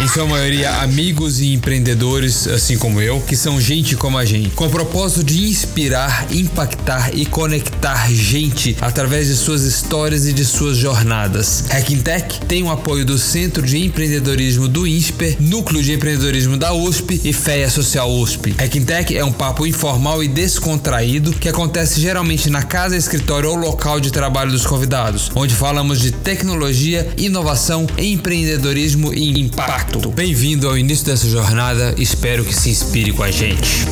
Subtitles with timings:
[0.00, 4.50] em sua maioria amigos e empreendedores, assim como eu, que são gente como a gente,
[4.50, 10.44] com o propósito de inspirar, impactar e conectar gente através de suas histórias e de
[10.44, 11.64] suas jornadas.
[11.70, 16.72] Hacking Tech tem o apoio do Centro de Empreendedorismo do INSPER, Núcleo de Empreendedorismo da
[16.72, 18.54] USP e FEA Social USP.
[18.58, 23.56] Hacking Tech é um papo informal e descontraído que acontece geralmente na casa, escritório ou
[23.56, 29.83] local de trabalho dos convidados, onde falamos de tecnologia, inovação, empreendedorismo e impacto.
[30.14, 33.84] Bem-vindo ao início dessa jornada, espero que se inspire com a gente.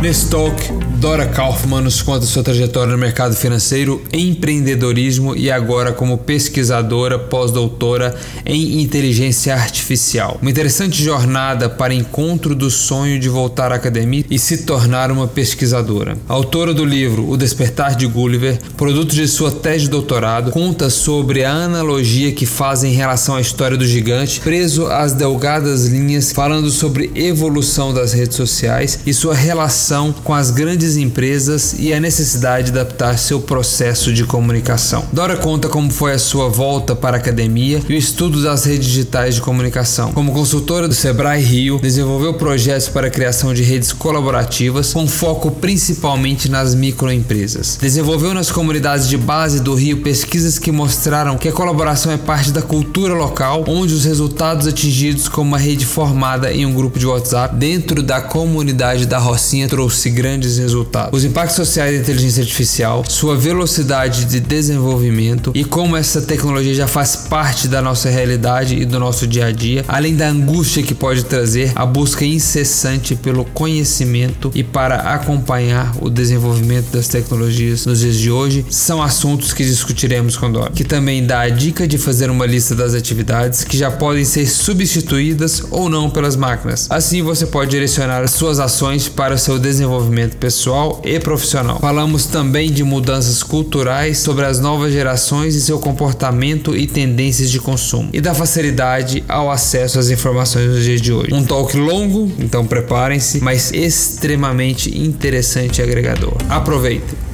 [0.00, 6.18] Nesse talk, Dora Kaufman nos conta sua trajetória no mercado financeiro, empreendedorismo e agora como
[6.18, 10.38] pesquisadora pós-doutora em inteligência artificial.
[10.42, 15.28] Uma interessante jornada para encontro do sonho de voltar à academia e se tornar uma
[15.28, 16.18] pesquisadora.
[16.26, 21.44] autora do livro O Despertar de Gulliver, produto de sua tese de doutorado, conta sobre
[21.44, 26.72] a analogia que faz em relação à história do gigante, preso às delgadas linhas, falando
[26.72, 32.00] sobre evolução das redes sociais e sua relação com as grandes grandes empresas e a
[32.00, 35.04] necessidade de adaptar seu processo de comunicação.
[35.12, 38.86] Dora conta como foi a sua volta para a academia e o estudo das redes
[38.86, 40.12] digitais de comunicação.
[40.12, 45.50] Como consultora do Sebrae Rio, desenvolveu projetos para a criação de redes colaborativas com foco
[45.50, 47.78] principalmente nas microempresas.
[47.80, 52.50] Desenvolveu nas comunidades de base do Rio pesquisas que mostraram que a colaboração é parte
[52.50, 57.06] da cultura local, onde os resultados atingidos como uma rede formada em um grupo de
[57.06, 61.18] WhatsApp dentro da comunidade da Rocinha trouxe grandes resultados resultados.
[61.18, 66.86] Os impactos sociais da inteligência artificial, sua velocidade de desenvolvimento e como essa tecnologia já
[66.86, 70.94] faz parte da nossa realidade e do nosso dia a dia, além da angústia que
[70.94, 78.00] pode trazer a busca incessante pelo conhecimento e para acompanhar o desenvolvimento das tecnologias nos
[78.00, 81.98] dias de hoje, são assuntos que discutiremos com Dora, que também dá a dica de
[81.98, 86.86] fazer uma lista das atividades que já podem ser substituídas ou não pelas máquinas.
[86.90, 91.78] Assim você pode direcionar suas ações para o seu desenvolvimento pessoal pessoal e profissional.
[91.80, 97.58] Falamos também de mudanças culturais sobre as novas gerações e seu comportamento e tendências de
[97.58, 101.32] consumo, e da facilidade ao acesso às informações nos dias de hoje.
[101.32, 106.36] Um talk longo, então preparem-se, mas extremamente interessante e agregador.
[106.50, 107.27] Aproveitem!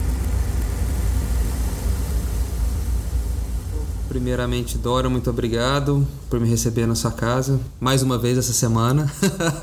[4.14, 9.12] Primeiramente, Dora, muito obrigado por me receber na sua casa mais uma vez essa semana,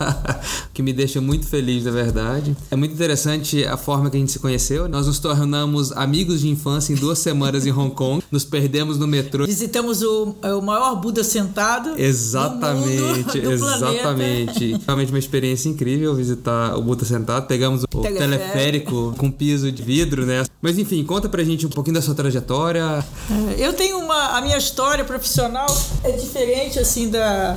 [0.74, 2.56] que me deixa muito feliz, na verdade.
[2.70, 4.90] É muito interessante a forma que a gente se conheceu.
[4.90, 9.08] Nós nos tornamos amigos de infância em duas semanas em Hong Kong, nos perdemos no
[9.08, 9.46] metrô.
[9.46, 11.98] Visitamos o, é, o maior Buda sentado.
[11.98, 14.82] Exatamente, do exatamente.
[14.86, 17.48] Realmente uma experiência incrível visitar o Buda sentado.
[17.48, 20.44] Pegamos o teleférico, teleférico com piso de vidro, né?
[20.62, 23.04] Mas enfim, conta pra gente um pouquinho da sua trajetória.
[23.58, 25.68] É, eu tenho uma a minha história profissional
[26.04, 27.56] é diferente assim da,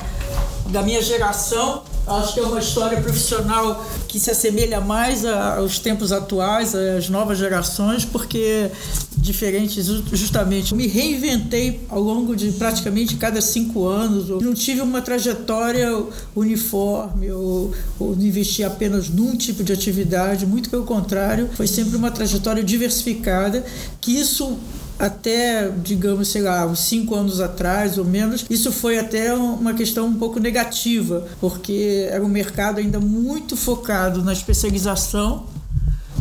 [0.68, 1.82] da minha geração.
[2.06, 7.38] Acho que é uma história profissional que se assemelha mais aos tempos atuais, às novas
[7.38, 8.70] gerações, porque
[9.16, 9.80] diferente
[10.12, 10.72] justamente.
[10.72, 14.28] Eu me reinventei ao longo de praticamente cada cinco anos.
[14.28, 15.88] Eu não tive uma trajetória
[16.36, 22.10] uniforme, ou, ou investi apenas num tipo de atividade, muito pelo contrário, foi sempre uma
[22.10, 23.64] trajetória diversificada,
[24.02, 24.58] que isso
[24.98, 30.06] até, digamos, sei lá, uns cinco anos atrás ou menos, isso foi até uma questão
[30.06, 35.46] um pouco negativa, porque era um mercado ainda muito focado na especialização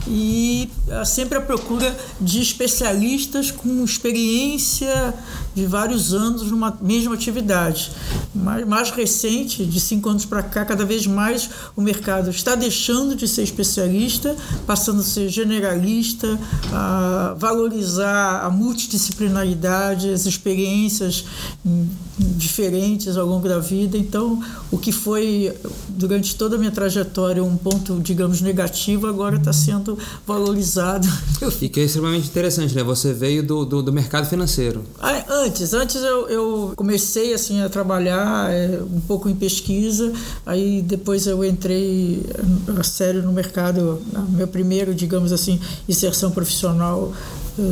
[0.08, 5.14] e ah, sempre a procura de especialistas com experiência
[5.56, 7.92] de vários anos numa mesma atividade.
[8.34, 13.16] Mais, mais recente, de cinco anos para cá, cada vez mais o mercado está deixando
[13.16, 16.40] de ser especialista, passando a ser generalista,
[16.72, 21.26] a valorizar a multidisciplinaridade, as experiências
[22.18, 23.98] diferentes ao longo da vida.
[23.98, 24.42] Então,
[24.72, 25.56] o que foi
[25.88, 29.83] durante toda a minha trajetória um ponto, digamos, negativo, agora está sendo
[30.26, 31.08] valorizado.
[31.62, 32.84] E que é extremamente interessante, né?
[32.84, 34.84] Você veio do, do, do mercado financeiro.
[35.00, 40.12] Ah, antes, antes eu, eu comecei assim a trabalhar é, um pouco em pesquisa,
[40.46, 42.22] aí depois eu entrei
[42.78, 47.14] a sério no mercado, meu primeiro, digamos assim, inserção profissional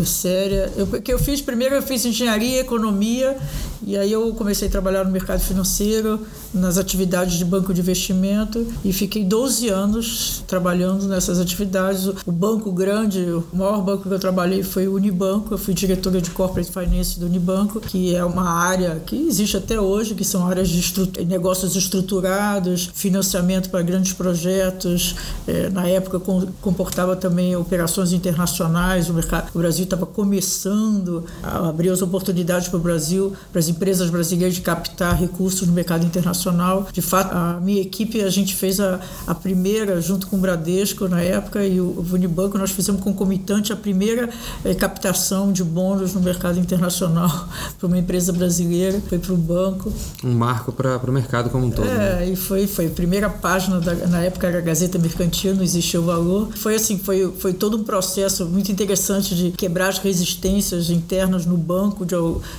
[0.06, 0.72] séria.
[0.76, 3.38] Eu, que eu fiz primeiro eu fiz engenharia, economia
[3.84, 6.20] e aí eu comecei a trabalhar no mercado financeiro,
[6.54, 12.06] nas atividades de banco de investimento e fiquei 12 anos trabalhando nessas atividades.
[12.26, 15.54] O banco grande, o maior banco que eu trabalhei foi o Unibanco.
[15.54, 19.80] Eu fui diretora de Corporate Finance do Unibanco, que é uma área que existe até
[19.80, 25.16] hoje, que são áreas de estru negócios estruturados, financiamento para grandes projetos.
[25.48, 26.20] É, na época
[26.62, 29.10] comportava também operações internacionais.
[29.10, 33.68] O, mercado, o Brasil estava começando a abrir as oportunidades para o Brasil, para as
[33.68, 36.88] empresas brasileiras de captar recursos no mercado internacional.
[36.92, 41.08] De fato, a minha equipe, a gente fez a, a primeira, junto com o Bradesco
[41.08, 44.30] na época e o, o Unibanco, nós fizemos concomitante a primeira
[44.64, 47.48] eh, captação de bônus no mercado internacional
[47.80, 49.92] para uma empresa brasileira, foi para o banco.
[50.24, 51.88] Um marco para o mercado como um todo.
[51.88, 52.30] É, né?
[52.30, 56.00] e foi, foi a primeira página, da, na época era a Gazeta Mercantil, não existia
[56.00, 56.50] o valor.
[56.56, 61.56] Foi assim, foi, foi todo um processo muito interessante de quebrar as resistências internas no
[61.56, 62.16] banco de,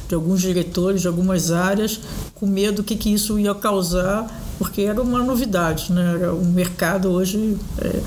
[0.07, 1.99] de alguns diretores de algumas áreas,
[2.33, 4.25] com medo do que, que isso ia causar,
[4.57, 6.15] porque era uma novidade, né?
[6.15, 7.59] Era um mercado hoje.
[7.81, 8.01] É,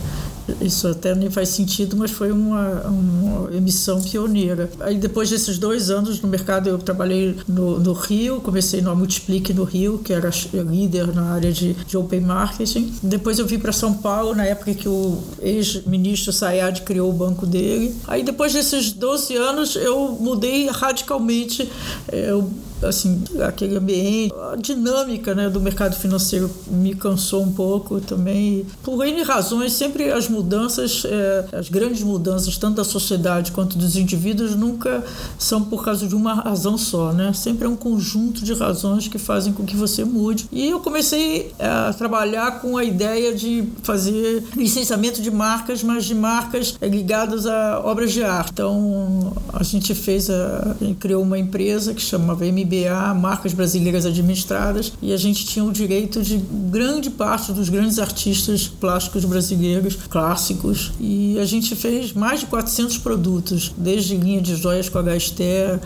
[0.62, 4.70] isso até nem faz sentido, mas foi uma, uma, emissão pioneira.
[4.80, 9.54] Aí depois desses dois anos no mercado, eu trabalhei no, no Rio, comecei no Multiplique
[9.54, 12.94] no Rio, que era líder na área de, de Open Marketing.
[13.02, 17.46] Depois eu vim para São Paulo, na época que o ex-ministro Sayad criou o banco
[17.46, 17.96] dele.
[18.08, 21.70] Aí depois desses 12 anos, eu mudei radicalmente.
[22.12, 22.50] Eu
[22.84, 28.66] assim, aquele ambiente, a dinâmica né, do mercado financeiro me cansou um pouco também.
[28.84, 33.96] Por N razões, sempre as mudanças, é, as grandes mudanças, tanto da sociedade quanto dos
[33.96, 35.04] indivíduos, nunca
[35.38, 37.34] são por causa de uma razão só, né?
[37.34, 40.48] Sempre é um conjunto de razões que fazem com que você mude.
[40.52, 46.16] E eu comecei a trabalhar com a ideia de fazer licenciamento de marcas, mas de
[46.16, 48.52] marcas ligadas a obras de arte.
[48.54, 53.54] Então, a gente fez, a, a gente criou uma empresa que chamava MB MBA, marcas
[53.54, 59.24] brasileiras administradas, e a gente tinha o direito de grande parte dos grandes artistas plásticos
[59.26, 60.92] brasileiros clássicos.
[61.00, 65.80] E a gente fez mais de 400 produtos, desde linha de joias com a Gasté,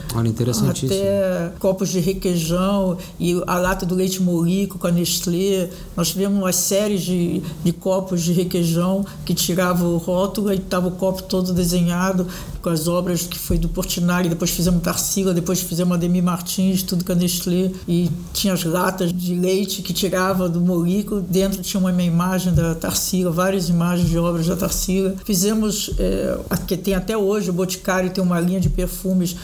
[0.91, 5.69] até copos de requeijão e a lata do leite morico com a Nestlé.
[5.95, 10.87] Nós tivemos uma série de, de copos de requeijão que tirava o rótulo e estava
[10.87, 12.27] o copo todo desenhado
[12.61, 17.03] com as obras que foi do Portinari, depois fizemos Tarsila, depois fizemos Ademir Martins, tudo
[17.03, 21.79] com a Nestlé, e tinha as latas de leite que tirava do molico, dentro tinha
[21.79, 25.15] uma imagem da Tarsila, várias imagens de obras da Tarsila.
[25.25, 26.37] Fizemos, é,
[26.67, 29.35] que tem até hoje, o Boticário tem uma linha de perfumes,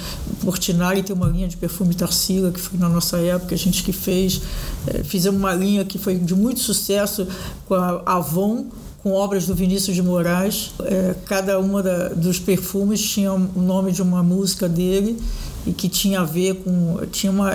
[0.42, 3.92] Portinari tem uma linha de perfume Tarsila, que foi na nossa época, a gente que
[3.92, 4.42] fez.
[4.88, 7.28] É, fizemos uma linha que foi de muito sucesso
[7.66, 8.68] com a Avon,
[9.06, 10.72] com obras do Vinícius de Moraes.
[10.84, 15.22] É, cada uma da, dos perfumes tinha o nome de uma música dele
[15.64, 16.98] e que tinha a ver com.
[17.12, 17.52] Tinha uma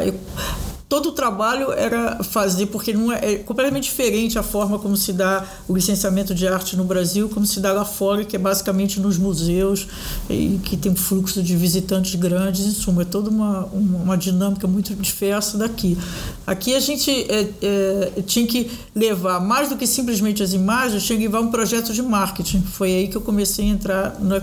[0.91, 5.13] todo o trabalho era fazer, porque não é, é, completamente diferente a forma como se
[5.13, 8.99] dá o licenciamento de arte no Brasil, como se dá lá fora, que é basicamente
[8.99, 9.87] nos museus,
[10.29, 14.19] e que tem um fluxo de visitantes grandes, em suma, é toda uma, uma, uma
[14.19, 15.97] dinâmica muito diversa daqui.
[16.45, 21.17] Aqui a gente é, é, tinha que levar, mais do que simplesmente as imagens, tinha
[21.17, 22.63] que levar um projeto de marketing.
[22.63, 24.43] Foi aí que eu comecei a entrar na,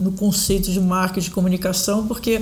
[0.00, 2.40] no conceito de marketing de comunicação, porque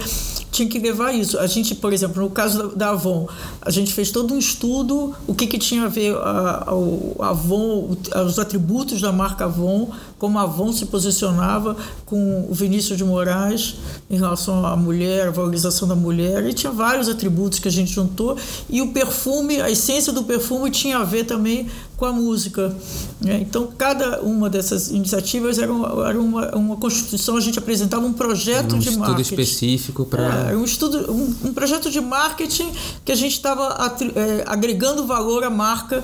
[0.53, 1.41] tinha que levar isso.
[1.41, 5.14] A gente, por exemplo, no caso da, da Avon, a gente fez todo um estudo,
[5.26, 7.96] o que, que tinha a ver a, a, a Avon,
[8.26, 11.76] os atributos da marca Avon, como a Avon se posicionava
[12.06, 13.76] com o Vinícius de Moraes
[14.10, 17.93] em relação à mulher, a valorização da mulher, e tinha vários atributos que a gente
[17.93, 18.36] juntou,
[18.69, 21.69] e o perfume, a essência do perfume tinha a ver também
[22.03, 22.77] com a música.
[23.21, 23.39] Né?
[23.41, 28.13] Então, cada uma dessas iniciativas era uma, era uma, uma constituição, a gente apresentava um
[28.13, 29.19] projeto um de marketing.
[29.19, 30.51] Um estudo específico para.
[30.51, 32.73] É, um, estudo, um, um, projeto de marketing
[33.05, 33.77] que a gente estava
[34.17, 36.03] é, agregando valor à marca,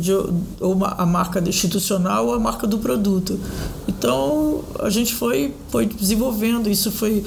[0.00, 3.38] de, ou a marca institucional ou a marca do produto.
[3.86, 7.22] Então, a gente foi, foi desenvolvendo, isso foi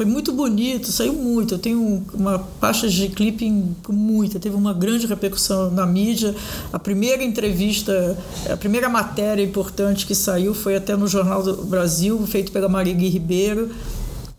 [0.00, 1.56] foi muito bonito, saiu muito.
[1.56, 6.34] Eu tenho uma pasta de clipping muita, teve uma grande repercussão na mídia.
[6.72, 8.16] A primeira entrevista,
[8.50, 12.94] a primeira matéria importante que saiu foi até no Jornal do Brasil, feito pela Maria
[12.94, 13.68] Ribeiro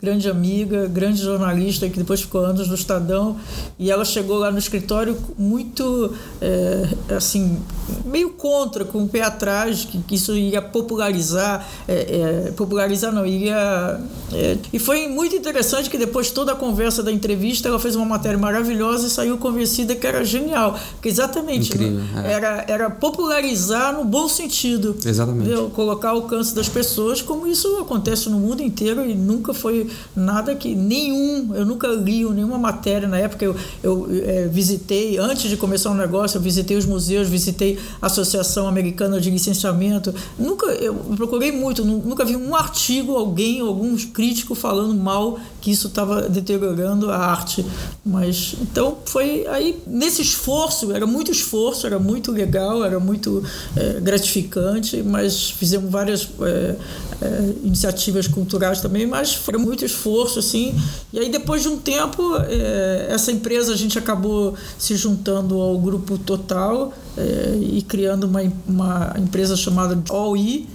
[0.01, 3.38] grande amiga, grande jornalista, que depois ficou anos no Estadão,
[3.77, 7.60] e ela chegou lá no escritório muito, é, assim,
[8.03, 13.25] meio contra, com o pé atrás, que, que isso ia popularizar, é, é, popularizar não,
[13.25, 14.00] ia...
[14.34, 18.05] É, e foi muito interessante que depois toda a conversa da entrevista, ela fez uma
[18.05, 22.34] matéria maravilhosa e saiu convencida que era genial, que exatamente Incrível, né?
[22.34, 24.96] era, era popularizar no bom sentido.
[25.05, 25.48] Exatamente.
[25.48, 25.70] Entendeu?
[25.70, 30.55] Colocar ao alcance das pessoas, como isso acontece no mundo inteiro e nunca foi nada
[30.55, 35.57] que nenhum, eu nunca li nenhuma matéria na época eu, eu é, visitei antes de
[35.57, 40.67] começar o um negócio, eu visitei os museus, visitei a Associação Americana de Licenciamento, nunca
[40.67, 46.24] eu procurei muito, nunca vi um artigo, alguém, algum crítico falando mal que isso estava
[46.24, 47.65] deteriorando a arte,
[48.03, 53.44] mas então foi aí nesse esforço, era muito esforço, era muito legal, era muito
[53.75, 56.75] é, gratificante, mas fizemos várias é,
[57.22, 60.74] é, iniciativas culturais também, mas foi muito esforço, assim.
[61.13, 65.77] E aí, depois de um tempo, é, essa empresa a gente acabou se juntando ao
[65.77, 70.68] grupo Total é, e criando uma, uma empresa chamada All E,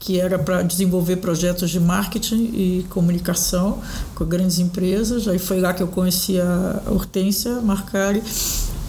[0.00, 3.80] que era para desenvolver projetos de marketing e comunicação
[4.14, 5.28] com grandes empresas.
[5.28, 8.22] Aí foi lá que eu conheci a Hortência Marcari,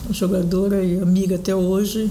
[0.10, 2.10] jogadora e amiga até hoje.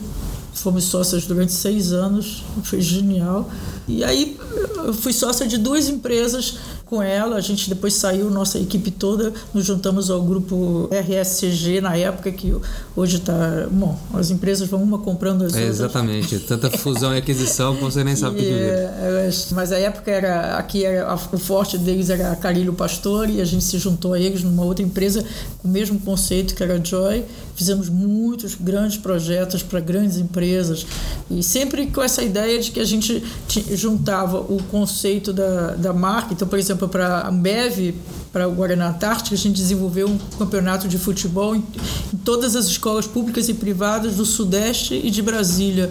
[0.53, 3.49] Fomos sócias durante seis anos, foi genial.
[3.97, 4.37] E aí
[4.85, 6.59] eu fui sócia de duas empresas
[6.91, 7.37] com ela.
[7.37, 12.55] A gente depois saiu, nossa equipe toda, nos juntamos ao grupo RSCG na época, que
[12.97, 13.69] hoje está.
[13.71, 15.79] Bom, as empresas vão uma comprando as é, outras.
[15.79, 18.51] Exatamente, tanta fusão e aquisição que você nem sabe o que.
[19.11, 20.57] É, mas a época era.
[20.57, 24.19] Aqui era, o forte deles era a Carilho Pastor e a gente se juntou a
[24.19, 25.25] eles numa outra empresa
[25.59, 27.25] com o mesmo conceito que era a Joy.
[27.55, 30.87] Fizemos muitos grandes projetos para grandes empresas
[31.31, 33.23] e sempre com essa ideia de que a gente
[33.81, 36.33] juntava o conceito da, da marca.
[36.33, 37.95] Então, por exemplo, para a Ambev,
[38.33, 41.65] para o Guaraná Antártica, a gente desenvolveu um campeonato de futebol em,
[42.13, 45.91] em todas as escolas públicas e privadas do Sudeste e de Brasília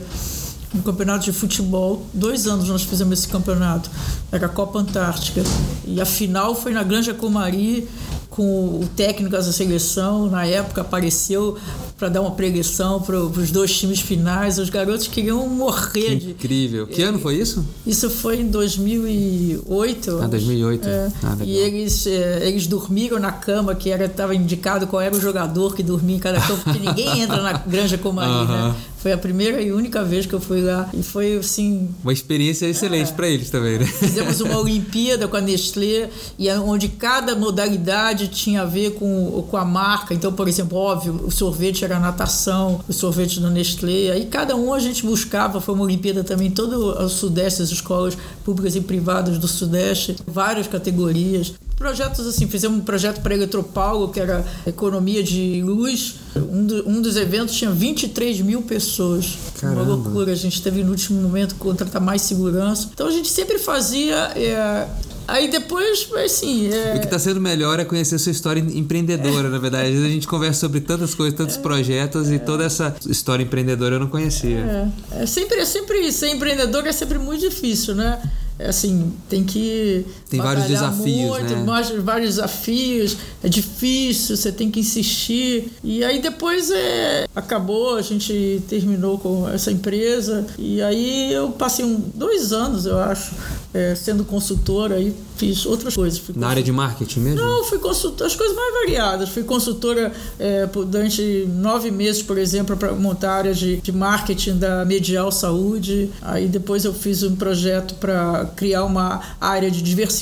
[0.73, 2.05] um campeonato de futebol.
[2.13, 3.89] Dois anos nós fizemos esse campeonato.
[4.31, 5.41] Era a Copa Antártica.
[5.85, 7.87] E a final foi na Granja Comari,
[8.29, 10.29] com o técnico da seleção.
[10.29, 11.57] Na época apareceu
[11.97, 14.57] para dar uma preguição para os dois times finais.
[14.57, 16.17] Os garotos queriam morrer.
[16.19, 16.87] Que incrível.
[16.87, 17.65] Que ano foi isso?
[17.85, 20.19] Isso foi em 2008.
[20.21, 20.87] Ah, 2008.
[20.87, 21.11] É.
[21.23, 25.19] Ah, e eles, é, eles dormiram na cama, que era estava indicado qual era o
[25.19, 28.69] jogador que dormia em cada campo, porque ninguém entra na Granja Comari, uh -huh.
[28.69, 28.75] né?
[28.99, 30.89] Foi a primeira e única vez que eu fui lá.
[30.93, 31.89] E foi, assim...
[32.03, 33.13] Uma experiência excelente é.
[33.13, 33.85] para eles também, né?
[33.85, 39.45] Fizemos uma Olimpíada com a Nestlé, e é onde cada modalidade tinha a ver com,
[39.49, 40.13] com a marca.
[40.13, 44.11] Então, por exemplo, óbvio, o sorvete era natação, o sorvete da Nestlé.
[44.11, 45.61] Aí cada um a gente buscava.
[45.61, 50.67] Foi uma Olimpíada também, todo o Sudeste, as escolas públicas e privadas do Sudeste, várias
[50.67, 56.15] categorias projetos assim, fizemos um projeto para Eletropaulo, que era economia de luz.
[56.35, 59.37] Um, do, um dos eventos tinha 23 mil pessoas.
[59.59, 59.83] Caramba.
[59.83, 60.33] Uma loucura.
[60.33, 62.89] A gente teve no último momento contratar mais segurança.
[62.93, 64.15] Então a gente sempre fazia.
[64.35, 64.87] É,
[65.29, 66.71] Aí depois, assim.
[66.73, 66.95] É...
[66.95, 69.51] O que está sendo melhor é conhecer a sua história empreendedora, é.
[69.51, 69.87] na verdade.
[69.87, 71.61] A gente conversa sobre tantas coisas, tantos é.
[71.61, 74.91] projetos, e toda essa história empreendedora eu não conhecia.
[75.11, 78.21] É, é sempre, é sempre ser empreendedor é sempre muito difícil, né?
[78.57, 80.05] É assim, tem que.
[80.29, 81.29] Tem vários desafios.
[81.29, 82.01] Muito, né?
[82.03, 85.71] vários desafios, é difícil, você tem que insistir.
[85.83, 90.45] E aí depois é, acabou, a gente terminou com essa empresa.
[90.57, 93.31] E aí eu passei um, dois anos, eu acho,
[93.73, 96.21] é, sendo consultora aí fiz outras coisas.
[96.35, 97.41] Na área de marketing mesmo?
[97.41, 99.29] Não, fui consultora, as coisas mais variadas.
[99.29, 104.57] Fui consultora é, durante nove meses, por exemplo, para montar a área de, de marketing
[104.57, 106.11] da Medial Saúde.
[106.21, 110.18] Aí depois eu fiz um projeto para criar uma área de diversidade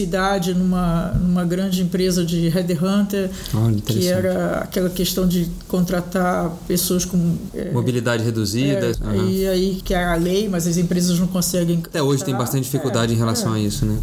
[0.53, 7.37] numa, numa grande empresa de headhunter, oh, que era aquela questão de contratar pessoas com
[7.53, 8.91] é, mobilidade reduzida.
[8.91, 9.29] É, uhum.
[9.29, 11.81] E aí que é a lei, mas as empresas não conseguem.
[11.85, 13.57] Até hoje tem bastante dificuldade em relação é.
[13.57, 13.97] a isso, né?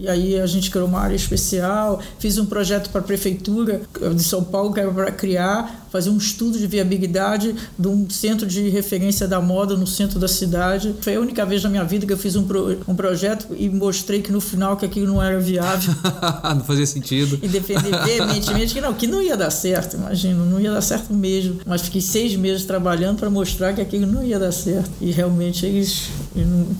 [0.00, 3.82] E aí a gente criou uma área especial, fiz um projeto para a prefeitura
[4.14, 8.46] de São Paulo que era para criar, fazer um estudo de viabilidade de um centro
[8.46, 10.94] de referência da moda no centro da cidade.
[11.02, 13.68] Foi a única vez na minha vida que eu fiz um, pro, um projeto e
[13.68, 15.94] mostrei que no final que aquilo não era viável.
[16.56, 17.38] não fazia sentido.
[17.42, 21.12] E defender veementemente que não, que não ia dar certo, imagino, não ia dar certo
[21.12, 21.60] mesmo.
[21.66, 24.90] Mas fiquei seis meses trabalhando para mostrar que aquilo não ia dar certo.
[24.98, 26.08] E realmente eles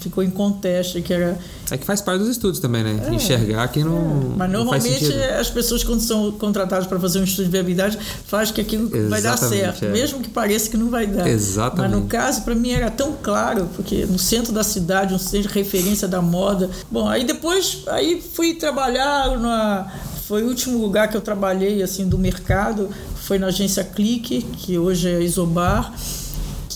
[0.01, 1.39] ficou em conteste que era.
[1.71, 3.10] É que faz parte dos estudos também, né?
[3.13, 3.97] É, Enxergar que não.
[3.97, 4.37] É.
[4.37, 8.51] Mas não normalmente as pessoas, quando são contratadas para fazer um estudo de viabilidade, faz
[8.51, 9.89] que aquilo vai dar certo, é.
[9.89, 11.27] mesmo que pareça que não vai dar.
[11.27, 11.93] Exatamente.
[11.93, 15.49] Mas no caso, para mim era tão claro, porque no centro da cidade, um centro
[15.49, 16.71] de referência da moda.
[16.91, 19.91] Bom, aí depois aí fui trabalhar na
[20.27, 24.79] foi o último lugar que eu trabalhei assim do mercado, foi na agência Clique, que
[24.79, 25.93] hoje é Isobar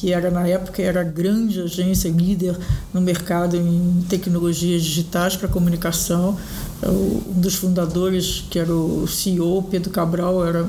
[0.04, 2.54] que era na época era a grande agência líder
[2.92, 6.36] no mercado em tecnologias digitais para comunicação.
[6.86, 10.68] Um dos fundadores, que era o CEO Pedro Cabral, era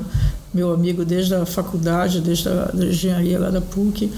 [0.54, 4.10] meu amigo desde a faculdade, desde a engenharia lá da PUC.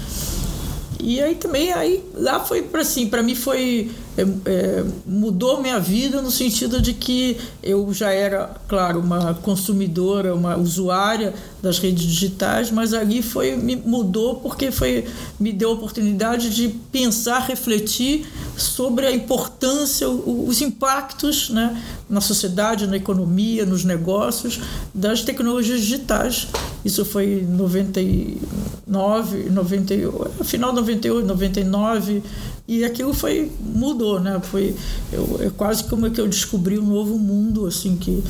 [1.01, 5.79] E aí também aí lá foi para assim, para mim foi é, é, mudou minha
[5.79, 12.03] vida no sentido de que eu já era, claro, uma consumidora, uma usuária das redes
[12.03, 15.05] digitais, mas ali foi me mudou porque foi
[15.39, 18.25] me deu a oportunidade de pensar, refletir
[18.57, 24.59] sobre a importância, os impactos, né, na sociedade, na economia, nos negócios
[24.93, 26.47] das tecnologias digitais.
[26.83, 32.23] Isso foi em 99, 98, final de 98, 99,
[32.69, 34.39] e aquilo foi mudou né?
[34.43, 34.75] Foi
[35.11, 38.23] eu, é quase como é que eu descobri um novo mundo assim que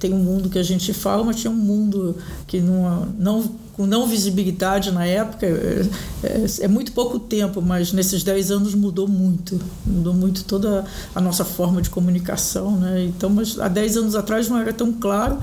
[0.00, 2.16] tem um mundo que a gente fala mas tinha um mundo
[2.48, 5.86] que não não com não visibilidade na época é,
[6.22, 11.20] é, é muito pouco tempo mas nesses 10 anos mudou muito mudou muito toda a
[11.20, 15.38] nossa forma de comunicação né então mas há 10 anos atrás não era tão claro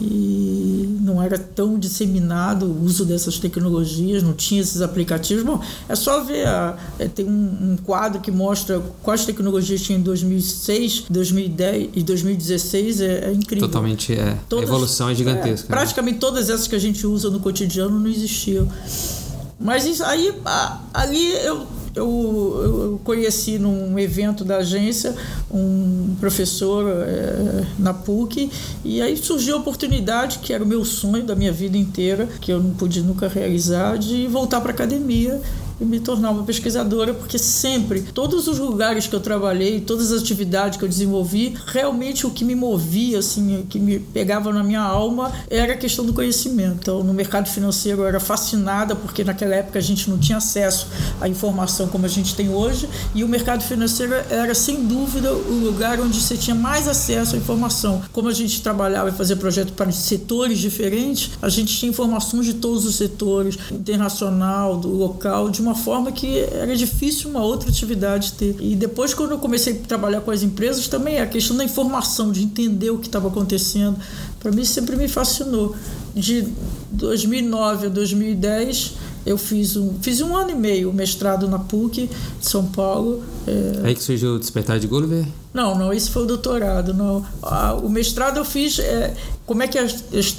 [0.00, 5.42] e não era tão disseminado o uso dessas tecnologias, não tinha esses aplicativos.
[5.42, 9.98] Bom, é só ver, a, é, tem um, um, quadro que mostra quais tecnologias tinha
[9.98, 13.66] em 2006, 2010 e 2016, é, é incrível.
[13.68, 14.36] Totalmente, é.
[14.48, 15.66] Todas, a evolução é gigantesca.
[15.66, 17.55] É, praticamente todas essas que a gente usa no cotidiano
[18.00, 18.68] não existiam.
[19.58, 20.32] Mas isso, aí,
[20.92, 25.14] ali eu eu, eu conheci num evento da agência
[25.50, 28.50] um professor é, na PUC
[28.84, 32.52] e aí surgiu a oportunidade, que era o meu sonho da minha vida inteira, que
[32.52, 35.40] eu não pude nunca realizar, de voltar para a academia
[35.80, 40.22] e me tornar uma pesquisadora, porque sempre, todos os lugares que eu trabalhei, todas as
[40.22, 44.62] atividades que eu desenvolvi, realmente o que me movia, assim, o que me pegava na
[44.62, 46.76] minha alma era a questão do conhecimento.
[46.80, 50.86] Então, no mercado financeiro eu era fascinada, porque naquela época a gente não tinha acesso
[51.20, 55.60] à informação como a gente tem hoje, e o mercado financeiro era, sem dúvida, o
[55.64, 58.02] lugar onde você tinha mais acesso à informação.
[58.12, 62.54] Como a gente trabalhava e fazia projetos para setores diferentes, a gente tinha informações de
[62.54, 68.32] todos os setores, internacional, do local, de uma forma que era difícil uma outra atividade
[68.32, 68.56] ter.
[68.60, 72.30] E depois, quando eu comecei a trabalhar com as empresas, também a questão da informação,
[72.30, 73.96] de entender o que estava acontecendo,
[74.38, 75.74] para mim sempre me fascinou.
[76.14, 76.46] De
[76.92, 78.94] 2009 a 2010,
[79.26, 82.08] eu fiz um, fiz um ano e meio mestrado na PUC
[82.40, 83.22] de São Paulo.
[83.46, 83.88] É...
[83.88, 85.26] Aí que surgiu o Despertar de Gulliver?
[85.56, 86.92] Não, não, isso foi o doutorado.
[86.92, 87.24] Não.
[87.82, 89.14] o mestrado eu fiz, é,
[89.46, 89.86] como é que a,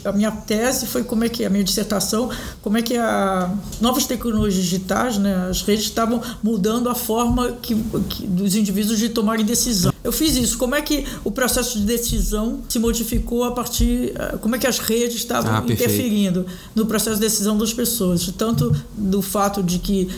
[0.05, 2.29] a, minha tese foi, como é que a minha dissertação,
[2.61, 7.73] como é que a novas tecnologias digitais, né, as redes estavam mudando a forma que,
[8.09, 9.91] que, dos indivíduos de tomarem decisão.
[10.03, 14.37] Eu fiz isso, como é que o processo de decisão se modificou a partir, eh,
[14.39, 18.73] como é que as redes estavam ah, interferindo no processo de decisão das pessoas, tanto
[18.95, 20.09] do fato de que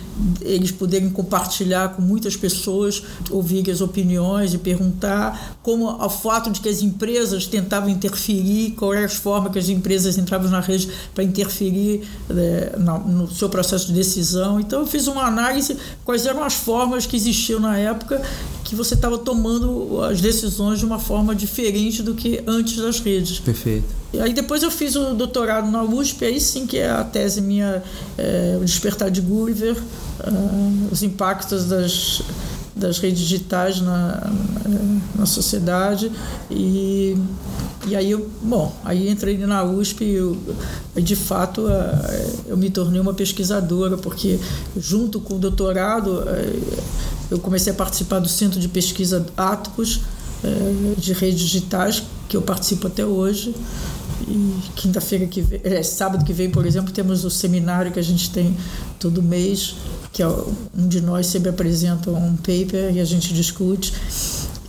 [0.41, 6.49] eles poderem compartilhar com muitas pessoas, ouvir as opiniões e perguntar perguntar, como ao fato
[6.49, 10.59] de que as empresas tentavam interferir, qual era as formas que as empresas entravam na
[10.59, 12.71] rede para interferir né,
[13.05, 14.59] no seu processo de decisão.
[14.59, 18.21] Então eu fiz uma análise quais eram as formas que existiam na época
[18.63, 23.39] que você estava tomando as decisões de uma forma diferente do que antes das redes.
[23.39, 23.99] Perfeito.
[24.13, 27.41] E aí depois eu fiz o doutorado na USP, aí sim que é a tese
[27.41, 27.83] minha,
[28.17, 32.21] é, o despertar de Gulliver, uh, os impactos das
[32.79, 34.31] das redes digitais na,
[35.15, 36.11] na, sociedade.
[36.49, 37.17] E
[37.87, 40.37] e aí eu bom aí entrei na USP e eu,
[40.97, 41.61] de fato
[42.45, 44.37] eu me tornei uma pesquisadora porque
[44.77, 46.25] junto com o doutorado
[47.31, 50.01] eu comecei a participar do centro de pesquisa Atmos
[50.97, 53.55] de redes digitais que eu participo até hoje
[54.27, 58.03] e quinta-feira que vem, é, sábado que vem, por exemplo, temos o seminário que a
[58.03, 58.55] gente tem
[58.99, 59.75] todo mês
[60.11, 63.93] que é um de nós sempre apresenta um paper e a gente discute.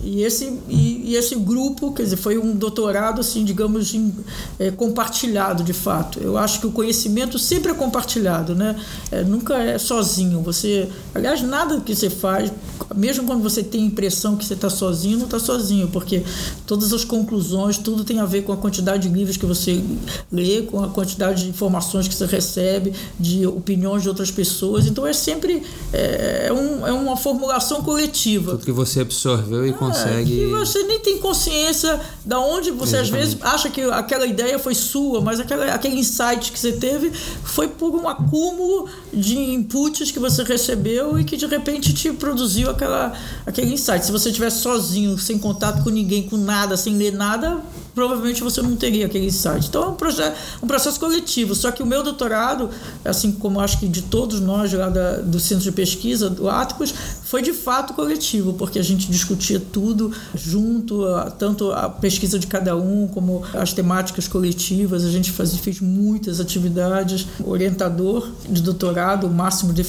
[0.03, 4.15] E esse, e, e, esse grupo, quer dizer, foi um doutorado, assim, digamos, em,
[4.59, 6.19] é, compartilhado de fato.
[6.21, 8.77] Eu acho que o conhecimento sempre é compartilhado, né?
[9.11, 10.41] É, nunca é sozinho.
[10.43, 12.51] Você, aliás, nada que você faz,
[12.95, 16.23] mesmo quando você tem a impressão que você está sozinho, não está sozinho, porque
[16.67, 19.85] todas as conclusões, tudo tem a ver com a quantidade de livros que você
[20.33, 24.87] lê, com a quantidade de informações que você recebe, de opiniões de outras pessoas.
[24.87, 28.53] Então é sempre é, é, um, é uma formulação coletiva.
[28.53, 30.43] Tudo que você absorveu e ah, consegue.
[30.43, 33.03] É, que você nem tem consciência da onde você Exatamente.
[33.03, 37.11] às vezes acha que aquela ideia foi sua, mas aquela, aquele insight que você teve
[37.45, 42.71] foi por um acúmulo de inputs que você recebeu e que de repente te produziu
[42.71, 43.13] aquela,
[43.47, 44.05] aquele insight.
[44.05, 47.63] Se você estivesse sozinho, sem contato com ninguém, com nada, sem ler nada,
[47.95, 49.69] provavelmente você não teria aquele insight.
[49.69, 51.55] Então é um processo, um processo coletivo.
[51.55, 52.71] Só que o meu doutorado,
[53.05, 56.95] assim como acho que de todos nós lá da, do centro de pesquisa, do Áticos,
[57.25, 61.05] foi de fato coletivo, porque a gente discutia tudo junto,
[61.39, 65.05] tanto a pesquisa de cada um como as temáticas coletivas.
[65.05, 67.27] A gente faz, fez muitas atividades.
[67.39, 69.85] O orientador de doutorado, o Máximo De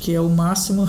[0.00, 0.88] que é o Máximo,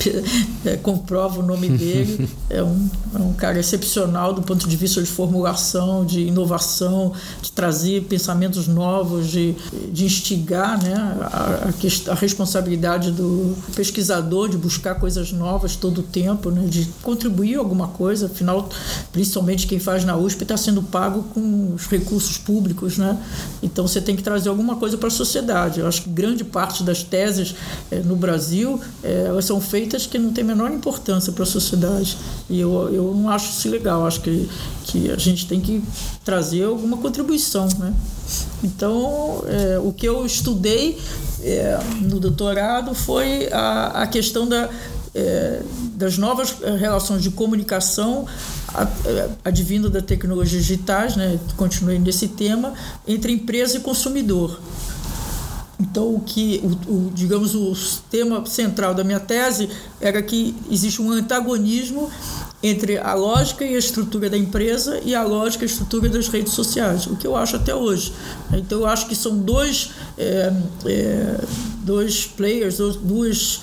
[0.64, 5.00] é, comprova o nome dele, é um, é um cara excepcional do ponto de vista
[5.02, 5.59] de formulação,
[6.06, 9.54] de inovação, de trazer pensamentos novos, de,
[9.92, 11.70] de instigar né, a,
[12.10, 17.88] a, responsabilidade do pesquisador de buscar coisas novas todo o tempo, né, de contribuir alguma
[17.88, 18.68] coisa, afinal,
[19.12, 23.18] principalmente quem faz na USP está sendo pago com os recursos públicos, né?
[23.62, 25.80] Então você tem que trazer alguma coisa para a sociedade.
[25.80, 27.54] Eu acho que grande parte das teses
[27.90, 31.46] é, no Brasil é, elas são feitas que não tem a menor importância para a
[31.46, 32.16] sociedade.
[32.48, 34.06] E eu, eu não acho isso legal.
[34.06, 34.48] Acho que,
[34.84, 35.82] que a gente tem que
[36.24, 37.92] trazer alguma contribuição, né?
[38.62, 40.96] Então, é, o que eu estudei
[41.42, 44.70] é, no doutorado foi a, a questão da,
[45.12, 45.60] é,
[45.94, 48.26] das novas relações de comunicação
[49.44, 52.72] advindo da tecnologia digitais, né, continuei nesse tema,
[53.08, 54.60] entre empresa e consumidor.
[55.80, 57.74] Então, o que, o, o, digamos, o
[58.10, 62.10] tema central da minha tese era que existe um antagonismo
[62.62, 66.28] entre a lógica e a estrutura da empresa e a lógica e a estrutura das
[66.28, 68.12] redes sociais, o que eu acho até hoje.
[68.52, 70.52] Então, eu acho que são dois, é,
[70.84, 71.44] é,
[71.82, 73.62] dois players, duas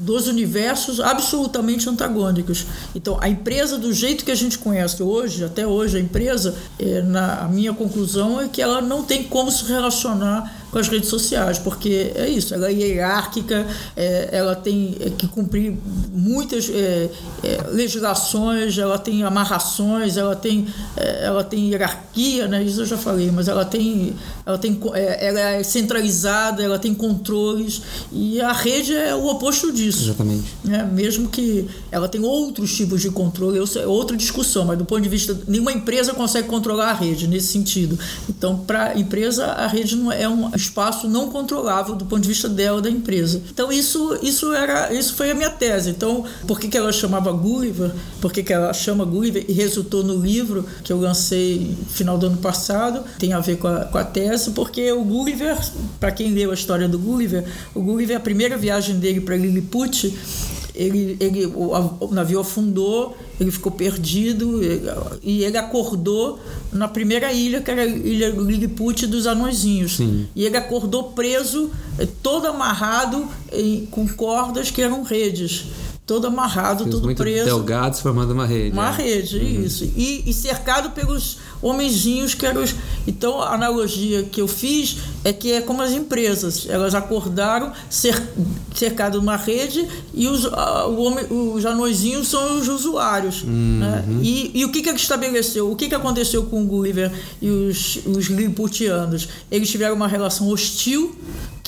[0.00, 2.66] dos universos absolutamente antagônicos.
[2.94, 7.02] Então, a empresa, do jeito que a gente conhece hoje, até hoje, a empresa, é,
[7.02, 11.08] na, a minha conclusão é que ela não tem como se relacionar com as redes
[11.08, 15.76] sociais, porque é isso, ela é hierárquica, é, ela tem é, que cumprir
[16.12, 17.10] muitas é,
[17.42, 22.62] é, legislações, ela tem amarrações, ela tem, é, ela tem hierarquia, né?
[22.62, 24.14] isso eu já falei, mas ela tem,
[24.50, 27.82] ela, tem, é, ela é centralizada, ela tem controles,
[28.12, 30.04] e a rede é o oposto disso.
[30.04, 30.44] Exatamente.
[30.64, 30.88] Né?
[30.92, 35.08] Mesmo que ela tem outros tipos de controle, é outra discussão, mas do ponto de
[35.08, 37.98] vista, nenhuma empresa consegue controlar a rede nesse sentido.
[38.28, 42.28] Então, para a empresa, a rede não é um espaço não controlável do ponto de
[42.28, 43.42] vista dela da empresa.
[43.52, 45.90] Então isso isso era isso foi a minha tese.
[45.90, 47.92] Então por que, que ela chamava Gulliver?
[48.20, 52.18] Por que, que ela chama Gulliver e resultou no livro que eu lancei no final
[52.18, 53.04] do ano passado?
[53.18, 55.56] Tem a ver com a, com a tese porque o Gulliver,
[55.98, 60.14] para quem leu a história do Gulliver, o Gulliver a primeira viagem dele para Lilliput
[60.74, 64.60] ele, ele, o, o, navio afundou, ele ficou perdido
[65.22, 66.38] e ele acordou
[66.72, 69.96] na primeira ilha, que era a ilha Lilliput dos Anõezinhos.
[69.96, 70.26] Sim.
[70.34, 75.66] E ele acordou preso, eh, todo amarrado em, com cordas que eram redes
[76.10, 77.44] todo amarrado, Fios tudo preso.
[77.44, 78.72] delgados formando uma rede.
[78.72, 78.96] Uma é.
[78.96, 79.64] rede, uhum.
[79.64, 79.84] isso.
[79.84, 82.74] E, e, cercado pelos homenzinhos que eram os...
[83.06, 86.66] Então, a analogia que eu fiz é que é como as empresas.
[86.68, 88.20] Elas acordaram cer,
[88.74, 93.44] cercado de uma rede e os, uh, o homem, os anõezinhos são os usuários.
[93.44, 93.78] Uhum.
[93.78, 94.04] Né?
[94.20, 95.70] E, e, o que que estabeleceu?
[95.70, 99.28] O que que aconteceu com o Gulliver e os, os Lilliputianos?
[99.48, 101.14] Eles tiveram uma relação hostil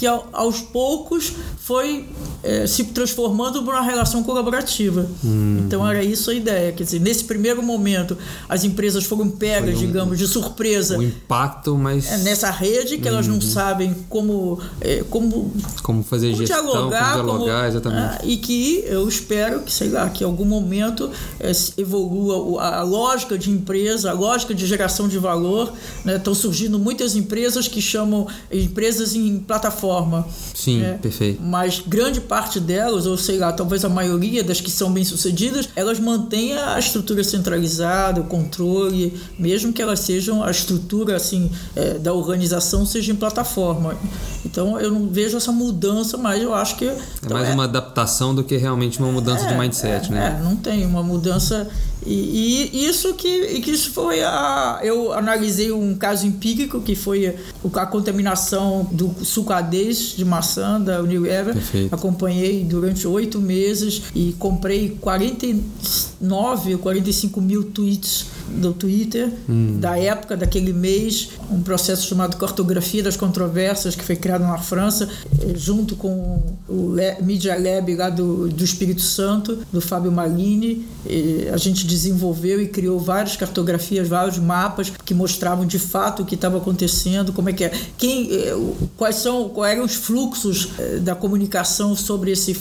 [0.03, 2.07] que aos poucos foi
[2.43, 5.09] é, se transformando numa relação colaborativa.
[5.25, 5.63] Hum.
[5.65, 6.73] Então era isso a ideia.
[6.73, 10.99] Quer dizer, nesse primeiro momento, as empresas foram pegas, um, digamos, de surpresa.
[10.99, 12.11] O impacto, mas.
[12.11, 13.41] É, nessa rede que elas não uhum.
[13.41, 14.59] sabem como.
[14.81, 15.53] É, como,
[15.85, 18.27] como fazer como gestão, dialogar, como dialogar, como, exatamente.
[18.27, 22.81] É, e que eu espero que, sei lá, que em algum momento é, evolua a,
[22.81, 25.73] a, lógica de empresa, a lógica de geração de valor.
[26.05, 26.17] Né?
[26.17, 30.27] Estão surgindo muitas empresas que chamam empresas em plataforma forma.
[30.55, 30.99] Sim, né?
[31.01, 31.43] perfeito.
[31.43, 36.01] Mas grande parte delas, ou sei lá, talvez a maioria das que são bem-sucedidas, elas
[36.01, 42.13] mantêm a estrutura centralizada, o controle, mesmo que elas sejam a estrutura assim é, da
[42.13, 43.97] organização seja em plataforma.
[44.45, 47.65] Então eu não vejo essa mudança, mas eu acho que é então, mais é, uma
[47.65, 50.39] adaptação do que realmente uma mudança é, de mindset, é, né?
[50.39, 51.69] É, não tem uma mudança
[52.07, 54.81] e, e, isso que, que isso foi a.
[54.83, 57.37] Eu analisei um caso empírico que foi
[57.75, 61.55] a contaminação do sucadez de maçã da Unilever.
[61.55, 61.95] Perfeito.
[61.95, 69.79] Acompanhei durante oito meses e comprei 49 ou 45 mil tweets do Twitter, hum.
[69.79, 75.09] da época, daquele mês, um processo chamado Cartografia das Controvérsias, que foi criado na França,
[75.41, 80.87] eh, junto com o Media Lab lá do, do Espírito Santo, do Fábio Malini.
[81.07, 86.27] E a gente desenvolveu e criou várias cartografias, vários mapas que mostravam de fato o
[86.27, 88.57] que estava acontecendo, como é que é, quem, eh,
[88.97, 92.57] quais são, quais eram os fluxos eh, da comunicação sobre esse,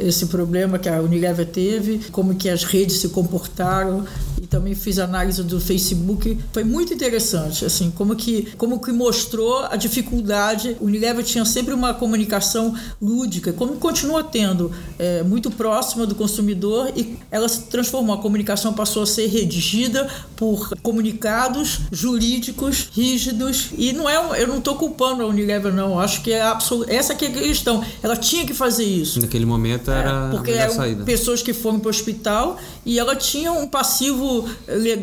[0.00, 4.04] esse problema que a Unilever teve, como que as redes se comportaram
[4.48, 6.38] também fiz análise do Facebook.
[6.52, 10.76] Foi muito interessante, assim, como que, como que mostrou a dificuldade.
[10.80, 16.92] O Unilever tinha sempre uma comunicação lúdica, como continua tendo, é, muito próxima do consumidor
[16.96, 18.14] e ela se transformou.
[18.14, 24.58] A comunicação passou a ser redigida por comunicados jurídicos rígidos e não é, eu não
[24.58, 25.98] estou culpando a Unilever não.
[25.98, 27.84] Acho que é absoluto, essa que é a questão.
[28.02, 29.20] Ela tinha que fazer isso.
[29.20, 31.04] Naquele momento era é, porque eram saída.
[31.04, 34.97] pessoas que foram para o hospital e ela tinha um passivo legal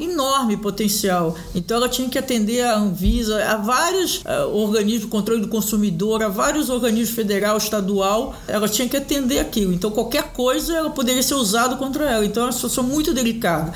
[0.00, 1.36] enorme potencial.
[1.54, 6.22] Então ela tinha que atender a Anvisa, a vários uh, organismos de controle do consumidor,
[6.22, 9.72] a vários organismos federal, estadual, ela tinha que atender aquilo.
[9.72, 12.24] Então qualquer coisa ela poderia ser usada contra ela.
[12.24, 13.72] Então é uma situação muito delicada.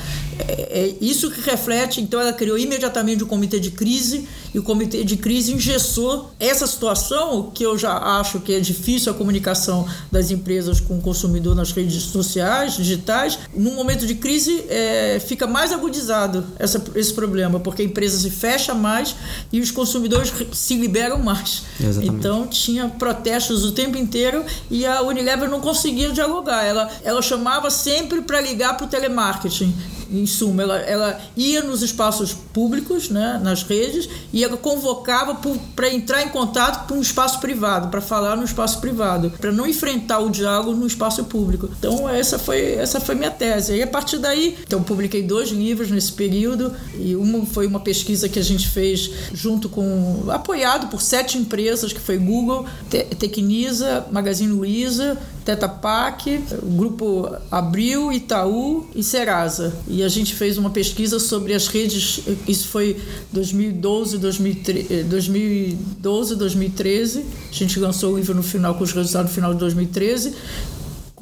[0.48, 4.62] É, é isso que reflete, então ela criou imediatamente o comitê de crise e o
[4.62, 9.87] comitê de crise engessou essa situação que eu já acho que é difícil a comunicação
[10.11, 13.38] das empresas com o consumidor nas redes sociais, digitais.
[13.55, 18.31] Num momento de crise, é, fica mais agudizado essa, esse problema, porque a empresa se
[18.31, 19.14] fecha mais
[19.52, 21.62] e os consumidores se liberam mais.
[21.81, 22.14] Exatamente.
[22.14, 26.64] Então, tinha protestos o tempo inteiro e a Unilever não conseguia dialogar.
[26.64, 29.74] Ela, ela chamava sempre para ligar para o telemarketing
[30.12, 35.38] em suma, ela, ela ia nos espaços públicos, né, nas redes, e ela convocava
[35.77, 39.66] para entrar em contato com um espaço privado, para falar no espaço privado, para não
[39.66, 41.68] enfrentar o diálogo no espaço público.
[41.79, 43.77] Então, essa foi, essa foi minha tese.
[43.77, 48.29] E a partir daí, então, publiquei dois livros nesse período, e uma foi uma pesquisa
[48.29, 54.07] que a gente fez junto com, apoiado por sete empresas, que foi Google, Te Tecnisa,
[54.11, 59.72] Magazine Luiza, Teta Pak, o grupo Abril, Itaú e Serasa.
[59.88, 62.96] E a gente fez uma pesquisa sobre as redes, isso foi
[63.33, 67.24] 2012, 2013, 2012 2013.
[67.50, 70.35] A gente lançou o livro no final, com os resultados no final de 2013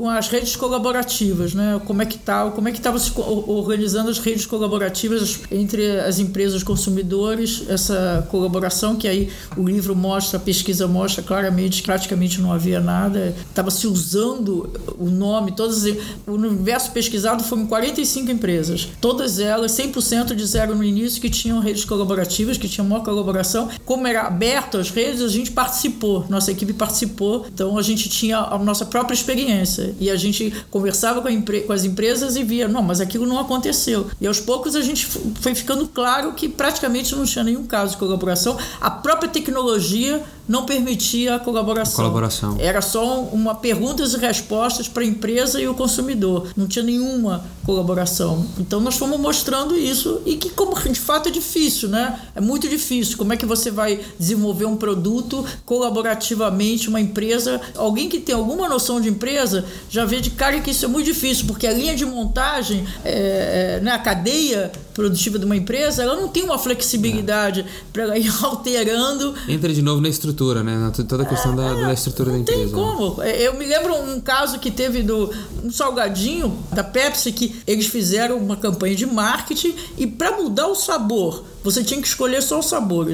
[0.01, 1.79] com as redes colaborativas, né?
[1.85, 6.19] Como é que tá, como é que estava se organizando as redes colaborativas entre as
[6.19, 12.41] empresas consumidores, essa colaboração que aí o livro mostra, a pesquisa mostra claramente que praticamente
[12.41, 15.85] não havia nada, estava se usando o nome, todas
[16.27, 21.85] o universo pesquisado foram 45 empresas, todas elas 100% disseram no início que tinham redes
[21.85, 26.73] colaborativas, que tinham uma colaboração, como era aberto as redes, a gente participou, nossa equipe
[26.73, 31.29] participou, então a gente tinha a nossa própria experiência e a gente conversava com,
[31.67, 34.09] com, as empresas e via, não, mas aquilo não aconteceu.
[34.21, 37.99] E aos poucos a gente foi ficando claro que praticamente não tinha nenhum caso de
[37.99, 38.57] colaboração.
[38.81, 41.97] A própria tecnologia não permitia a colaboração.
[41.97, 42.57] colaboração.
[42.59, 46.49] Era só uma perguntas e respostas para a empresa e o consumidor.
[46.57, 48.45] Não tinha nenhuma colaboração.
[48.59, 52.21] Então nós fomos mostrando isso e que como de fato é difícil, né?
[52.35, 53.17] É muito difícil.
[53.17, 58.69] Como é que você vai desenvolver um produto colaborativamente, uma empresa, alguém que tem alguma
[58.69, 61.95] noção de empresa já vê de cara que isso é muito difícil, porque a linha
[61.95, 66.59] de montagem, é, é, né, a cadeia produtiva de uma empresa, ela não tem uma
[66.59, 69.35] flexibilidade para ir alterando.
[69.49, 70.93] Entra de novo na estrutura, né?
[71.09, 72.61] Toda a questão é, da, da, estrutura da empresa.
[72.61, 73.23] Não tem como.
[73.23, 75.33] É, eu me lembro um caso que teve do
[75.65, 80.75] um salgadinho da Pepsi que eles fizeram uma campanha de marketing e para mudar o
[80.75, 82.73] sabor você tinha que escolher só os.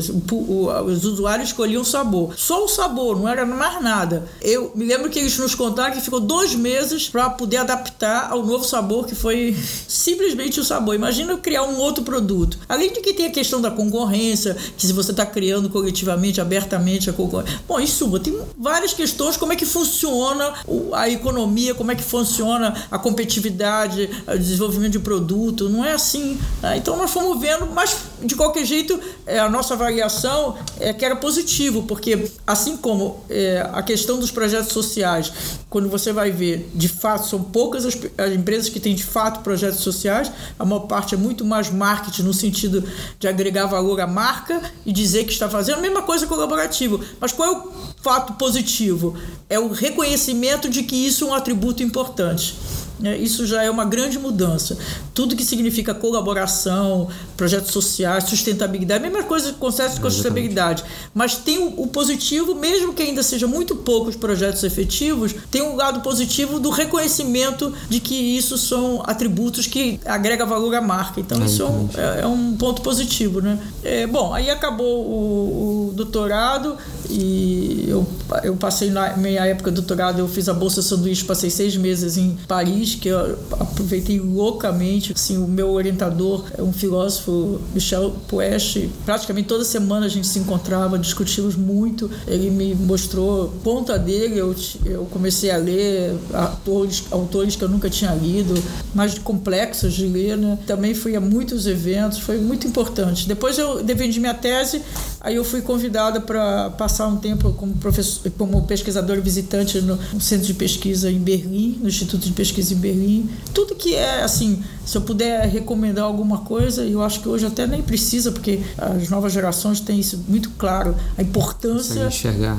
[0.08, 2.34] O, o, os usuários escolhiam o sabor.
[2.36, 4.28] Só o sabor, não era mais nada.
[4.40, 8.44] Eu me lembro que eles nos contaram que ficou dois meses para poder adaptar ao
[8.44, 9.56] novo sabor, que foi
[9.88, 10.94] simplesmente o sabor.
[10.94, 12.58] Imagina eu criar um outro produto.
[12.68, 17.10] Além de que tem a questão da concorrência, que se você está criando coletivamente, abertamente
[17.10, 17.60] a concorrência.
[17.66, 20.54] Bom, em suma, tem várias questões, como é que funciona
[20.92, 25.68] a economia, como é que funciona a competitividade, o desenvolvimento de produto.
[25.68, 26.38] Não é assim.
[26.62, 26.76] Né?
[26.76, 31.02] Então nós fomos vendo, mas de de qualquer jeito, é, a nossa avaliação é que
[31.04, 35.32] era positivo, porque assim como é, a questão dos projetos sociais,
[35.70, 39.40] quando você vai ver, de fato, são poucas as, as, empresas que têm de fato
[39.42, 42.84] projetos sociais, a maior parte é muito mais marketing no sentido
[43.18, 47.00] de agregar valor à marca e dizer que está fazendo a mesma coisa colaborativo.
[47.18, 47.72] Mas qual é o
[48.02, 49.16] fato positivo?
[49.48, 52.54] É o reconhecimento de que isso é um atributo importante.
[52.98, 54.76] Né, isso já é uma grande mudança.
[55.14, 60.84] Tudo que significa colaboração, projetos sociais, sustentabilidade, a mesma coisa que conceito com sustentabilidade.
[61.14, 65.76] Mas tem o, o positivo, mesmo que ainda seja muito poucos projetos efetivos, tem um
[65.76, 71.20] lado positivo do reconhecimento de que isso são atributos que agrega valor à marca.
[71.20, 73.40] Então, isso é um, é, é um, ponto positivo.
[73.40, 73.58] Né?
[73.82, 76.76] É, bom, aí acabou o, o doutorado
[77.08, 78.06] e eu,
[78.42, 82.16] eu passei na minha época de doutorado, eu fiz a Bolsa Sanduíche, passei seis meses
[82.16, 85.12] em Paris, que eu aproveitei loucamente.
[85.12, 88.90] Assim, o meu orientador é um filósofo, Michel Poesche.
[89.04, 92.10] Praticamente toda semana a gente se encontrava, discutimos muito.
[92.26, 97.90] Ele me mostrou ponta dele, eu, eu comecei a ler autores, autores que eu nunca
[97.90, 98.54] tinha lido,
[98.94, 100.58] mais complexos de ler, né?
[100.66, 103.26] Também fui a muitos eventos, foi muito importante.
[103.26, 104.82] Depois eu defendi minha tese,
[105.20, 110.46] aí eu fui convidada para passar um tempo como, professor, como pesquisador visitante no centro
[110.46, 113.28] de pesquisa em Berlim, no Instituto de Pesquisa Berlim.
[113.52, 117.66] Tudo que é, assim, se eu puder recomendar alguma coisa, eu acho que hoje até
[117.66, 122.08] nem precisa, porque as novas gerações têm isso muito claro, a importância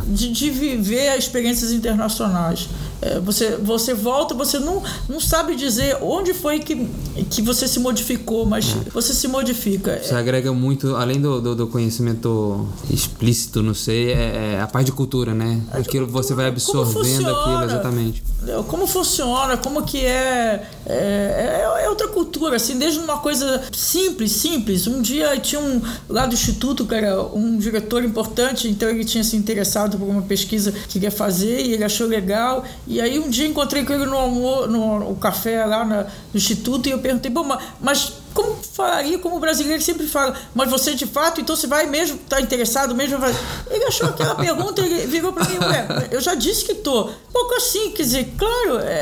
[0.07, 2.67] de, de viver experiências internacionais.
[3.01, 6.87] É, você, você volta, você não, não sabe dizer onde foi que,
[7.29, 8.89] que você se modificou, mas é.
[8.89, 10.01] você se modifica.
[10.03, 14.87] Você agrega muito, além do, do, do conhecimento explícito, não sei, é, é, a parte
[14.87, 15.61] de cultura, né?
[15.71, 18.23] Aquilo você vai absorvendo aquilo, exatamente.
[18.67, 24.31] Como funciona, como que é, é, é, é outra cultura, assim, desde uma coisa simples,
[24.31, 24.87] simples.
[24.87, 29.35] Um dia tinha um lá do instituto, cara, um diretor importante, então ele tinha se
[29.35, 32.63] interessado por uma pesquisa que queria fazer e ele achou legal.
[32.87, 36.09] E aí um dia encontrei com ele no, almoço, no, no café lá na, no
[36.35, 37.45] instituto e eu perguntei, bom,
[37.81, 41.87] mas como falaria, como o brasileiro sempre fala, mas você de fato, então você vai
[41.87, 43.17] mesmo, tá interessado mesmo?
[43.17, 43.35] Vai...
[43.71, 47.09] Ele achou aquela pergunta, ele virou para mim, ué, eu já disse que tô.
[47.33, 49.01] Pouco assim, quer dizer, claro, é,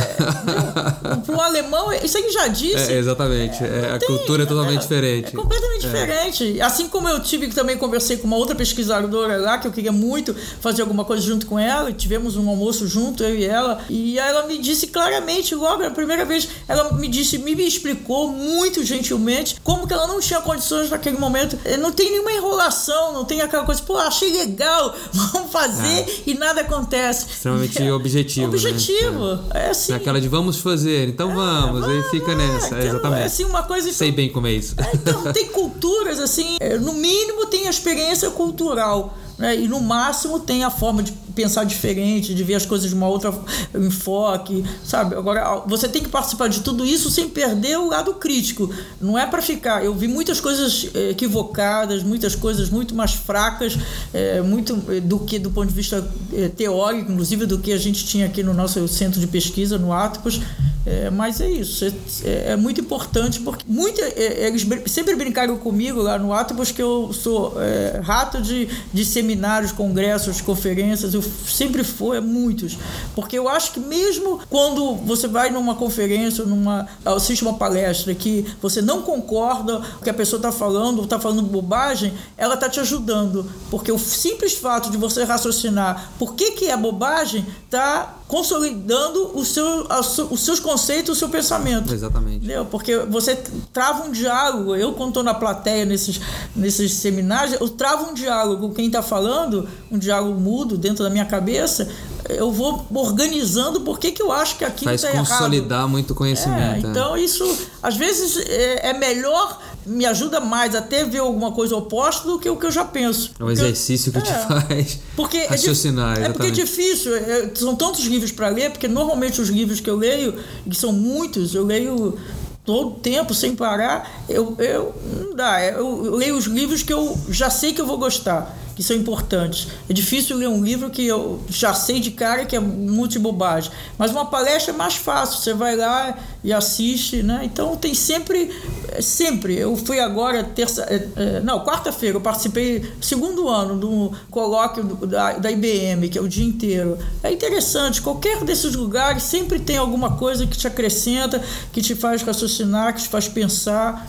[1.25, 2.93] para um alemão, isso ele já disse.
[2.93, 5.27] É, exatamente, é, a tem, cultura é totalmente é, diferente.
[5.27, 6.61] É completamente diferente.
[6.61, 9.91] Assim como eu tive que também conversei com uma outra pesquisadora lá, que eu queria
[9.91, 13.81] muito fazer alguma coisa junto com ela, e tivemos um almoço junto, eu e ela,
[13.89, 18.81] e ela me disse claramente, logo a primeira vez, ela me disse, me explicou muito
[18.83, 19.24] gentilmente
[19.63, 21.57] como que ela não tinha condições naquele momento.
[21.65, 26.07] Eh, não tem nenhuma enrolação, não tem aquela coisa, pô, achei legal, vamos fazer é.
[26.25, 27.27] e nada acontece.
[27.27, 27.91] Extremamente é.
[27.93, 28.47] objetivo.
[28.47, 28.53] Né?
[28.53, 29.35] Objetivo.
[29.35, 29.43] Né?
[29.53, 29.93] É assim.
[29.93, 32.67] Aquela de vamos fazer, então é, vamos, aí fica é, nessa.
[32.67, 33.21] Então, exatamente.
[33.21, 33.91] É assim, uma coisa.
[33.91, 34.75] Sei bem como é isso.
[34.77, 39.17] É, então, tem culturas, assim, no mínimo tem a experiência cultural.
[39.37, 39.61] Né?
[39.61, 43.07] E no máximo tem a forma de pensar diferente, de ver as coisas de uma
[43.07, 43.33] outra
[43.73, 45.15] enfoque, sabe?
[45.15, 48.73] Agora, você tem que participar de tudo isso sem perder o lado crítico.
[49.01, 49.83] Não é para ficar.
[49.83, 53.77] Eu vi muitas coisas eh, equivocadas, muitas coisas muito mais fracas,
[54.13, 56.07] é, muito eh, do que do ponto de vista
[56.55, 60.39] teórico, inclusive do que a gente tinha aqui no nosso centro de pesquisa, no Atlas.
[60.85, 61.83] É, mas é isso,
[62.23, 66.81] é, é, muito importante porque muito, é, eles sempre brincaram comigo lá no Atlas que
[66.81, 67.55] eu sou
[68.03, 72.77] rato de, de seminários, congressos, conferências, eu sempre fui, é muitos.
[73.15, 78.45] Porque eu acho que mesmo quando você vai numa conferência, numa, assiste uma palestra que
[78.61, 82.55] você não concorda com o que a pessoa está falando, ou está falando bobagem, ela
[82.55, 83.49] está te ajudando.
[83.71, 89.45] Porque o simples fato de você raciocinar por que, que é bobagem está consolidando o
[89.45, 89.87] seu,
[90.31, 91.93] os seus conceitos, o seu pensamento.
[91.93, 92.37] Exatamente.
[92.37, 92.65] Entendeu?
[92.65, 93.35] Porque você
[93.71, 94.75] trava um diálogo.
[94.75, 96.19] Eu, quando estou na plateia nesses,
[96.55, 101.09] nesses seminários, eu travo um diálogo com quem está falando, um diálogo mudo dentro da
[101.09, 101.87] minha cabeça.
[102.27, 105.27] Eu vou organizando por que, que eu acho que aquilo está errado.
[105.27, 106.87] Faz consolidar muito conhecimento.
[106.87, 107.45] É, então, isso,
[107.83, 112.49] às vezes, é, é melhor me ajuda mais até ver alguma coisa oposta do que
[112.49, 113.31] o que eu já penso.
[113.39, 116.17] É um exercício que é, te faz porque raciocinar.
[116.19, 119.79] É, é porque é difícil, é, são tantos livros para ler, porque normalmente os livros
[119.79, 120.35] que eu leio,
[120.69, 122.17] que são muitos, eu leio
[122.65, 125.63] todo tempo, sem parar, eu, eu não dá.
[125.63, 128.95] Eu, eu leio os livros que eu já sei que eu vou gostar que são
[128.95, 129.67] importantes.
[129.89, 133.71] É difícil ler um livro que eu já sei de cara que é muito bobagem,
[133.97, 137.41] mas uma palestra é mais fácil, você vai lá e assiste, né?
[137.43, 138.51] Então tem sempre,
[138.89, 139.57] é, sempre.
[139.57, 145.33] Eu fui agora terça, é, é, não, quarta-feira eu participei segundo ano do colóquio da,
[145.33, 146.97] da IBM, que é o dia inteiro.
[147.23, 148.01] É interessante.
[148.01, 153.01] Qualquer desses lugares sempre tem alguma coisa que te acrescenta, que te faz raciocinar, que
[153.01, 154.05] te faz pensar.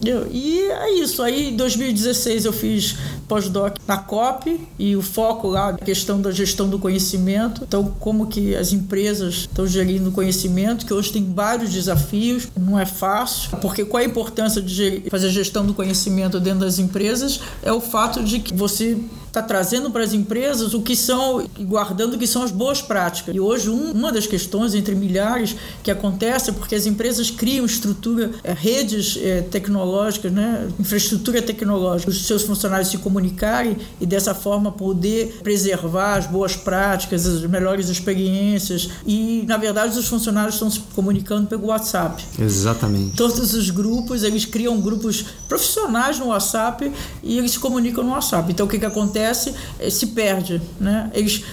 [0.00, 1.22] E é isso.
[1.22, 6.30] Aí em 2016 eu fiz pós-doc na COP e o foco lá a questão da
[6.30, 7.64] gestão do conhecimento.
[7.66, 12.86] Então, como que as empresas estão gerindo conhecimento, que hoje tem vários desafios, não é
[12.86, 17.80] fácil, porque qual a importância de fazer gestão do conhecimento dentro das empresas é o
[17.80, 22.26] fato de que você está trazendo para as empresas o que são, guardando o que
[22.26, 23.34] são as boas práticas.
[23.34, 27.64] E hoje, um, uma das questões, entre milhares, que acontece é porque as empresas criam
[27.64, 34.34] estrutura, é, redes é, tecnológicas, né, infraestrutura tecnológica, os seus funcionários se comunicarem e dessa
[34.34, 38.88] forma poder preservar as boas práticas, as melhores experiências.
[39.06, 42.24] E, na verdade, os funcionários estão se comunicando pelo WhatsApp.
[42.38, 43.16] Exatamente.
[43.16, 46.90] Todos os grupos, eles criam grupos profissionais no WhatsApp
[47.22, 48.50] e eles se comunicam no WhatsApp.
[48.50, 49.17] Então, o que, que acontece?
[49.18, 50.60] É, se perde.
[50.80, 51.10] Né?
[51.14, 51.44] Eles,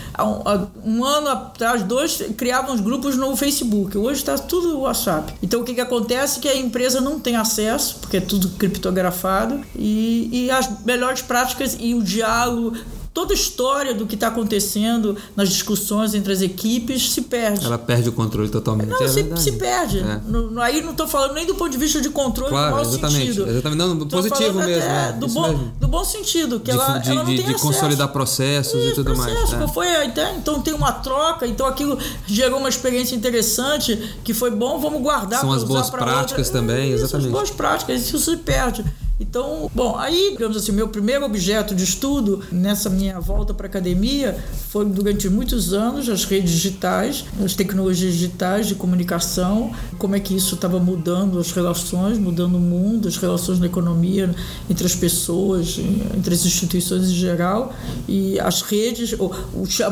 [0.84, 3.98] um, ano atrás, dois, criavam os grupos no Facebook.
[3.98, 5.34] Hoje está tudo WhatsApp.
[5.42, 6.40] Então, o que, que acontece?
[6.40, 11.78] Que a empresa não tem acesso, porque é tudo criptografado, e, e as melhores práticas
[11.80, 12.76] e o diálogo
[13.16, 17.66] toda a história do que está acontecendo nas discussões entre as equipes se perde.
[17.66, 18.90] Ela perde o controle totalmente.
[18.90, 20.00] Não, é se, se, perde.
[20.00, 20.20] É.
[20.28, 22.82] No, aí não estou falando nem do ponto de vista de controle claro, no mau
[22.82, 23.50] exatamente, sentido.
[23.50, 24.90] Exatamente, não, no positivo mesmo.
[24.92, 25.74] É, do, bom, mesmo.
[25.80, 28.92] do bom sentido, que de, ela, de, ela não de, tem de consolidar processos Isso,
[28.92, 29.70] e tudo processo, mais.
[29.70, 29.74] É.
[29.74, 29.88] Foi,
[30.38, 31.98] então tem uma troca, então aquilo
[32.28, 35.40] gerou uma experiência interessante que foi bom, vamos guardar.
[35.40, 36.60] São as boas práticas outra.
[36.60, 37.28] também, isso, exatamente.
[37.28, 38.84] As boas práticas, isso se perde.
[39.18, 43.70] Então, bom, aí, digamos assim, meu primeiro objeto de estudo nessa minha volta para a
[43.70, 44.38] academia
[44.70, 50.36] foi durante muitos anos as redes digitais, as tecnologias digitais de comunicação, como é que
[50.36, 54.36] isso estava mudando as relações, mudando o mundo, as relações na economia,
[54.70, 55.80] entre as pessoas,
[56.14, 57.74] entre as instituições em geral,
[58.10, 59.16] e as redes,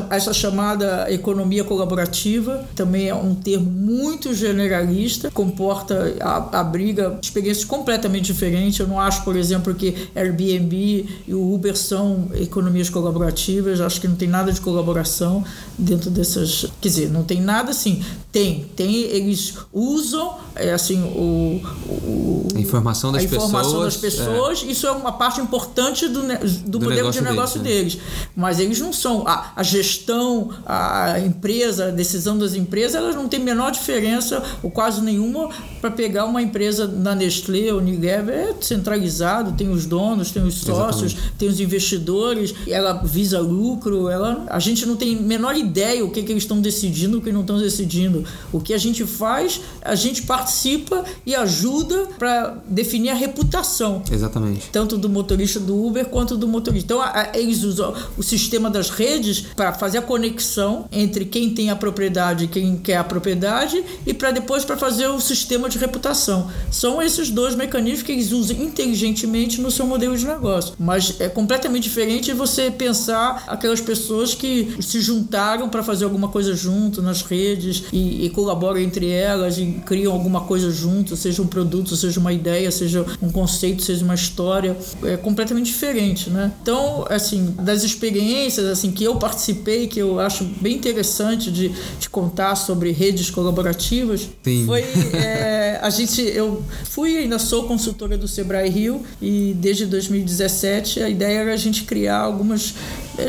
[0.10, 6.14] essa chamada economia colaborativa, também é um termo muito generalista, comporta,
[6.52, 8.80] abriga experiências completamente diferentes.
[8.80, 14.02] Eu não acho acho, por exemplo, que Airbnb e o Uber são economias colaborativas, acho
[14.02, 15.44] que não tem nada de colaboração
[15.78, 16.66] dentro dessas.
[16.82, 18.04] Quer dizer, não tem nada assim.
[18.34, 23.94] Tem, tem, eles usam é, assim, o, o a informação das a informação pessoas.
[23.94, 24.64] das pessoas.
[24.64, 24.72] É.
[24.72, 27.94] Isso é uma parte importante do, do, do modelo de negócio deles.
[27.94, 28.08] deles.
[28.36, 29.28] Mas eles não são.
[29.28, 34.44] A, a gestão, a empresa, a decisão das empresas, elas não têm a menor diferença,
[34.64, 39.86] ou quase nenhuma, para pegar uma empresa da Nestlé ou Unilever, é centralizado, tem os
[39.86, 41.34] donos, tem os sócios, Exatamente.
[41.38, 46.10] tem os investidores, ela visa lucro, ela, a gente não tem a menor ideia o
[46.10, 48.23] que, que eles estão decidindo, o que não estão decidindo.
[48.52, 54.02] O que a gente faz, a gente participa e ajuda para definir a reputação.
[54.12, 54.70] Exatamente.
[54.72, 56.86] Tanto do motorista do Uber quanto do motorista.
[56.86, 61.50] Então, a, a, eles usam o sistema das redes para fazer a conexão entre quem
[61.50, 65.70] tem a propriedade e quem quer a propriedade e para depois para fazer o sistema
[65.70, 66.50] de reputação.
[66.72, 70.74] São esses dois mecanismos que eles usam inteligentemente no seu modelo de negócio.
[70.80, 76.56] Mas é completamente diferente você pensar aquelas pessoas que se juntaram para fazer alguma coisa
[76.56, 81.48] junto nas redes e, e colaboram entre elas e criam alguma coisa junto, seja um
[81.48, 84.78] produto, seja uma ideia, seja um conceito, seja uma história.
[85.04, 86.52] É completamente diferente, né?
[86.62, 92.10] Então, assim, das experiências assim que eu participei, que eu acho bem interessante de, de
[92.10, 94.66] contar sobre redes colaborativas, Sim.
[94.66, 94.82] foi
[95.14, 101.10] é, a gente, eu fui ainda sou consultora do Sebrae Rio e desde 2017 a
[101.10, 102.74] ideia era a gente criar algumas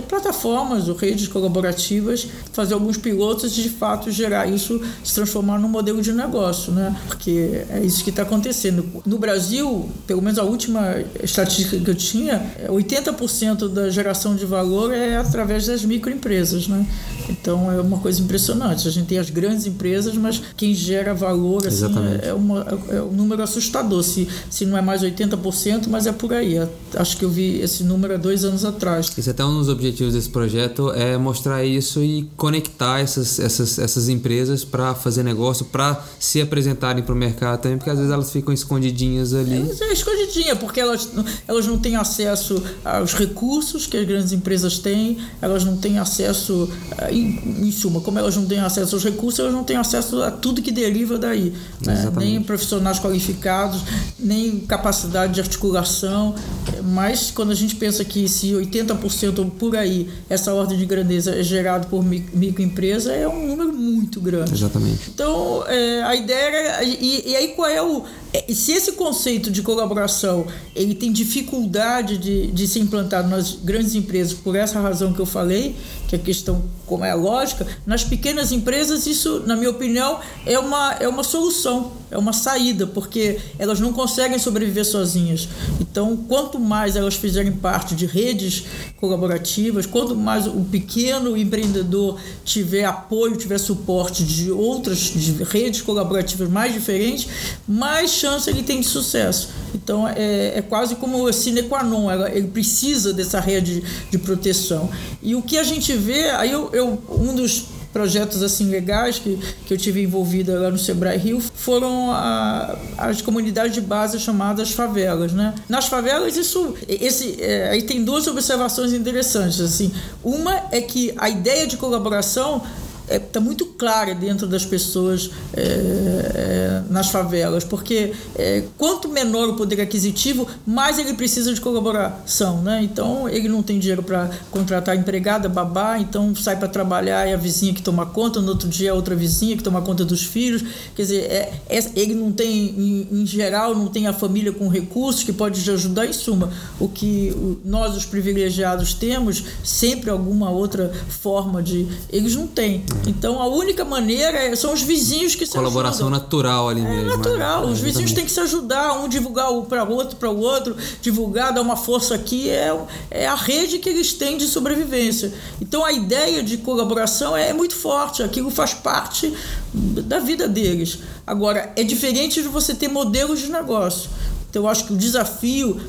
[0.09, 5.69] plataformas ou redes colaborativas, fazer alguns pilotos e de fato gerar isso, se transformar num
[5.69, 6.97] modelo de negócio, né?
[7.07, 8.87] Porque é isso que está acontecendo.
[9.05, 14.93] No Brasil, pelo menos a última estatística que eu tinha, 80% da geração de valor
[14.93, 16.87] é através das microempresas, né?
[17.29, 18.87] Então é uma coisa impressionante.
[18.87, 21.85] A gente tem as grandes empresas, mas quem gera valor assim,
[22.23, 24.03] é, uma, é um número assustador.
[24.03, 26.57] Se, se não é mais 80%, mas é por aí.
[26.95, 29.11] Acho que eu vi esse número há dois anos atrás.
[29.17, 33.79] Esse é até um dos objetivos desse projeto é mostrar isso e conectar essas, essas,
[33.79, 38.13] essas empresas para fazer negócio, para se apresentarem para o mercado também, porque às vezes
[38.13, 39.69] elas ficam escondidinhas ali.
[39.81, 41.09] É, é escondidinha, porque elas,
[41.47, 46.69] elas não têm acesso aos recursos que as grandes empresas têm, elas não têm acesso,
[46.99, 50.23] eh, em, em suma, como elas não têm acesso aos recursos, elas não têm acesso
[50.23, 51.53] a tudo que deriva daí.
[51.85, 52.11] Né?
[52.17, 53.83] Nem profissionais qualificados,
[54.19, 56.35] nem capacidade de articulação.
[56.83, 61.43] Mas quando a gente pensa que se 80% por aí, essa ordem de grandeza é
[61.43, 64.53] gerado por microempresa, é um número muito grande.
[64.53, 65.11] Exatamente.
[65.15, 66.85] Então, é, a ideia era.
[66.85, 68.05] E, e aí, qual é o.
[68.35, 73.95] É, se esse conceito de colaboração ele tem dificuldade de, de ser implantado nas grandes
[73.95, 75.77] empresas por essa razão que eu falei,
[76.09, 80.59] que a questão como é a lógica, nas pequenas empresas isso, na minha opinião, é
[80.59, 85.49] uma, é uma solução, é uma saída, porque elas não conseguem sobreviver sozinhas.
[85.81, 88.65] Então, quanto mais elas fizerem parte de redes
[89.01, 96.49] colaborativas, quanto mais o pequeno empreendedor tiver apoio, tiver suporte de outras de redes colaborativas
[96.51, 97.29] mais diferentes,
[97.67, 99.51] mais chance ele tem de sucesso.
[99.75, 104.89] Então é, é quase como sine qua non, ele precisa dessa rede de proteção.
[105.23, 109.39] E o que a gente vê, aí eu, eu um dos projetos assim legais que,
[109.65, 114.73] que eu tive envolvida lá no Sebrae Rio foram a, as comunidades de base chamadas
[114.73, 115.55] favelas, né?
[115.69, 119.93] Nas favelas isso esse é, aí tem duas observações interessantes assim.
[120.25, 122.63] Uma é que a ideia de colaboração
[123.05, 129.09] está é, tá muito clara dentro das pessoas é, é, nas favelas, porque é, quanto
[129.09, 132.63] menor o poder aquisitivo, mais ele precisa de colaboração.
[132.63, 132.83] Né?
[132.83, 137.37] Então, ele não tem dinheiro para contratar empregada, babá, então sai para trabalhar e a
[137.37, 140.63] vizinha que toma conta, no outro dia é outra vizinha que toma conta dos filhos.
[140.95, 141.53] Quer dizer, é
[141.95, 145.71] ele não tem, em, em, geral, não tem a família com recursos que pode te
[145.71, 146.07] ajudar.
[146.07, 147.35] Em suma, o que
[147.65, 151.87] nós, os privilegiados, temos, sempre alguma outra forma de.
[152.11, 152.85] Eles não têm.
[153.07, 156.21] Então a única maneira é, são os vizinhos que se Colaboração ajudam.
[156.21, 157.13] natural ali é mesmo.
[157.13, 157.67] É natural.
[157.67, 161.53] Os vizinhos têm que se ajudar, um divulgar para o outro, para o outro, divulgar,
[161.53, 162.49] dar uma força aqui.
[162.49, 162.77] É,
[163.11, 165.33] é a rede que eles têm de sobrevivência.
[165.61, 169.33] Então a ideia de colaboração é, é muito forte, aquilo faz parte
[169.73, 170.99] da vida deles.
[171.27, 174.11] Agora, é diferente de você ter modelos de negócio.
[174.49, 175.81] Então eu acho que o desafio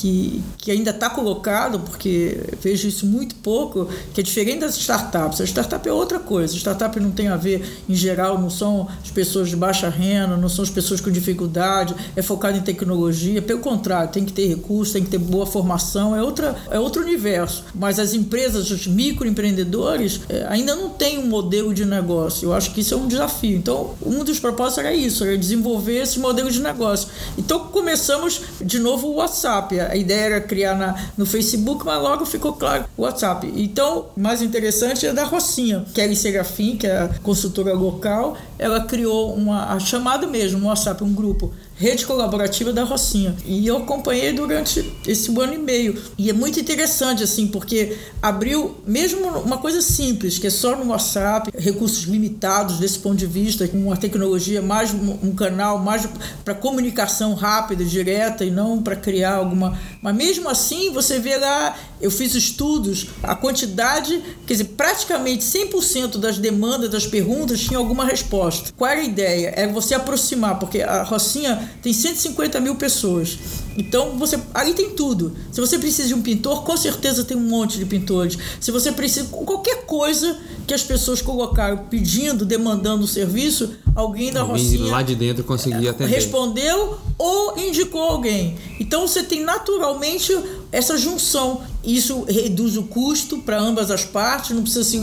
[0.00, 5.42] que, que ainda está colocado, porque vejo isso muito pouco, que é diferente das startups.
[5.42, 6.54] A startup é outra coisa.
[6.54, 10.38] A startup não tem a ver, em geral, não são as pessoas de baixa renda,
[10.38, 13.42] não são as pessoas com dificuldade, é focado em tecnologia.
[13.42, 17.02] Pelo contrário, tem que ter recursos, tem que ter boa formação, é, outra, é outro
[17.02, 17.64] universo.
[17.74, 22.48] Mas as empresas, os microempreendedores, é, ainda não têm um modelo de negócio.
[22.48, 23.56] Eu acho que isso é um desafio.
[23.56, 27.08] Então, um dos propósitos era isso, era desenvolver esse modelo de negócio.
[27.36, 32.24] Então, começamos de novo o WhatsApp a ideia era criar na, no Facebook, mas logo
[32.24, 33.52] ficou claro o WhatsApp.
[33.56, 39.34] Então, mais interessante é da Rocinha, Kelly Serafim, que é a consultora local, ela criou
[39.34, 43.34] uma chamada mesmo, um WhatsApp, um grupo rede colaborativa da Rocinha.
[43.46, 45.98] E eu acompanhei durante esse ano e meio.
[46.18, 50.90] E é muito interessante, assim, porque abriu, mesmo uma coisa simples, que é só no
[50.90, 56.06] WhatsApp, recursos limitados desse ponto de vista, com uma tecnologia mais, um canal mais
[56.44, 59.78] para comunicação rápida, direta, e não para criar alguma.
[60.02, 66.18] Mas mesmo assim, você vê lá, eu fiz estudos, a quantidade, quer dizer, praticamente 100%
[66.18, 68.70] das demandas, das perguntas, tinha alguma resposta.
[68.76, 69.54] Qual era a ideia?
[69.56, 73.38] É você aproximar, porque a Rocinha tem 150 mil pessoas.
[73.76, 75.34] Então você ali tem tudo.
[75.50, 78.36] Se você precisa de um pintor, com certeza tem um monte de pintores.
[78.60, 84.40] Se você precisa qualquer coisa que as pessoas colocaram pedindo, demandando o serviço, alguém da
[84.40, 86.14] alguém Rocinha lá de dentro conseguia atender.
[86.14, 88.56] Respondeu ou indicou alguém.
[88.78, 90.32] Então você tem naturalmente
[90.72, 91.62] essa junção.
[91.82, 94.98] Isso reduz o custo para ambas as partes, não precisa se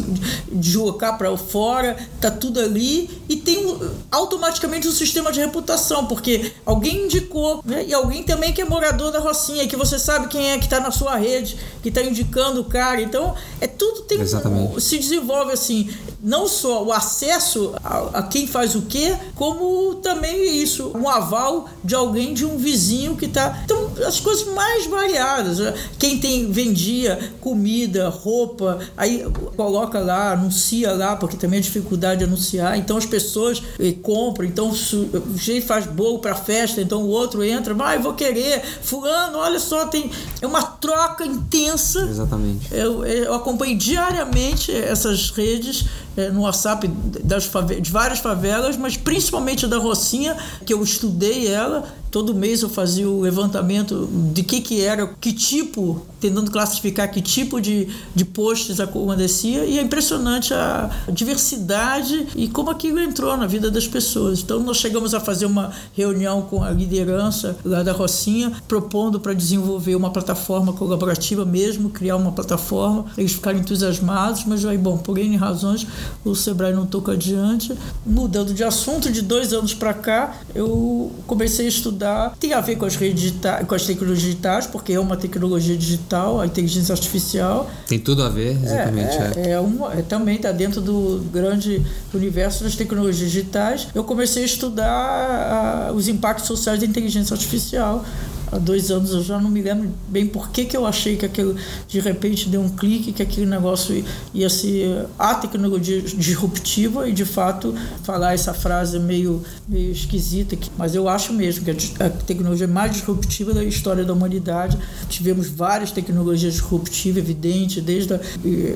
[0.51, 3.77] deslocar para fora, tá tudo ali e tem
[4.11, 7.83] automaticamente um sistema de reputação, porque alguém indicou, né?
[7.87, 10.79] E alguém também que é morador da Rocinha, que você sabe quem é que está
[10.79, 13.01] na sua rede, que está indicando o cara.
[13.01, 15.89] Então, é tudo tem um, se desenvolve assim,
[16.21, 21.69] não só o acesso a, a quem faz o quê, como também isso, um aval
[21.83, 23.61] de alguém, de um vizinho que está.
[23.65, 25.56] Então, as coisas mais variadas.
[25.97, 32.23] Quem tem vendia comida, roupa, aí coloca lá, anuncia lá, porque também é dificuldade de
[32.25, 32.77] anunciar.
[32.77, 37.43] Então as pessoas eh, compram, então o jeito faz bolo para festa, então o outro
[37.43, 40.09] entra, vai, ah, vou querer, fulano, olha só, tem
[40.41, 41.99] é uma troca intensa.
[42.01, 42.67] Exatamente.
[42.71, 45.85] Eu, eu acompanho diariamente essas redes
[46.15, 46.87] é, no WhatsApp
[47.23, 47.49] das
[47.81, 50.35] de várias favelas, mas principalmente da Rocinha,
[50.65, 51.87] que eu estudei ela.
[52.17, 57.21] Todo mês eu fazia o levantamento de que que era, que tipo, tentando classificar que
[57.21, 59.65] tipo de, de posts acontecia.
[59.65, 64.39] E é impressionante a diversidade e como aquilo entrou na vida das pessoas.
[64.39, 69.33] Então nós chegamos a fazer uma reunião com a liderança lá da Rocinha, propondo para
[69.33, 73.05] desenvolver uma plataforma colaborativa mesmo, criar uma plataforma.
[73.15, 75.85] Eles ficaram entusiasmados, mas aí, bom, por N razões,
[76.25, 77.75] o Sebrae não toca adiante.
[78.03, 82.06] Mudando de assunto, de dois anos para cá, eu comecei a estudar.
[82.39, 85.75] Tem a ver com as redes digitais, com as tecnologias digitais, porque é uma tecnologia
[85.75, 87.69] digital, a inteligência artificial.
[87.87, 89.15] Tem tudo a ver, exatamente.
[89.15, 93.87] É, é, é, uma, é também está dentro do grande universo das tecnologias digitais.
[93.93, 98.05] Eu comecei a estudar a, os impactos sociais da inteligência artificial
[98.51, 101.25] há dois anos, eu já não me lembro bem por que, que eu achei que
[101.25, 101.55] aquilo,
[101.87, 107.25] de repente, deu um clique, que aquele negócio ia ser a tecnologia disruptiva e, de
[107.25, 107.73] fato,
[108.03, 111.71] falar essa frase meio, meio esquisita, mas eu acho mesmo que
[112.01, 114.77] a tecnologia mais disruptiva da história da humanidade.
[115.09, 118.19] Tivemos várias tecnologias disruptivas, evidente, desde a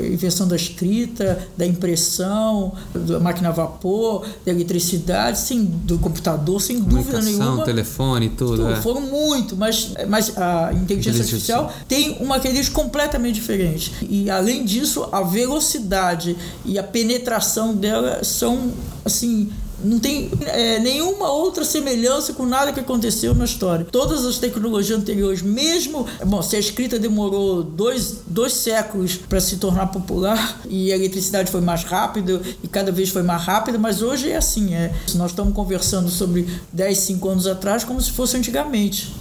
[0.07, 6.79] invenção da escrita, da impressão, da máquina a vapor, da eletricidade, sem, do computador, sem
[6.79, 7.63] dúvida nenhuma.
[7.63, 8.57] telefone, tudo.
[8.57, 8.75] tudo é.
[8.77, 13.93] Foram muito, mas, mas a inteligência artificial tem uma característica completamente diferente.
[14.09, 16.35] E além disso, a velocidade
[16.65, 18.73] e a penetração dela são
[19.05, 19.51] assim
[19.83, 23.85] não tem é, nenhuma outra semelhança com nada que aconteceu na história.
[23.91, 26.05] Todas as tecnologias anteriores, mesmo.
[26.23, 31.51] Bom, se a escrita demorou dois, dois séculos para se tornar popular e a eletricidade
[31.51, 34.75] foi mais rápida e cada vez foi mais rápida, mas hoje é assim.
[34.75, 39.11] É, nós estamos conversando sobre 10, 5 anos atrás como se fosse antigamente.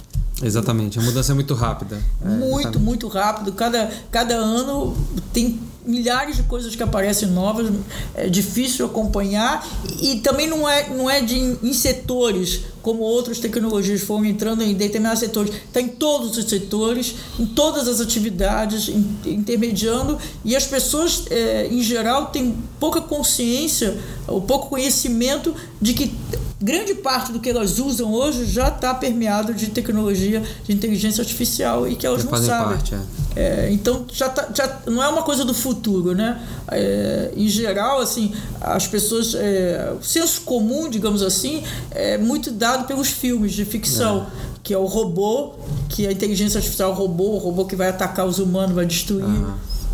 [0.43, 2.01] Exatamente, a mudança é muito rápida.
[2.23, 2.79] É, muito, exatamente.
[2.79, 3.51] muito rápido.
[3.53, 4.95] Cada, cada ano
[5.33, 7.71] tem milhares de coisas que aparecem novas,
[8.13, 9.67] é difícil acompanhar
[10.01, 14.73] e também não é, não é de em setores como outras tecnologias foram entrando em
[14.73, 18.89] determinados setores, está em todos os setores, em todas as atividades,
[19.25, 26.15] intermediando e as pessoas é, em geral têm pouca consciência ou pouco conhecimento de que
[26.61, 31.87] grande parte do que elas usam hoje já está permeado de tecnologia de inteligência artificial
[31.87, 32.77] e que elas já não sabem.
[32.77, 33.21] Parte, é.
[33.33, 36.41] É, então já, tá, já não é uma coisa do futuro, né?
[36.69, 42.70] É, em geral, assim, as pessoas, é, o senso comum, digamos assim, é muito dado
[42.79, 44.59] pelos filmes de ficção, é.
[44.63, 45.53] que é o robô,
[45.89, 48.85] que a inteligência artificial é o robô, o robô que vai atacar os humanos, vai
[48.85, 49.45] destruir.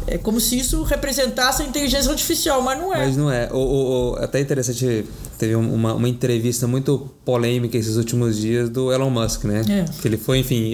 [0.05, 2.97] É como se isso representasse a inteligência artificial, mas não é.
[2.97, 3.49] Mas não é.
[3.51, 5.05] O, o até interessante
[5.37, 9.61] teve uma, uma entrevista muito polêmica esses últimos dias do Elon Musk, né?
[9.67, 9.85] É.
[10.01, 10.73] Que ele foi, enfim.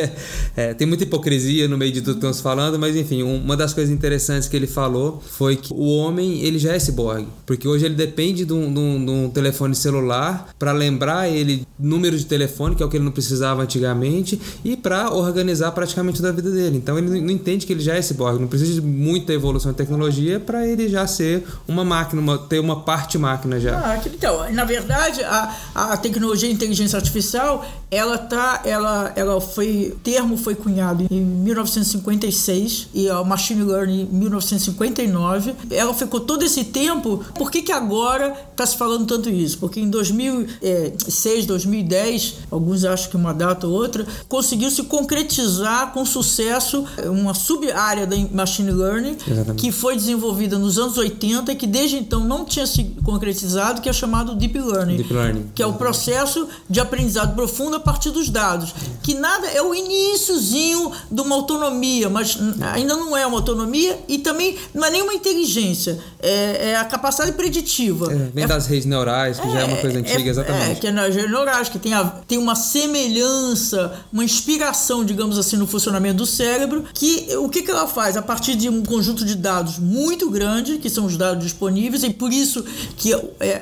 [0.56, 3.72] é, tem muita hipocrisia no meio de tudo que estamos falando, mas enfim, uma das
[3.72, 7.28] coisas interessantes que ele falou foi que o homem ele já é ciborgue.
[7.44, 11.66] Porque hoje ele depende de um, de um, de um telefone celular para lembrar ele
[11.78, 16.18] número de telefone, que é o que ele não precisava antigamente, e para organizar praticamente
[16.18, 16.76] toda a vida dele.
[16.76, 19.78] Então ele não entende que ele já é ciborgue, não precisa de muita evolução de
[19.78, 23.78] tecnologia para ele já ser uma máquina, uma, ter uma parte máquina já.
[23.78, 29.92] Ah, então, na verdade, a, a tecnologia de inteligência artificial, ela tá, ela, ela foi,
[29.94, 35.54] o termo foi cunhado em 1956 e a machine learning em 1959.
[35.70, 37.24] Ela ficou todo esse tempo.
[37.34, 39.58] Por que que agora está se falando tanto isso?
[39.58, 46.04] Porque em 2006, 2010, alguns acham que uma data ou outra, conseguiu se concretizar com
[46.04, 49.60] sucesso uma sub-área da machine learning Exatamente.
[49.60, 53.90] que foi desenvolvida nos anos 80 e que desde então não tinha se concretizado que
[53.90, 55.50] é chamado Deep Learning, Deep Learning.
[55.54, 59.72] que é o processo de aprendizado profundo a partir dos dados, que nada é o
[59.72, 62.36] iníciozinho de uma autonomia, mas
[62.72, 67.30] ainda não é uma autonomia e também não é nenhuma inteligência, é, é a capacidade
[67.32, 68.12] preditiva.
[68.12, 70.72] É, vem é, das redes neurais, que já é uma coisa é, antiga, exatamente.
[70.72, 75.38] É, que é nas redes neurais, que tem, a, tem uma semelhança, uma inspiração, digamos
[75.38, 78.16] assim, no funcionamento do cérebro, que o que, que ela faz?
[78.16, 82.10] A partir de um conjunto de dados muito grande, que são os dados disponíveis, e
[82.10, 82.64] por isso
[82.96, 83.12] que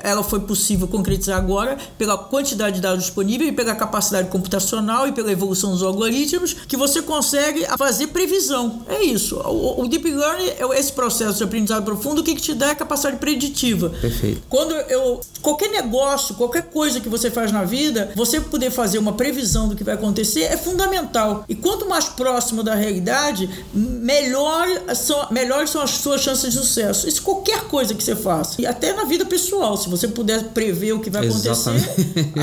[0.03, 5.07] ela ela foi possível concretizar agora pela quantidade de dados disponíveis e pela capacidade computacional
[5.07, 8.83] e pela evolução dos algoritmos que você consegue fazer previsão.
[8.87, 9.37] É isso.
[9.37, 12.75] O, o Deep Learning é esse processo de aprendizado profundo que, que te dá a
[12.75, 13.89] capacidade preditiva.
[13.89, 14.41] Perfeito.
[14.49, 19.13] Quando eu qualquer negócio, qualquer coisa que você faz na vida, você poder fazer uma
[19.13, 21.45] previsão do que vai acontecer é fundamental.
[21.47, 27.07] E quanto mais próximo da realidade, melhor são, melhores são as suas chances de sucesso.
[27.07, 28.59] Isso qualquer coisa que você faça.
[28.59, 31.71] E até na vida pessoal, se você puder prever o que vai acontecer,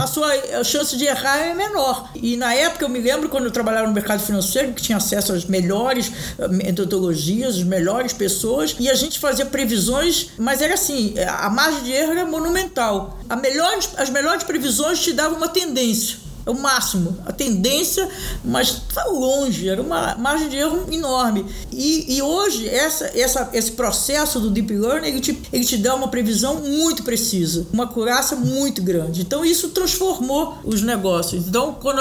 [0.01, 2.11] a sua chance de errar é menor.
[2.15, 5.33] E na época eu me lembro quando eu trabalhava no mercado financeiro, que tinha acesso
[5.33, 11.15] às melhores eh, metodologias, às melhores pessoas, e a gente fazia previsões, mas era assim,
[11.19, 13.19] a margem de erro era monumental.
[13.41, 18.09] Melhor, as melhores previsões te davam uma tendência é o máximo, a tendência,
[18.45, 21.47] mas está longe, era uma margem de erro enorme.
[21.71, 25.95] E, e hoje, essa, essa, esse processo do Deep Learning, ele te, ele te dá
[25.95, 29.23] uma previsão muito precisa, uma curaça muito grande.
[29.23, 31.47] Então, isso transformou os negócios.
[31.47, 32.01] Então, quando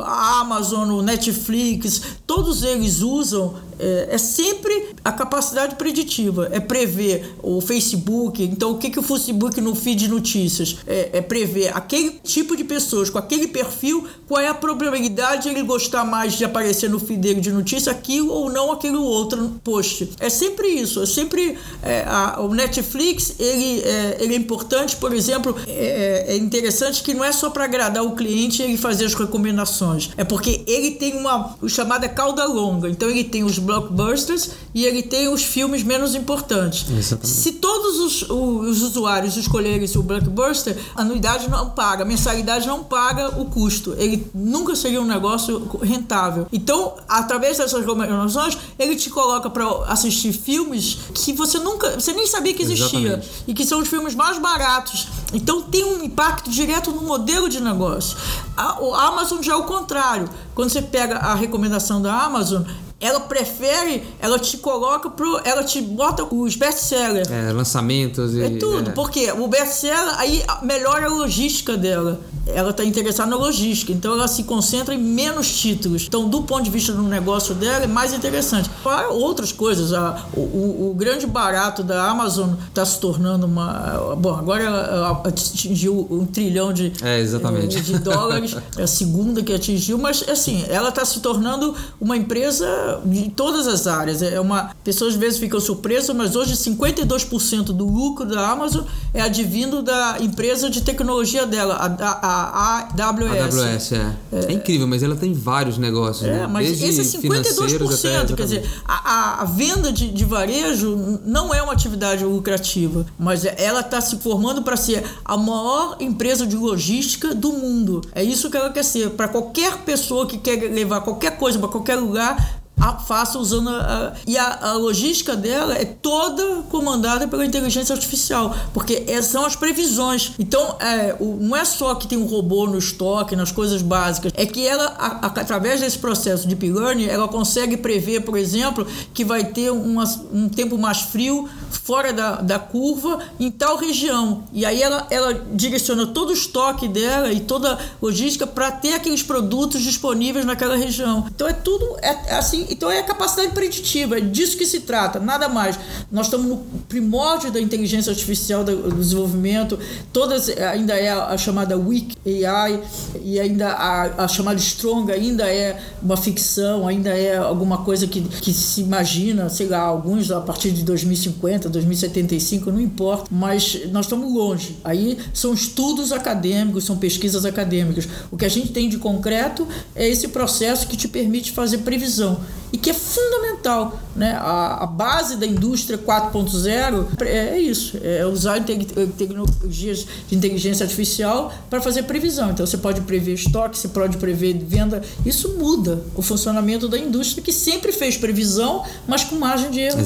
[0.00, 7.60] a Amazon, o Netflix, todos eles usam é, sempre a capacidade preditiva, é prever o
[7.60, 8.42] Facebook.
[8.42, 10.78] Então, o que, que o Facebook no feed de notícias?
[10.86, 15.48] É, é prever aquele tipo de pessoas com aquele perfil, qual é a probabilidade de
[15.48, 19.60] ele gostar mais de aparecer no feed dele de notícia aquilo ou não aquele outro
[19.62, 20.10] post.
[20.20, 25.12] É sempre isso, é sempre é, a, o Netflix ele é, ele é importante, por
[25.12, 29.14] exemplo, é, é interessante que não é só para agradar o cliente ele fazer as
[29.14, 32.88] recomendações, é porque ele tem uma chamada cauda longa.
[32.88, 36.86] Então ele tem os blockbusters e ele tem os filmes menos importantes.
[36.90, 37.28] Exatamente.
[37.28, 42.84] Se todos os, os usuários escolherem o blockbuster, a anuidade não paga, a mensalidade não
[42.84, 43.94] paga o custo.
[43.98, 46.46] Ele nunca seria um negócio rentável.
[46.52, 52.26] Então, através dessas recomendações, ele te coloca para assistir filmes que você nunca, você nem
[52.26, 53.30] sabia que existia Exatamente.
[53.46, 55.08] e que são os filmes mais baratos.
[55.32, 58.16] Então, tem um impacto direto no modelo de negócio.
[58.56, 60.28] A, a Amazon já é o contrário.
[60.54, 62.62] Quando você pega a recomendação da Amazon,
[63.02, 65.40] ela prefere, ela te coloca pro.
[65.44, 67.28] Ela te bota os best-sellers.
[67.28, 68.42] É, lançamentos e.
[68.42, 68.92] É tudo, é.
[68.92, 72.20] porque o best-seller aí melhora a logística dela.
[72.46, 76.04] Ela está interessada na logística, então ela se concentra em menos títulos.
[76.08, 78.68] Então, do ponto de vista do negócio dela, é mais interessante.
[78.82, 84.16] Para outras coisas, a, o, o, grande barato da Amazon está se tornando uma.
[84.18, 87.80] Bom, agora ela atingiu um trilhão de, é, exatamente.
[87.80, 93.00] de dólares, é a segunda que atingiu, mas assim, ela está se tornando uma empresa
[93.04, 94.20] de todas as áreas.
[94.22, 99.20] É uma pessoas às vezes ficam surpresas, mas hoje 52% do lucro da Amazon é
[99.20, 103.58] advindo da empresa de tecnologia dela, a, a, a AWS.
[103.58, 104.16] AWS, é.
[104.32, 104.44] é.
[104.46, 104.52] é.
[104.52, 106.28] incrível, mas ela tem vários negócios.
[106.28, 106.46] É, né?
[106.46, 111.54] mas Desde esse é 52%, até, quer dizer, a, a venda de, de varejo não
[111.54, 116.56] é uma atividade lucrativa, mas ela está se formando para ser a maior empresa de
[116.56, 118.00] logística do mundo.
[118.14, 119.10] É isso que ela quer ser.
[119.10, 122.61] Para qualquer pessoa que quer levar qualquer coisa para qualquer lugar,
[123.06, 129.04] faça usando a, e a, a, logística dela é toda comandada pela inteligência artificial, porque
[129.22, 130.32] são as previsões.
[130.38, 134.32] Então, é, o, não é só que tem um robô no estoque, nas coisas básicas,
[134.36, 138.86] é que ela, a, através desse processo de deep learning, ela consegue prever, por exemplo,
[139.14, 144.44] que vai ter uma, um tempo mais frio fora da, da curva em tal região.
[144.52, 148.94] E aí ela, ela direciona todo o estoque dela e toda a logística para ter
[148.94, 151.26] aqueles produtos disponíveis naquela região.
[151.34, 155.46] Então é tudo é, assim então é capacidade preditiva, é disso que se trata, nada
[155.48, 155.78] mais.
[156.10, 156.56] Nós estamos no
[156.88, 159.78] primórdio da inteligência artificial do desenvolvimento,
[160.10, 162.82] todas ainda é a chamada weak AI
[163.22, 168.22] e ainda a, a chamada strong ainda é uma ficção, ainda é alguma coisa que,
[168.22, 174.06] que se imagina, sei lá, alguns a partir de 2050, 2075, não importa, mas nós
[174.06, 174.78] estamos longe.
[174.82, 178.08] Aí são estudos acadêmicos, são pesquisas acadêmicas.
[178.30, 182.40] O que a gente tem de concreto é esse processo que te permite fazer previsão
[182.72, 184.00] e que é fundamental.
[184.16, 184.32] Né?
[184.32, 191.80] A, a base da indústria 4.0 é isso, é usar tecnologias de inteligência artificial para
[191.80, 192.50] fazer previsão.
[192.50, 195.02] Então você pode prever estoque, você pode prever venda.
[195.24, 200.00] Isso muda o funcionamento da indústria que sempre fez previsão, mas com margem de erro.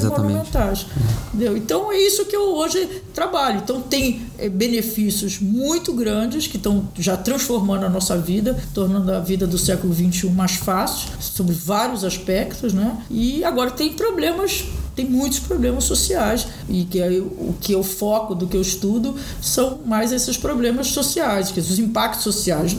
[1.33, 1.55] Entendeu?
[1.55, 3.61] Então é isso que eu hoje trabalho.
[3.63, 9.19] Então tem é, benefícios muito grandes que estão já transformando a nossa vida, tornando a
[9.19, 12.97] vida do século XXI mais fácil, sobre vários aspectos né?
[13.09, 18.35] E agora tem problemas, tem muitos problemas sociais e que é, o que eu foco
[18.35, 22.75] do que eu estudo são mais esses problemas sociais, que os impactos sociais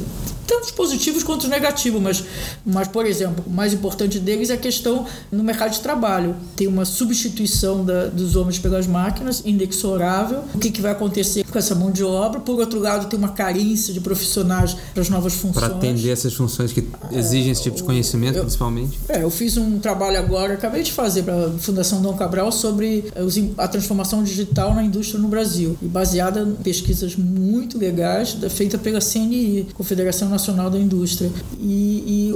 [0.49, 2.25] tanto positivos quanto negativos, mas,
[2.65, 6.35] mas, por exemplo, o mais importante deles é a questão no mercado de trabalho.
[6.57, 10.43] Tem uma substituição da, dos homens pelas máquinas, inexorável.
[10.55, 12.41] O que, que vai acontecer com essa mão de obra?
[12.41, 15.67] Por outro lado, tem uma carência de profissionais para as novas funções.
[15.67, 16.83] Para atender essas funções que
[17.13, 18.99] exigem é, esse tipo de conhecimento, eu, principalmente?
[19.09, 23.13] É, eu fiz um trabalho agora, acabei de fazer para a Fundação Dom Cabral sobre
[23.59, 29.01] a transformação digital na indústria no Brasil, e baseada em pesquisas muito legais, feitas pela
[29.01, 31.31] CNI, Confederação Nacional Nacional da Indústria.
[31.61, 32.35] E, e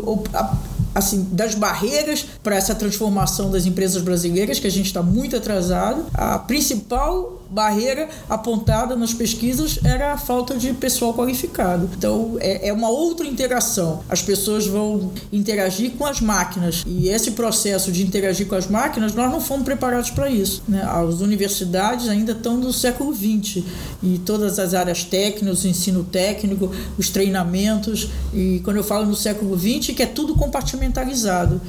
[0.95, 6.05] assim, das barreiras para essa transformação das empresas brasileiras, que a gente está muito atrasado,
[6.13, 11.89] a principal barreira apontada nas pesquisas era a falta de pessoal qualificado.
[11.97, 14.03] Então, é, é uma outra interação.
[14.09, 16.83] As pessoas vão interagir com as máquinas.
[16.87, 20.63] E esse processo de interagir com as máquinas, nós não fomos preparados para isso.
[20.67, 20.83] Né?
[20.83, 23.63] As universidades ainda estão no século XX.
[24.03, 28.09] E todas as áreas técnicas, o ensino técnico, os treinamentos.
[28.33, 31.61] E quando eu falo no século XX, que é tudo compartimentalizado.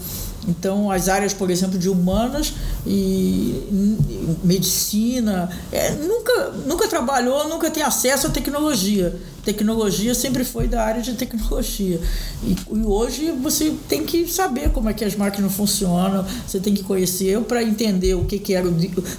[0.48, 2.54] Então, as áreas, por exemplo, de humanas
[2.86, 3.98] e
[4.44, 9.20] medicina, é, nunca, nunca trabalhou, nunca tem acesso à tecnologia.
[9.44, 12.00] Tecnologia sempre foi da área de tecnologia.
[12.44, 16.74] E, e hoje você tem que saber como é que as máquinas funcionam, você tem
[16.74, 18.74] que conhecer para entender o que, que era o,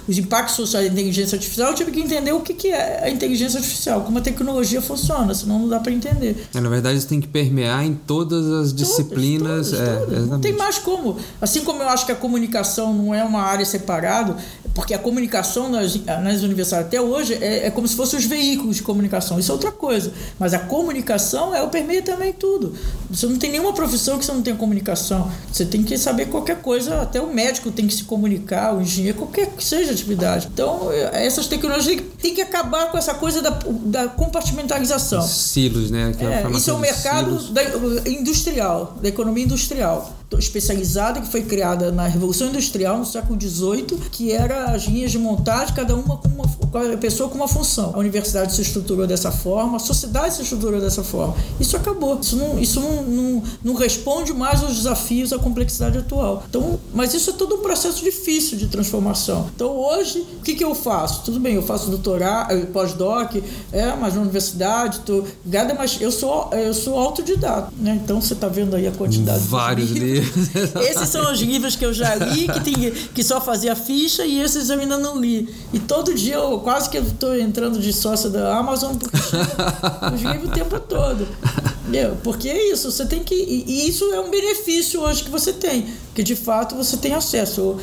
[0.07, 3.09] os impactos sociais da inteligência artificial, eu tive que entender o que, que é a
[3.09, 6.47] inteligência artificial, como a tecnologia funciona, senão não dá para entender.
[6.53, 9.69] É, na verdade, você tem que permear em todas as disciplinas.
[9.69, 10.27] Todas, todas, é, todas.
[10.29, 11.17] Não tem mais como.
[11.39, 14.35] Assim como eu acho que a comunicação não é uma área separada,
[14.73, 18.77] porque a comunicação nas, nas universidades até hoje é, é, como se fossem os veículos
[18.77, 19.39] de comunicação.
[19.39, 20.11] Isso é outra coisa.
[20.39, 22.73] Mas a comunicação é o permeia também tudo.
[23.09, 25.31] Você não tem nenhuma profissão que você não tenha comunicação.
[25.51, 29.17] Você tem que saber qualquer coisa, até o médico tem que se comunicar, o engenheiro,
[29.17, 30.49] qualquer que seja a atividade.
[30.53, 35.21] Então, essas tecnologias tem que acabar com essa coisa da, da compartimentalização.
[35.21, 36.11] Silos, né?
[36.19, 37.63] É, isso é o mercado da,
[38.09, 44.31] industrial, da economia industrial especializada que foi criada na Revolução Industrial no século XVIII, que
[44.31, 46.45] era as linhas de montagem, cada uma com uma
[46.81, 47.91] cada pessoa com uma função.
[47.95, 51.35] A universidade se estruturou dessa forma, a sociedade se estruturou dessa forma.
[51.59, 52.19] Isso acabou.
[52.19, 56.43] Isso não, isso não, não, não responde mais aos desafios, à complexidade atual.
[56.49, 59.49] Então, mas isso é todo um processo difícil de transformação.
[59.55, 61.23] Então, hoje, o que, que eu faço?
[61.23, 63.35] Tudo bem, eu faço doutorado, eh, pós-doc,
[63.71, 65.23] é, mas na universidade, tô
[65.77, 67.99] mas eu sou, eu sou autodidata, né?
[68.03, 70.49] Então, você está vendo aí a quantidade Vários de livros.
[70.81, 74.41] esses são os livros que eu já li, que, tem, que só fazia ficha, e
[74.41, 75.47] esses eu ainda não li.
[75.73, 79.17] E todo dia eu quase que eu estou entrando de sócio da Amazon porque
[80.13, 81.27] os livros o tempo todo.
[81.81, 82.17] Entendeu?
[82.23, 83.35] Porque é isso, você tem que.
[83.35, 87.77] E isso é um benefício hoje que você tem, que de fato você tem acesso.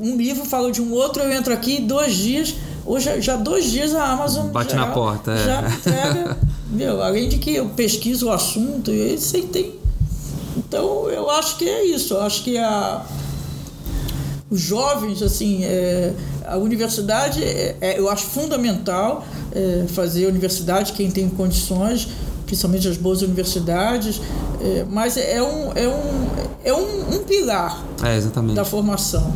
[0.00, 2.54] Um livro fala de um outro, eu entro aqui dois dias.
[2.86, 4.48] Hoje, já dois dias a Amazon.
[4.48, 5.44] Bate já, na porta, é.
[5.44, 6.38] Já entrega.
[6.70, 9.83] meu, além de que eu pesquiso o assunto, você tem.
[10.66, 12.14] Então eu acho que é isso.
[12.14, 13.04] Eu acho que a
[14.50, 16.12] os jovens, assim, é,
[16.46, 22.08] a universidade, é, é, eu acho fundamental é, fazer universidade, quem tem condições,
[22.46, 24.20] principalmente as boas universidades,
[24.60, 26.30] é, mas é um, é um,
[26.64, 28.20] é um, um pilar é,
[28.54, 29.32] da formação.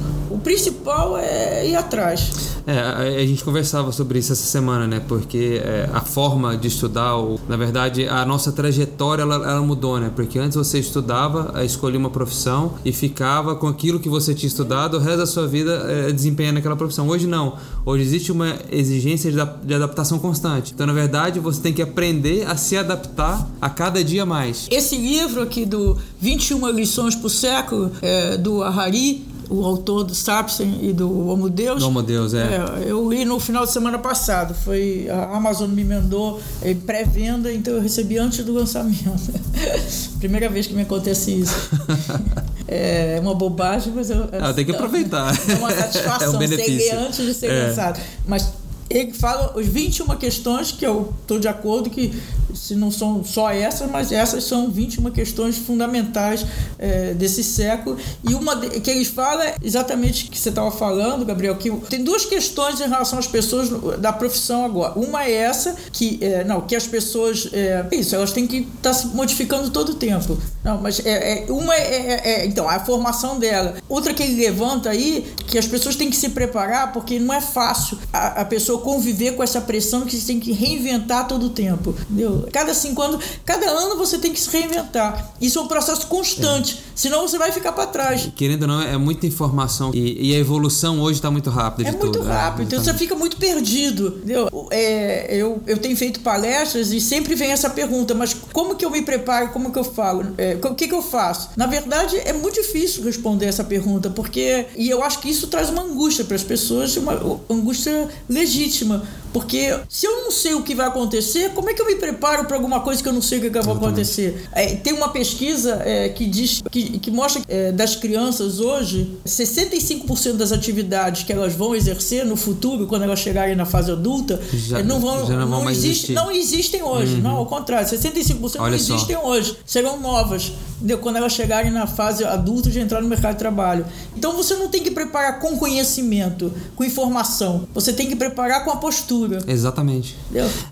[0.48, 2.56] Principal é ir atrás.
[2.66, 4.98] É, a, gente conversava sobre isso essa semana, né?
[5.06, 10.00] Porque é, a forma de estudar, ou, na verdade, a nossa trajetória ela, ela, mudou,
[10.00, 10.10] né?
[10.16, 14.96] Porque antes você estudava, escolhia uma profissão e ficava com aquilo que você tinha estudado
[14.96, 17.06] o resto da sua vida é, desempenhando aquela profissão.
[17.08, 17.58] Hoje não.
[17.84, 20.72] Hoje existe uma exigência de, de adaptação constante.
[20.72, 24.66] Então, na verdade, você tem que aprender a se adaptar a cada dia mais.
[24.70, 30.78] Esse livro aqui do 21 lições por século, é, do Harari, o autor do Sapsen
[30.82, 31.82] e do Homo Deus.
[31.82, 32.42] Homo Deus, é.
[32.42, 32.90] é.
[32.90, 34.54] Eu li no final de semana passado.
[34.54, 39.32] Foi, a Amazon me mandou em pré-venda, então eu recebi antes do lançamento.
[40.18, 41.70] Primeira vez que me acontece isso.
[42.68, 44.28] é uma bobagem, mas eu.
[44.32, 45.34] Ah, tem que aproveitar.
[45.48, 46.90] É uma satisfação é um benefício.
[46.90, 47.68] ser antes de ser é.
[47.68, 48.00] lançado.
[48.26, 48.52] Mas
[48.90, 52.12] ele fala os 21 questões que eu estou de acordo que
[52.54, 56.44] se não são só essas, mas essas são 21 questões fundamentais
[56.78, 57.96] é, desse século.
[58.28, 61.70] E uma de, que eles falam é exatamente o que você estava falando, Gabriel, que
[61.88, 63.68] tem duas questões em relação às pessoas
[63.98, 64.98] da profissão agora.
[64.98, 67.48] Uma é essa, que é, não, que as pessoas.
[67.52, 70.38] É, isso, elas têm que estar tá se modificando todo o tempo.
[70.64, 73.76] Não, mas é, é uma é, é, é, então, a formação dela.
[73.88, 77.40] Outra que ele levanta aí, que as pessoas têm que se preparar, porque não é
[77.40, 81.50] fácil a, a pessoa conviver com essa pressão que você tem que reinventar todo o
[81.50, 81.94] tempo.
[82.02, 82.48] Entendeu?
[82.52, 85.32] Cada cinco anos, cada ano você tem que se reinventar.
[85.40, 86.82] Isso é um processo constante, é.
[86.94, 88.30] senão você vai ficar para trás.
[88.34, 91.88] Querendo ou não, é muita informação e, e a evolução hoje está muito rápida.
[91.88, 92.28] É muito tudo.
[92.28, 94.18] É, rápido, é, então você fica muito perdido.
[94.18, 94.68] Entendeu?
[94.70, 98.90] É, eu, eu tenho feito palestras e sempre vem essa pergunta, mas como que eu
[98.90, 101.50] me preparo, como que eu falo, é, o que que eu faço?
[101.56, 105.70] Na verdade, é muito difícil responder essa pergunta, porque, e eu acho que isso traz
[105.70, 109.00] uma angústia para as pessoas, uma angústia legítima, vítima
[109.32, 112.44] porque se eu não sei o que vai acontecer, como é que eu me preparo
[112.44, 114.48] para alguma coisa que eu não sei o que, vai acontecer?
[114.52, 120.34] É, tem uma pesquisa é, que diz que, que mostra é, das crianças hoje, 65%
[120.34, 124.78] das atividades que elas vão exercer no futuro, quando elas chegarem na fase adulta, já,
[124.78, 127.14] é, não vão, já não, vão não, existe, não existem hoje.
[127.14, 127.20] Uhum.
[127.20, 129.26] Não, ao contrário, 65% Olha não existem só.
[129.26, 129.56] hoje.
[129.64, 130.52] Serão novas
[131.00, 133.84] quando elas chegarem na fase adulta de entrar no mercado de trabalho.
[134.16, 137.66] Então você não tem que preparar com conhecimento, com informação.
[137.74, 139.17] Você tem que preparar com a postura.
[139.46, 140.16] Exatamente.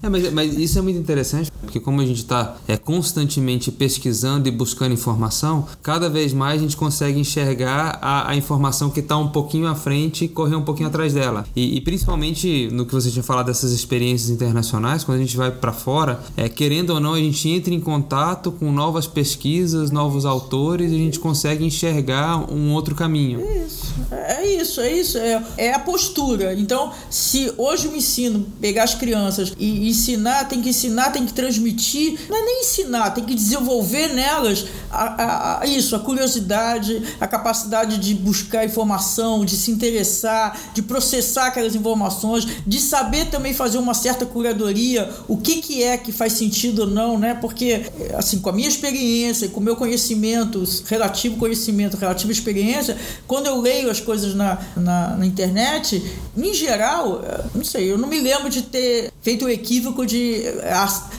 [0.03, 4.49] É, mas, mas, isso é muito interessante, porque como a gente está é, constantemente pesquisando
[4.49, 9.17] e buscando informação, cada vez mais a gente consegue enxergar a, a informação que está
[9.17, 11.45] um pouquinho à frente e correr um pouquinho atrás dela.
[11.55, 15.51] E, e, principalmente no que você tinha falado dessas experiências internacionais, quando a gente vai
[15.51, 20.25] para fora, é, querendo ou não, a gente entra em contato com novas pesquisas, novos
[20.25, 23.41] autores e a gente consegue enxergar um outro caminho.
[23.41, 25.19] Isso, é isso, é isso.
[25.19, 26.55] É, é a postura.
[26.55, 31.32] Então, se hoje o ensino pegar as crianças e ensinar, tem que ensinar, tem que
[31.32, 37.03] transmitir, não é nem ensinar, tem que desenvolver nelas a, a, a isso, a curiosidade,
[37.20, 43.53] a capacidade de buscar informação, de se interessar, de processar aquelas informações, de saber também
[43.53, 47.34] fazer uma certa curadoria, o que, que é que faz sentido ou não, né?
[47.34, 53.47] Porque, assim, com a minha experiência, com o meu conhecimento, relativo conhecimento, relativa experiência, quando
[53.47, 56.03] eu leio as coisas na, na, na internet,
[56.37, 57.22] em geral,
[57.55, 60.43] não sei, eu não me lembro de ter feito o equívoco de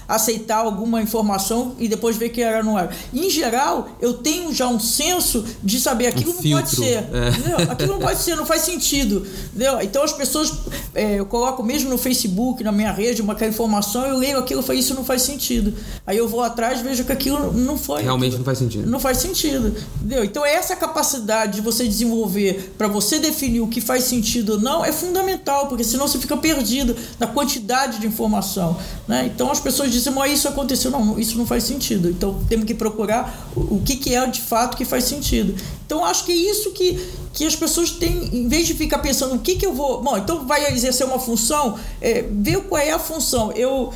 [0.08, 2.89] aceitar alguma informação e depois ver que era não era.
[3.14, 6.97] Em geral, eu tenho já um senso de saber aquilo um não pode ser.
[6.97, 7.72] É.
[7.72, 9.26] Aquilo não pode ser, não faz sentido.
[9.47, 9.82] Entendeu?
[9.82, 10.53] Então as pessoas,
[10.93, 14.64] é, eu coloco mesmo no Facebook, na minha rede, uma informação, eu leio aquilo e
[14.64, 15.74] falo, isso não faz sentido.
[16.05, 18.03] Aí eu vou atrás vejo que aquilo não foi.
[18.03, 18.89] Realmente aquilo, não faz sentido.
[18.89, 19.76] Não faz sentido.
[19.97, 20.24] Entendeu?
[20.24, 24.84] Então essa capacidade de você desenvolver para você definir o que faz sentido ou não
[24.84, 28.78] é fundamental, porque senão você fica perdido na quantidade de informação.
[29.08, 29.30] Né?
[29.34, 30.91] Então as pessoas dizem, mas isso aconteceu.
[30.91, 32.10] Não, isso não faz sentido.
[32.10, 35.56] Então temos que procurar o, que, que é de fato que faz sentido.
[35.86, 37.00] Então acho que é isso que,
[37.34, 40.02] que as pessoas têm, em vez de ficar pensando o que, que eu vou.
[40.02, 43.52] Bom, então vai exercer uma função, é, ver qual é a função.
[43.54, 43.93] Eu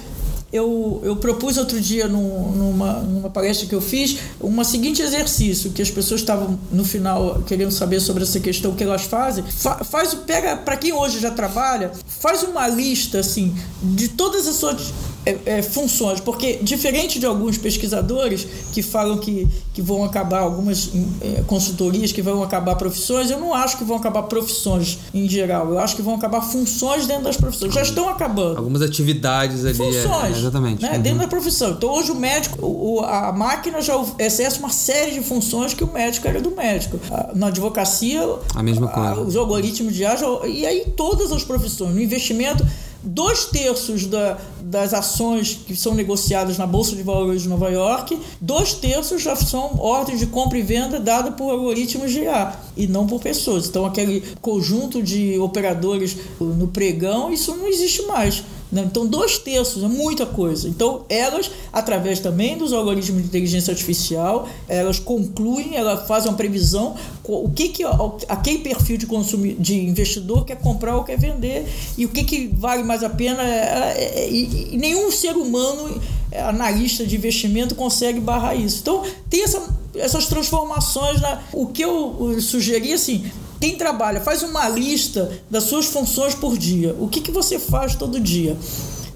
[0.51, 5.71] eu, eu propus outro dia num, numa, numa palestra que eu fiz um seguinte exercício
[5.71, 9.43] que as pessoas estavam no final querendo saber sobre essa questão que elas fazem.
[9.43, 14.55] Fa, faz pega para quem hoje já trabalha faz uma lista assim de todas as
[14.55, 14.93] suas
[15.25, 20.91] é, é, funções, porque diferente de alguns pesquisadores que falam que, que vão acabar algumas
[21.21, 25.69] é, consultorias que vão acabar profissões, eu não acho que vão acabar profissões em geral,
[25.69, 28.57] eu acho que vão acabar funções dentro das profissões, já estão acabando.
[28.57, 29.71] Algumas atividades ali.
[29.71, 30.81] É, funções, é, exatamente.
[30.81, 31.01] Né, uhum.
[31.01, 31.71] Dentro da profissão.
[31.71, 35.91] Então hoje o médico, o, a máquina já exerce uma série de funções que o
[35.91, 36.99] médico era do médico.
[37.35, 38.21] Na advocacia,
[38.55, 39.09] a mesma coisa.
[39.09, 42.65] A, os algoritmos de ágil, e aí todas as profissões, no investimento
[43.03, 48.19] dois terços da, das ações que são negociadas na Bolsa de Valores de Nova York,
[48.39, 52.87] dois terços já são ordens de compra e venda dadas por algoritmos de IA e
[52.87, 53.67] não por pessoas.
[53.67, 58.43] Então, aquele conjunto de operadores no pregão, isso não existe mais.
[58.71, 58.83] Né?
[58.85, 60.69] Então, dois terços é muita coisa.
[60.69, 66.95] Então, elas, através também dos algoritmos de inteligência artificial, elas concluem, elas fazem uma previsão
[67.23, 67.83] o que, que
[68.27, 71.65] aquele perfil de, consumir, de investidor quer comprar ou quer vender
[71.97, 73.41] e o que, que vale mais a pena.
[73.43, 76.01] É, é, é e, nenhum ser humano,
[76.35, 78.79] analista de investimento, consegue barrar isso.
[78.81, 79.61] Então, tem essa,
[79.95, 81.21] essas transformações.
[81.53, 83.23] O que eu sugeri, assim,
[83.61, 86.95] quem trabalha, faz uma lista das suas funções por dia.
[86.99, 88.57] O que, que você faz todo dia?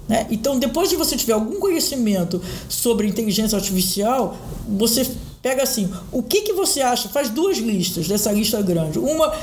[0.08, 0.24] Né?
[0.30, 4.36] Então, depois de você tiver algum conhecimento sobre inteligência artificial,
[4.68, 5.04] você
[5.42, 7.08] pega assim: o que, que você acha?
[7.08, 9.00] Faz duas listas dessa lista grande.
[9.00, 9.34] Uma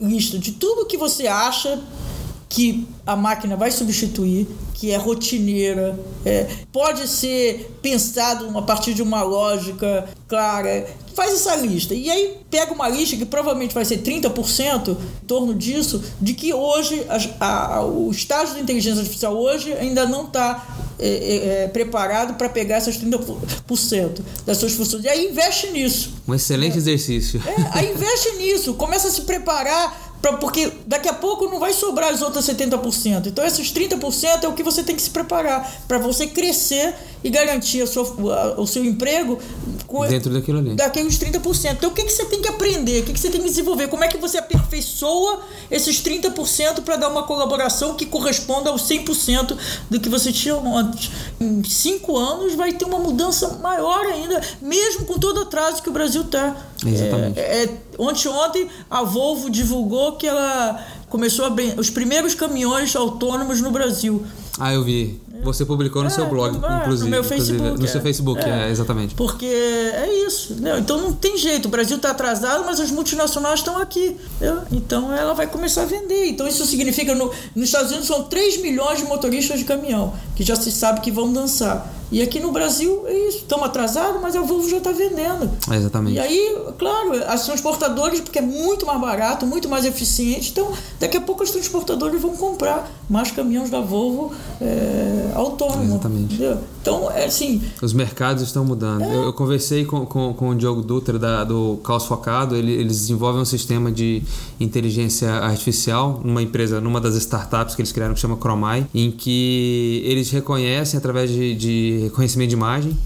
[0.00, 1.78] lista de tudo que você acha
[2.48, 9.02] que a máquina vai substituir, que é rotineira, é, pode ser pensado a partir de
[9.02, 10.86] uma lógica clara.
[11.14, 11.94] Faz essa lista.
[11.94, 16.54] E aí pega uma lista que provavelmente vai ser 30% em torno disso, de que
[16.54, 17.04] hoje
[17.38, 22.34] a, a, o estágio da inteligência artificial hoje ainda não está é, é, é, preparado
[22.34, 25.04] para pegar essas 30% das suas funções.
[25.04, 26.14] E aí investe nisso.
[26.26, 26.78] Um excelente é.
[26.78, 27.40] exercício.
[27.46, 31.72] É, aí investe nisso, começa a se preparar Pra, porque daqui a pouco não vai
[31.72, 33.26] sobrar os outros 70%.
[33.26, 37.30] Então, esses 30% é o que você tem que se preparar para você crescer e
[37.30, 39.38] garantir a sua, o seu emprego
[39.86, 40.74] com, dentro daquilo ali.
[40.74, 41.72] Daqueles 30%.
[41.72, 43.02] Então, o que, que você tem que aprender?
[43.02, 43.88] O que, que você tem que desenvolver?
[43.88, 45.40] Como é que você aperfeiçoa
[45.70, 49.56] esses 30% para dar uma colaboração que corresponda aos 100%
[49.88, 51.10] do que você tinha antes?
[51.40, 55.88] Em cinco anos, vai ter uma mudança maior ainda, mesmo com todo o atraso que
[55.88, 56.56] o Brasil está.
[56.84, 57.40] Exatamente.
[57.40, 62.94] É, é, ontem, ontem, a Volvo divulgou que ela começou a abrir os primeiros caminhões
[62.94, 64.24] autônomos no Brasil.
[64.58, 65.20] Ah, eu vi.
[65.42, 67.04] Você publicou no é, seu blog, é, inclusive.
[67.04, 67.80] No meu Facebook.
[67.80, 68.02] No seu é.
[68.02, 69.14] Facebook, é, é, exatamente.
[69.14, 70.56] Porque é isso.
[70.78, 71.66] Então não tem jeito.
[71.66, 74.16] O Brasil está atrasado, mas as multinacionais estão aqui.
[74.72, 76.26] Então ela vai começar a vender.
[76.26, 77.14] Então isso significa.
[77.14, 81.00] No, nos Estados Unidos são 3 milhões de motoristas de caminhão, que já se sabe
[81.00, 81.97] que vão dançar.
[82.10, 83.38] E aqui no Brasil é isso.
[83.38, 85.50] Estamos atrasados, mas a Volvo já está vendendo.
[85.70, 86.16] exatamente.
[86.16, 90.50] E aí, claro, as transportadoras, porque é muito mais barato, muito mais eficiente.
[90.50, 95.84] Então, daqui a pouco os transportadores vão comprar mais caminhões da Volvo é, autônomo.
[95.84, 96.34] Exatamente.
[96.34, 96.58] Entendeu?
[96.88, 97.60] Então, é assim.
[97.82, 99.02] Os mercados estão mudando.
[99.02, 99.14] É.
[99.14, 102.56] Eu, eu, conversei com, com, com o Diogo Dutra da, do Caos Focado.
[102.56, 104.22] Ele, eles desenvolvem um sistema de
[104.58, 110.02] inteligência artificial numa empresa, numa das startups que eles criaram, que chama Chromai, em que
[110.06, 112.96] eles reconhecem através de, de reconhecimento de imagem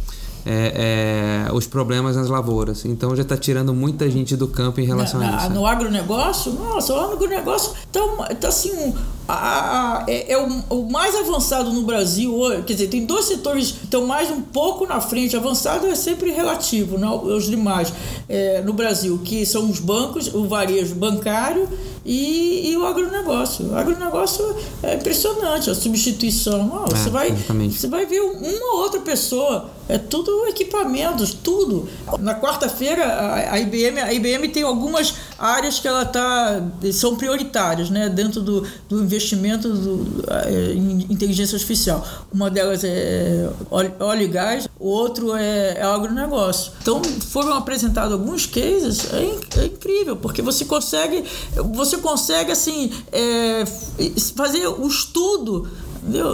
[0.44, 2.84] é, é, os problemas nas lavouras.
[2.84, 5.50] Então já está tirando muita gente do campo em relação na, a isso.
[5.50, 8.00] No agronegócio, nossa, o agronegócio está
[8.34, 8.94] tá assim, um,
[9.28, 12.62] a, a, é, é o, o, mais avançado no Brasil hoje.
[12.62, 15.36] Quer dizer, tem dois setores que estão mais um pouco na frente.
[15.36, 17.92] Avançado é sempre relativo não, né, os demais
[18.28, 21.68] é, no Brasil, que são os bancos, o varejo bancário
[22.04, 22.61] e,
[22.92, 23.70] agronegócio.
[23.70, 26.66] O agronegócio é impressionante, a substituição.
[26.66, 31.88] Não, é, você, vai, você vai ver uma ou outra pessoa, é tudo equipamentos, tudo.
[32.20, 33.04] Na quarta-feira,
[33.50, 36.62] a, IBM, a IBM tem algumas áreas que ela tá,
[36.92, 42.06] são prioritárias né, dentro do, do investimento do, é, em inteligência artificial.
[42.32, 46.72] Uma delas é óleo e gás, o outro é, é agronegócio.
[46.80, 51.24] Então foram apresentados alguns cases, é, é incrível, porque você consegue.
[51.74, 53.64] Você consegue assim é,
[54.34, 55.91] fazer o estudo entendeu?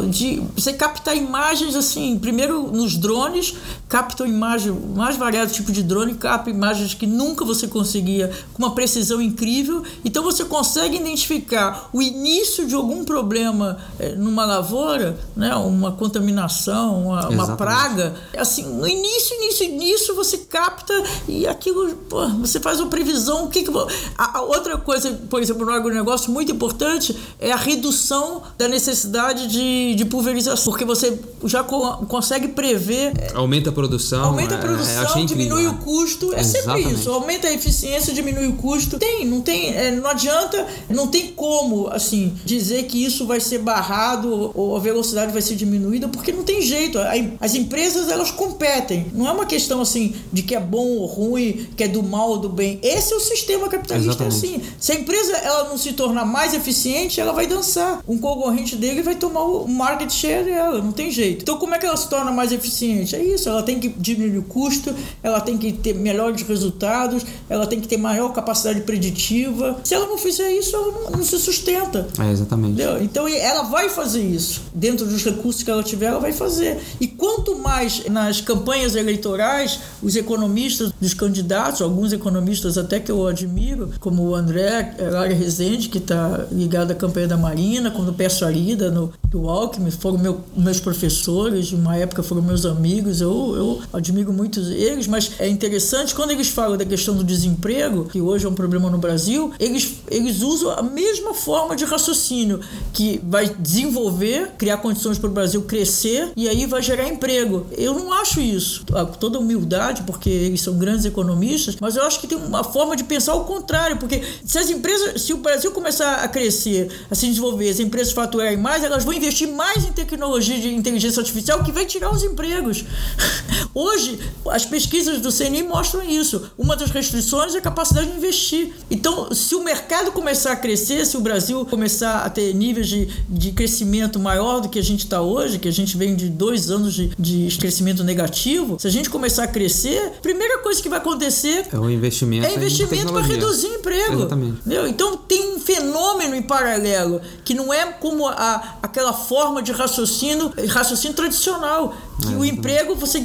[0.09, 3.55] De você captar imagens assim, primeiro nos drones,
[3.89, 8.75] captam imagem, mais variado tipo de drone, capta imagens que nunca você conseguia com uma
[8.75, 9.83] precisão incrível.
[10.05, 17.09] Então você consegue identificar o início de algum problema é, numa lavoura, né, uma contaminação,
[17.09, 18.15] uma, uma, praga.
[18.39, 20.95] Assim, no início, início, início você capta
[21.27, 23.45] e aquilo, pô, você faz uma previsão.
[23.45, 23.71] O que, que
[24.17, 29.47] a, a outra coisa, por exemplo, no agronegócio muito importante é a redução da necessidade
[29.47, 33.13] de de, de pulverização, porque você já co consegue prever.
[33.35, 34.27] Aumenta a produção.
[34.27, 35.73] Aumenta a é, produção, é, diminui incrível.
[35.73, 36.35] o custo.
[36.35, 36.85] É Exatamente.
[36.85, 37.11] sempre isso.
[37.11, 38.99] Aumenta a eficiência, diminui o custo.
[38.99, 43.59] Tem, não tem, é, não adianta, não tem como, assim, dizer que isso vai ser
[43.59, 46.99] barrado ou a velocidade vai ser diminuída, porque não tem jeito.
[47.41, 49.07] As empresas, elas competem.
[49.13, 52.31] Não é uma questão, assim, de que é bom ou ruim, que é do mal
[52.31, 52.79] ou do bem.
[52.83, 54.63] Esse é o sistema capitalista, é assim.
[54.79, 58.03] Se a empresa, ela não se tornar mais eficiente, ela vai dançar.
[58.07, 61.43] Um concorrente dele vai tomar o market share dela, não tem jeito.
[61.43, 63.17] Então, como é que ela se torna mais eficiente?
[63.17, 67.67] É isso, ela tem que diminuir o custo, ela tem que ter melhores resultados, ela
[67.67, 69.79] tem que ter maior capacidade preditiva.
[69.85, 72.09] Se ela não fizer isso, ela não, não se sustenta.
[72.19, 72.75] É, exatamente.
[72.75, 73.03] Entendeu?
[73.03, 74.63] Então, ela vai fazer isso.
[74.75, 76.79] Dentro dos recursos que ela tiver, ela vai fazer.
[77.01, 83.27] E quanto mais nas campanhas eleitorais, os economistas dos candidatos, alguns economistas até que eu
[83.27, 88.45] admiro, como o André Lara Rezende, que está ligado à campanha da Marina, quando peço
[88.45, 93.83] Arida, no, do Alckmin, foram meu, meus professores, uma época foram meus amigos, eu, eu
[93.93, 98.47] admiro muito eles, mas é interessante quando eles falam da questão do desemprego, que hoje
[98.47, 102.61] é um problema no Brasil, eles, eles usam a mesma forma de raciocínio,
[102.93, 107.67] que vai desenvolver, criar condições para o Brasil crescer e aí vai gerar emprego.
[107.77, 112.21] Eu não acho isso, com toda humildade, porque eles são grandes economistas, mas eu acho
[112.21, 115.71] que tem uma forma de pensar o contrário, porque se as empresas, se o Brasil
[115.73, 119.85] começar a crescer, a se desenvolver, as empresas faturarem mais, elas vão investir investir mais
[119.85, 122.85] em tecnologia de inteligência artificial que vai tirar os empregos.
[123.75, 124.19] Hoje,
[124.51, 126.51] as pesquisas do CNI mostram isso.
[126.57, 128.73] Uma das restrições é a capacidade de investir.
[128.91, 133.07] Então, se o mercado começar a crescer, se o Brasil começar a ter níveis de,
[133.29, 136.71] de crescimento maior do que a gente está hoje, que a gente vem de dois
[136.71, 140.89] anos de, de crescimento negativo, se a gente começar a crescer, a primeira coisa que
[140.89, 144.15] vai acontecer é o investimento, é investimento para reduzir emprego.
[144.15, 144.59] Exatamente.
[144.61, 144.87] Entendeu?
[144.89, 150.53] Então, tem um fenômeno em paralelo que não é como a, aquela forma de raciocínio,
[150.69, 151.95] raciocínio tradicional.
[152.21, 153.25] Que é, o emprego, você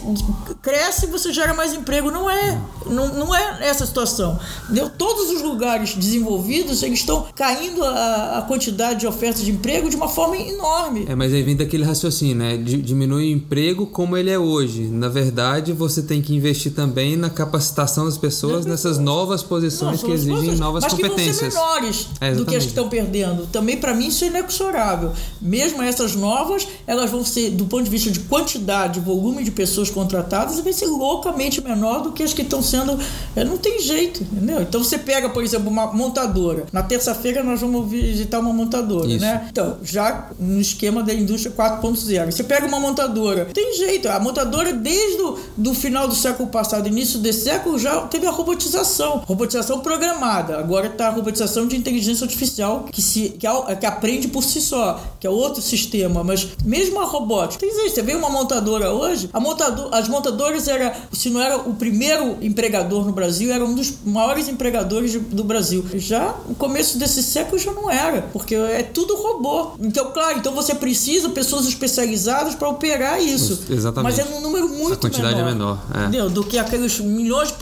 [0.62, 2.12] cresce e você gera mais emprego.
[2.12, 2.62] Não é.
[2.86, 4.40] Não, não é essa situação.
[4.66, 4.90] Entendeu?
[4.90, 9.96] Todos os lugares desenvolvidos, eles estão caindo a, a quantidade de ofertas de emprego de
[9.96, 11.06] uma forma enorme.
[11.08, 12.58] É, mas aí vem daquele raciocínio, né?
[12.58, 14.84] Diminui o emprego como ele é hoje.
[14.84, 20.12] Na verdade, você tem que investir também na capacitação das pessoas nessas novas posições que
[20.12, 21.28] exigem posições, novas mas competências.
[21.28, 23.48] Mas que vão ser menores é, do que as que estão perdendo.
[23.48, 25.12] Também, para mim, isso é inexorável.
[25.42, 29.90] Mesmo essas novas, elas vão ser, do ponto de vista de quantidade, volume de pessoas
[29.90, 32.98] contratadas, vai ser loucamente menor do que as que estão sendo.
[33.36, 34.62] É, não tem jeito, entendeu?
[34.62, 36.66] Então você pega, por exemplo, uma montadora.
[36.72, 39.20] Na terça-feira nós vamos visitar uma montadora, Isso.
[39.20, 39.48] né?
[39.50, 42.32] Então, já no esquema da indústria 4.0.
[42.32, 44.08] Você pega uma montadora, tem jeito.
[44.10, 48.32] A montadora, desde o do final do século passado, início desse século, já teve a
[48.32, 49.18] robotização.
[49.26, 50.58] Robotização programada.
[50.58, 53.48] Agora está a robotização de inteligência artificial que, se, que,
[53.80, 57.94] que aprende por si só, que é outro sistema, mas mesmo a robótica, tem jeito,
[57.94, 62.38] você vê uma montadora hoje, a montador, as montadoras era, se não era o primeiro
[62.42, 65.86] empregador no Brasil, era um dos maiores empregadores do Brasil.
[65.96, 69.72] Já no começo desse século já não era, porque é tudo robô.
[69.80, 73.66] Então, claro, então você precisa pessoas especializadas para operar isso.
[73.70, 74.18] Exatamente.
[74.18, 76.00] Mas é num número muito a quantidade menor, é menor, é.
[76.00, 76.30] entendeu?
[76.30, 77.54] Do que aqueles milhões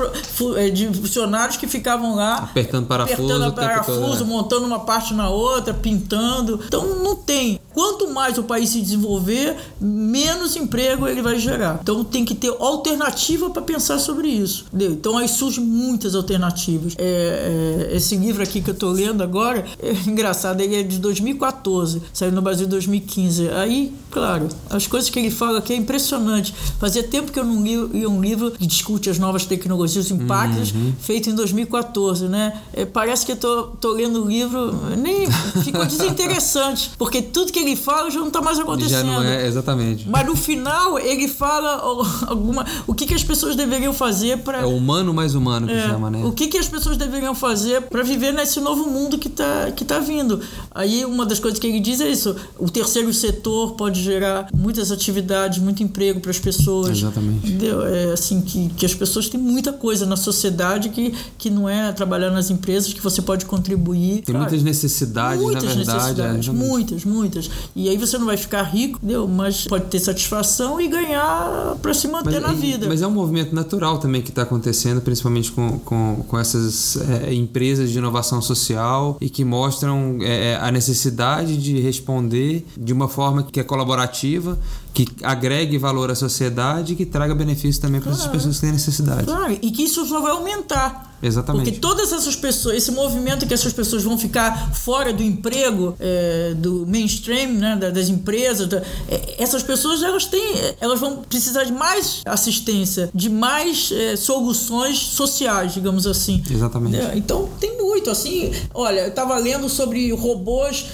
[0.57, 4.27] eh, de funcionários que ficavam lá apertando parafuso, apertando parafuso, todo, é.
[4.27, 6.59] montando uma parte na outra, pintando.
[6.65, 11.79] Então não tem Quanto mais o país se desenvolver, menos emprego ele vai gerar.
[11.81, 14.65] Então tem que ter alternativa para pensar sobre isso.
[14.67, 14.91] Entendeu?
[14.93, 16.95] Então aí surgem muitas alternativas.
[16.97, 20.99] É, é, esse livro aqui que eu estou lendo agora, é engraçado, ele é de
[20.99, 23.49] 2014, saiu no Brasil em 2015.
[23.49, 26.53] Aí, claro, as coisas que ele fala aqui é impressionante.
[26.79, 30.71] Fazia tempo que eu não li um livro que discute as novas tecnologias, os impactos,
[30.71, 30.93] uhum.
[30.99, 32.61] feito em 2014, né?
[32.73, 35.27] É, parece que eu tô, tô lendo o livro, nem
[35.63, 39.07] ficou desinteressante, porque tudo que ele fala já não está mais acontecendo.
[39.07, 40.07] Já não é, exatamente.
[40.07, 41.81] Mas no final ele fala
[42.27, 45.73] alguma, o que, que as pessoas deveriam fazer para É o humano mais humano que
[45.73, 46.23] é, chama, né?
[46.25, 49.85] O que, que as pessoas deveriam fazer para viver nesse novo mundo que está que
[49.85, 50.39] tá vindo.
[50.73, 54.91] Aí uma das coisas que ele diz é isso: o terceiro setor pode gerar muitas
[54.91, 56.97] atividades, muito emprego para as pessoas.
[56.97, 57.47] Exatamente.
[57.47, 57.85] Entendeu?
[57.85, 61.91] É assim que, que as pessoas têm muita coisa na sociedade que, que não é
[61.91, 64.21] trabalhar nas empresas que você pode contribuir.
[64.21, 65.99] Tem muitas necessidades, muitas na verdade.
[65.99, 67.49] Necessidades, é, muitas, muitas.
[67.75, 69.27] E aí você não vai ficar rico, entendeu?
[69.27, 72.87] Mas pode ter satisfação e ganhar para se manter mas, na vida.
[72.87, 77.33] Mas é um movimento natural também que está acontecendo, principalmente com, com, com essas é,
[77.33, 83.43] empresas de inovação social e que mostram é, a necessidade de responder de uma forma
[83.43, 84.57] que é colaborativa,
[84.93, 88.21] que agregue valor à sociedade e que traga benefício também para claro.
[88.21, 89.25] essas pessoas que têm necessidade.
[89.25, 91.10] Claro, e que isso só vai aumentar.
[91.21, 91.65] Exatamente.
[91.65, 96.53] Porque todas essas pessoas, esse movimento que essas pessoas vão ficar fora do emprego, é,
[96.55, 100.41] do mainstream, né, das empresas, da, é, essas pessoas elas têm,
[100.79, 106.43] elas vão precisar de mais assistência, de mais é, soluções sociais, digamos assim.
[106.49, 106.97] Exatamente.
[106.97, 110.85] É, então tem muito, assim, olha, eu estava lendo sobre robôs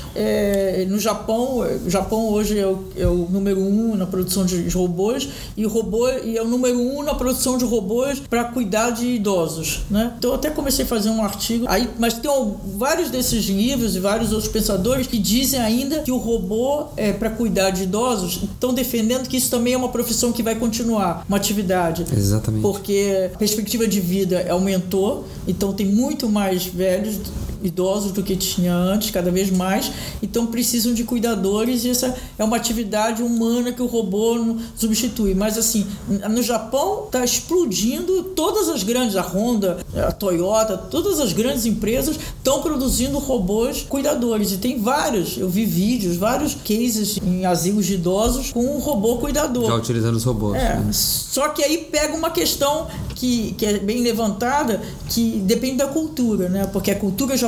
[0.87, 1.59] no Japão.
[1.85, 6.09] O Japão hoje é o, é o número um na produção de robôs e robô
[6.09, 10.16] e é o número um na produção de robôs para cuidar de idosos, né?
[10.17, 12.29] Então eu até comecei a fazer um artigo aí, mas tem
[12.77, 17.29] vários desses livros e vários outros pensadores que dizem ainda que o robô é para
[17.29, 21.37] cuidar de idosos estão defendendo que isso também é uma profissão que vai continuar, uma
[21.37, 22.05] atividade.
[22.11, 22.61] Exatamente.
[22.61, 27.17] Porque a perspectiva de vida aumentou, então tem muito mais velhos
[27.63, 32.43] idosos do que tinha antes, cada vez mais, então precisam de cuidadores e essa é
[32.43, 35.33] uma atividade humana que o robô não substitui.
[35.33, 35.85] Mas assim,
[36.29, 42.17] no Japão está explodindo todas as grandes, a Honda, a Toyota, todas as grandes empresas
[42.37, 47.95] estão produzindo robôs cuidadores e tem vários, eu vi vídeos, vários cases em asilos de
[47.95, 49.65] idosos com um robô cuidador.
[49.65, 50.57] Já utilizando os robôs.
[50.57, 50.89] É, né?
[50.91, 56.49] Só que aí pega uma questão que, que é bem levantada, que depende da cultura,
[56.49, 56.67] né?
[56.71, 57.46] Porque a cultura japonesa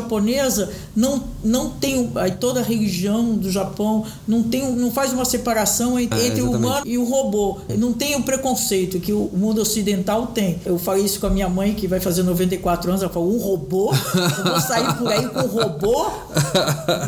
[0.96, 6.00] não, não tem aí toda a religião do Japão não tem não faz uma separação
[6.00, 7.60] entre, é, entre o humano e o robô.
[7.78, 10.60] Não tem o preconceito que o mundo ocidental tem.
[10.66, 13.40] Eu falei isso com a minha mãe que vai fazer 94 anos, ela falou: "Um
[13.40, 13.92] robô?
[13.94, 16.12] Eu vou sair por aí com um robô?"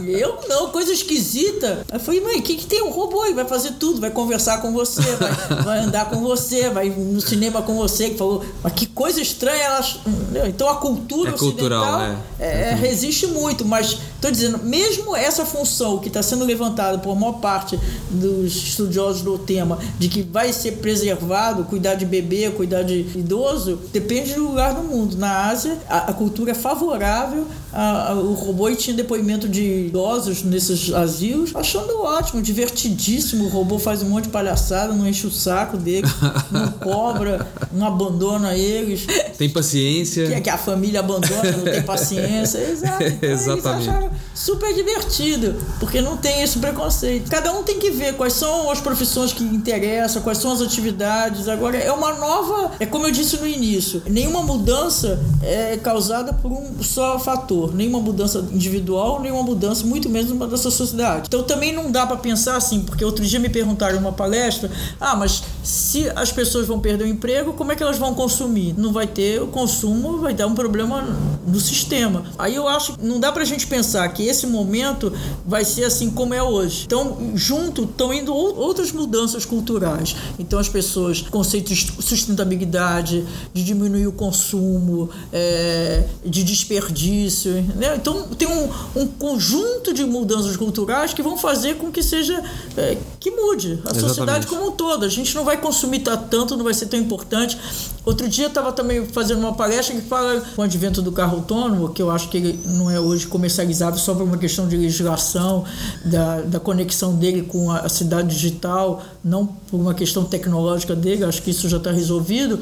[0.06, 1.86] Eu não, coisa esquisita.
[1.92, 3.26] Eu falei: "Mãe, o que que tem um robô?
[3.26, 7.22] Ele vai fazer tudo, vai conversar com você, vai, vai andar com você, vai no
[7.22, 10.00] cinema com você." Que falou: mas que coisa estranha elas.
[10.48, 12.18] Então a cultura é ocidental cultural, né?
[12.40, 17.34] é, resiste muito, mas estou dizendo, mesmo essa função que está sendo levantada por maior
[17.34, 17.80] parte
[18.10, 23.80] dos estudiosos do tema, de que vai ser preservado, cuidar de bebê, cuidar de idoso,
[23.94, 25.16] depende do lugar do mundo.
[25.18, 30.94] Na Ásia, a, a cultura é favorável o robô e tinha depoimento de idosos nesses
[30.94, 33.46] asilos, achando ótimo, divertidíssimo.
[33.46, 36.08] O robô faz um monte de palhaçada, não enche o saco dele,
[36.52, 39.06] não cobra, não abandona eles.
[39.38, 40.28] Tem paciência.
[40.28, 42.71] Que, que a família abandona, não tem paciência.
[42.72, 43.04] Exato.
[43.22, 43.90] Então, Exatamente.
[43.90, 47.30] Eles super divertido, porque não tem esse preconceito.
[47.30, 51.48] Cada um tem que ver quais são as profissões que interessam, quais são as atividades.
[51.48, 52.72] Agora, é uma nova.
[52.80, 58.00] É como eu disse no início: nenhuma mudança é causada por um só fator nenhuma
[58.00, 61.24] mudança individual, nenhuma mudança, muito menos uma da sociedade.
[61.28, 64.70] Então também não dá para pensar assim, porque outro dia me perguntaram numa palestra:
[65.00, 68.74] ah, mas se as pessoas vão perder o emprego, como é que elas vão consumir?
[68.78, 71.02] Não vai ter o consumo, vai dar um problema
[71.46, 72.26] no sistema.
[72.38, 75.14] Aí eu acho que não dá para a gente pensar que esse momento
[75.46, 76.84] vai ser assim como é hoje.
[76.86, 80.16] Então, junto estão indo outras mudanças culturais.
[80.40, 87.96] Então, as pessoas, conceitos de sustentabilidade, de diminuir o consumo, é, de desperdício, né?
[87.96, 92.44] Então tem um, um, conjunto de mudanças culturais que vão fazer com que seja
[92.78, 94.08] é, que mude a Exatamente.
[94.08, 95.06] sociedade como um todo.
[95.06, 96.00] A gente não vai consumir
[96.30, 97.58] tanto, não vai ser tão importante.
[98.04, 101.38] Outro dia eu estava também fazendo uma palestra que fala com o advento do carro
[101.38, 104.76] autônomo, que eu acho que ele não é hoje comercializável só por uma questão de
[104.76, 105.66] legislação,
[106.04, 111.44] da, da conexão dele com a cidade digital, não por uma questão tecnológica dele, acho
[111.44, 112.60] que isso já está resolvido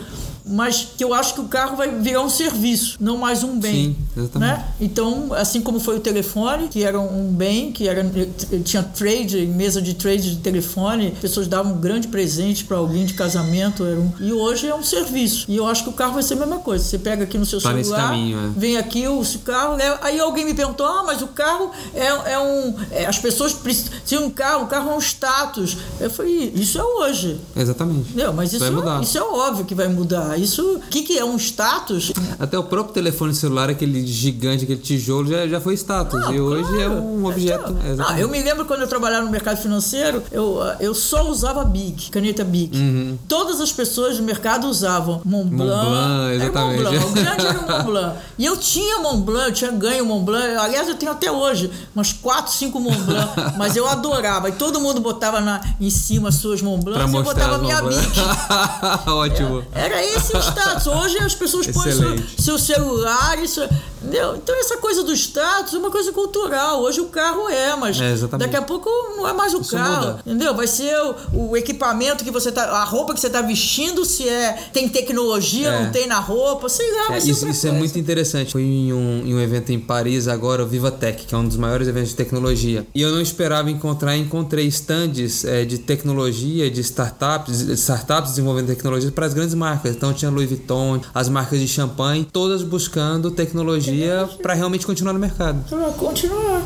[0.49, 3.73] mas que eu acho que o carro vai virar um serviço, não mais um bem.
[3.73, 4.51] Sim, exatamente.
[4.51, 4.65] Né?
[4.81, 8.03] Então, assim como foi o telefone, que era um bem, que era
[8.63, 13.13] tinha trade, mesa de trade de telefone, pessoas davam um grande presente para alguém de
[13.13, 15.28] casamento, era um, e hoje é um serviço.
[15.47, 16.84] E eu acho que o carro vai ser a mesma coisa.
[16.84, 18.60] Você pega aqui no seu tá celular, caminho, é.
[18.60, 22.39] vem aqui o carro, leva, aí alguém me perguntou: "Ah, mas o carro é, é
[22.39, 25.77] um é, as pessoas precisam um carro, o carro é um status".
[25.99, 27.39] Eu falei: "Isso é hoje".
[27.56, 28.15] Exatamente.
[28.15, 30.39] Não, mas isso, é, isso é óbvio que vai mudar.
[30.39, 32.11] Isso, o que, que é um status?
[32.39, 36.23] Até o próprio telefone celular, aquele gigante, aquele tijolo, já, já foi status.
[36.26, 36.93] Ah, e hoje é claro.
[36.93, 37.77] é um objeto.
[37.84, 41.64] É, ah, eu me lembro quando eu trabalhava no mercado financeiro, eu, eu só usava
[41.64, 42.77] Bic, caneta Bic.
[42.77, 43.18] Uhum.
[43.27, 45.85] Todas as pessoas do mercado usavam Montblanc.
[45.85, 46.81] Montblanc, exatamente.
[46.81, 47.05] Era Montblanc.
[47.05, 48.17] O grande era o Montblanc.
[48.37, 50.55] E eu tinha Montblanc, eu tinha ganho Montblanc.
[50.57, 53.29] Aliás, eu tenho até hoje umas 4, 5 Montblanc.
[53.57, 54.49] mas eu adorava.
[54.49, 57.11] E todo mundo botava na, em cima as suas Montblanc.
[57.11, 58.19] e eu botava minha Bic.
[59.07, 59.63] Ótimo.
[59.73, 60.87] Era, era esse o status.
[60.87, 63.61] Hoje as pessoas põem seu, seu celular, isso.
[64.01, 64.35] Entendeu?
[64.35, 66.81] Então essa coisa do status é uma coisa cultural.
[66.81, 70.07] Hoje o carro é, mas é, daqui a pouco não é mais o isso carro.
[70.07, 70.19] Muda.
[70.26, 70.55] Entendeu?
[70.55, 70.95] Vai ser
[71.34, 72.63] o, o, equipamento que você tá.
[72.63, 74.69] A roupa que você tá vestindo, se é.
[74.73, 75.84] Tem tecnologia, é.
[75.84, 78.53] não tem na roupa, sei lá, é, Isso, isso é muito interessante.
[78.53, 81.47] Fui em um, em um evento em Paris agora, o Viva Tech, que é um
[81.47, 82.88] dos maiores eventos de tecnologia.
[82.95, 89.11] E eu não esperava encontrar, encontrei stands é, de tecnologia, de startups, startups desenvolvendo tecnologia
[89.11, 89.95] para as grandes marcas.
[89.95, 93.88] Então tinha Louis Vuitton, as marcas de champanhe, todas buscando tecnologia
[94.41, 95.63] para realmente continuar no mercado.
[95.69, 96.61] Para continuar.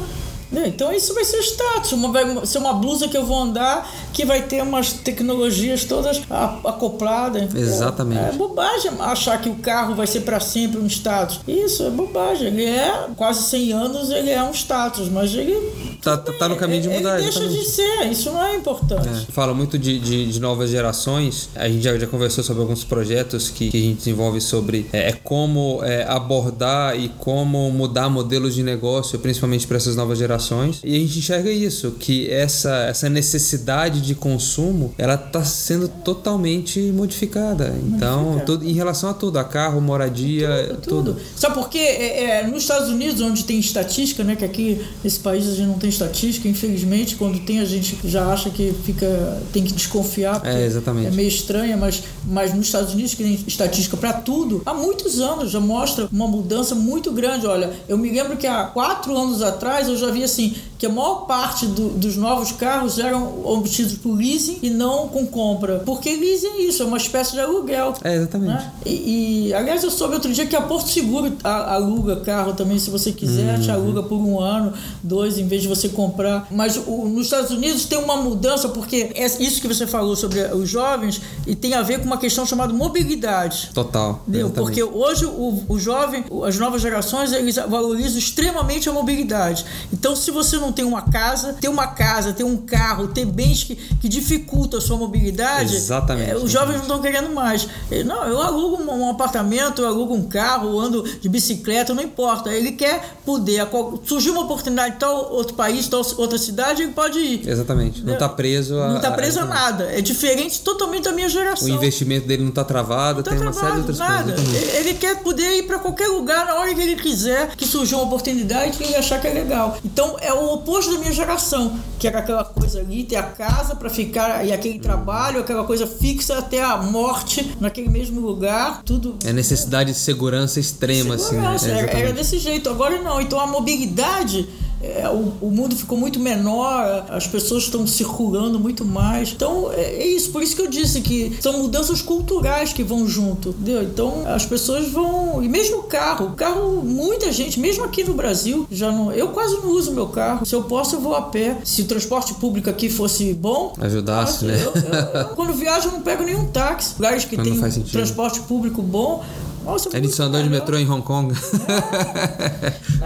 [0.53, 0.67] Né?
[0.67, 4.23] Então isso vai ser status, uma, vai ser uma blusa que eu vou andar que
[4.23, 6.21] vai ter umas tecnologias todas
[6.63, 7.53] acopladas.
[7.55, 8.21] Exatamente.
[8.21, 11.39] É, é bobagem achar que o carro vai ser para sempre um status.
[11.47, 12.49] Isso é bobagem.
[12.49, 15.55] Ele é quase 100 anos, ele é um status, mas ele
[16.03, 17.15] tá, tá, tá no caminho de mudar.
[17.15, 19.07] Ele deixa de ser, isso não é importante.
[19.07, 19.31] É.
[19.31, 21.49] Fala muito de, de, de, novas gerações.
[21.55, 25.09] A gente já, já conversou sobre alguns projetos que, que a gente desenvolve sobre é,
[25.09, 30.42] é como é, abordar e como mudar modelos de negócio, principalmente para essas novas gerações
[30.83, 36.79] e a gente enxerga isso, que essa, essa necessidade de consumo, ela está sendo totalmente
[36.91, 37.73] modificada.
[37.85, 41.13] Então, tudo, em relação a tudo, a carro, moradia, tudo.
[41.13, 41.21] tudo.
[41.35, 41.77] Sabe por quê?
[41.77, 45.67] É, é, nos Estados Unidos, onde tem estatística, né, que aqui nesse país a gente
[45.67, 50.41] não tem estatística, infelizmente, quando tem a gente já acha que fica tem que desconfiar,
[50.45, 51.07] é, exatamente.
[51.07, 55.19] é meio estranha, mas, mas nos Estados Unidos que tem estatística para tudo, há muitos
[55.19, 57.45] anos já mostra uma mudança muito grande.
[57.45, 60.89] Olha, eu me lembro que há quatro anos atrás eu já vi assim que a
[60.89, 65.79] maior parte do, dos novos carros eram obtidos por leasing e não com compra.
[65.85, 67.93] Porque leasing é isso, é uma espécie de aluguel.
[68.03, 68.51] É, exatamente.
[68.51, 68.71] Né?
[68.85, 72.89] E, e, aliás, eu soube outro dia que a Porto Seguro aluga carro também, se
[72.89, 73.61] você quiser, uhum.
[73.61, 76.47] te aluga por um ano, dois, em vez de você comprar.
[76.51, 80.41] Mas o, nos Estados Unidos tem uma mudança, porque é isso que você falou sobre
[80.47, 83.69] os jovens e tem a ver com uma questão chamada mobilidade.
[83.73, 84.21] Total.
[84.27, 84.49] Entendeu?
[84.49, 89.63] Porque hoje o, o jovem, as novas gerações, eles valorizam extremamente a mobilidade.
[89.93, 93.63] Então, se você não tem uma casa, ter uma casa, ter um carro, ter bens
[93.63, 97.67] que, que dificultam a sua mobilidade, exatamente, é, os jovens não estão querendo mais.
[98.05, 102.51] Não, eu alugo um, um, apartamento, eu alugo um carro, ando de bicicleta, não importa.
[102.51, 103.67] Ele quer poder,
[104.05, 107.47] surgir uma oportunidade em tal outro país, tal outra cidade, ele pode ir.
[107.47, 108.03] Exatamente.
[108.03, 108.89] Não está preso a.
[108.89, 109.83] Não está preso a, a, nada.
[109.91, 111.67] É diferente totalmente da minha geração.
[111.67, 114.33] O investimento dele não está travado, não tá tem travado, uma série de outras nada.
[114.33, 114.73] coisas.
[114.75, 118.07] Ele quer poder ir para qualquer lugar na hora que ele quiser, que surgiu uma
[118.07, 119.77] oportunidade que ele achar que é legal.
[119.83, 123.75] Então é o oposto da minha geração, que era aquela coisa ali, ter a casa
[123.75, 129.17] para ficar e aquele trabalho, aquela coisa fixa até a morte naquele mesmo lugar, tudo.
[129.25, 131.67] É necessidade de segurança extrema, segurança, assim.
[131.67, 131.81] Né?
[131.81, 132.69] Era, era desse jeito.
[132.69, 133.19] Agora não.
[133.21, 134.47] Então a mobilidade
[134.83, 139.31] é, o, o, mundo ficou muito menor, as pessoas estão circulando muito mais.
[139.31, 143.07] Então é, é, isso, por isso que eu disse que são mudanças culturais que vão
[143.07, 143.81] junto, entendeu?
[143.81, 145.41] Então as pessoas vão.
[145.41, 149.11] E mesmo o carro, o carro, muita gente, mesmo aqui no Brasil, já não.
[149.13, 150.45] Eu quase não uso meu carro.
[150.45, 151.57] Se eu posso, eu vou a pé.
[151.63, 153.73] Se o transporte público aqui fosse bom.
[153.79, 154.61] Ajudasse, né?
[154.61, 156.95] Eu, eu, eu, quando viajo, eu não pego nenhum táxi.
[156.97, 159.23] Lugares que tem transporte público bom.
[159.65, 161.33] Nossa, a gente só andou de metrô em Hong Kong.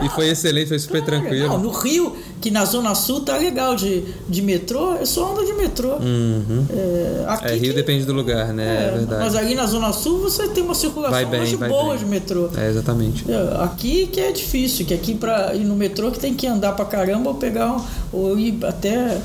[0.02, 0.06] É.
[0.06, 1.50] e foi excelente, foi super tranquilo.
[1.50, 5.46] Não, no Rio, que na Zona Sul tá legal de, de metrô, eu só ando
[5.46, 5.96] de metrô.
[5.98, 6.66] Uhum.
[6.70, 8.66] É, aqui é, Rio que, depende do lugar, né?
[8.66, 9.24] É, é, verdade.
[9.24, 11.98] Mas aí na Zona Sul você tem uma circulação bem, muito boa bem.
[11.98, 12.50] de metrô.
[12.58, 13.26] É, exatamente.
[13.32, 16.74] É, aqui que é difícil, que aqui para ir no metrô que tem que andar
[16.74, 19.20] pra caramba ou pegar um, ou ir até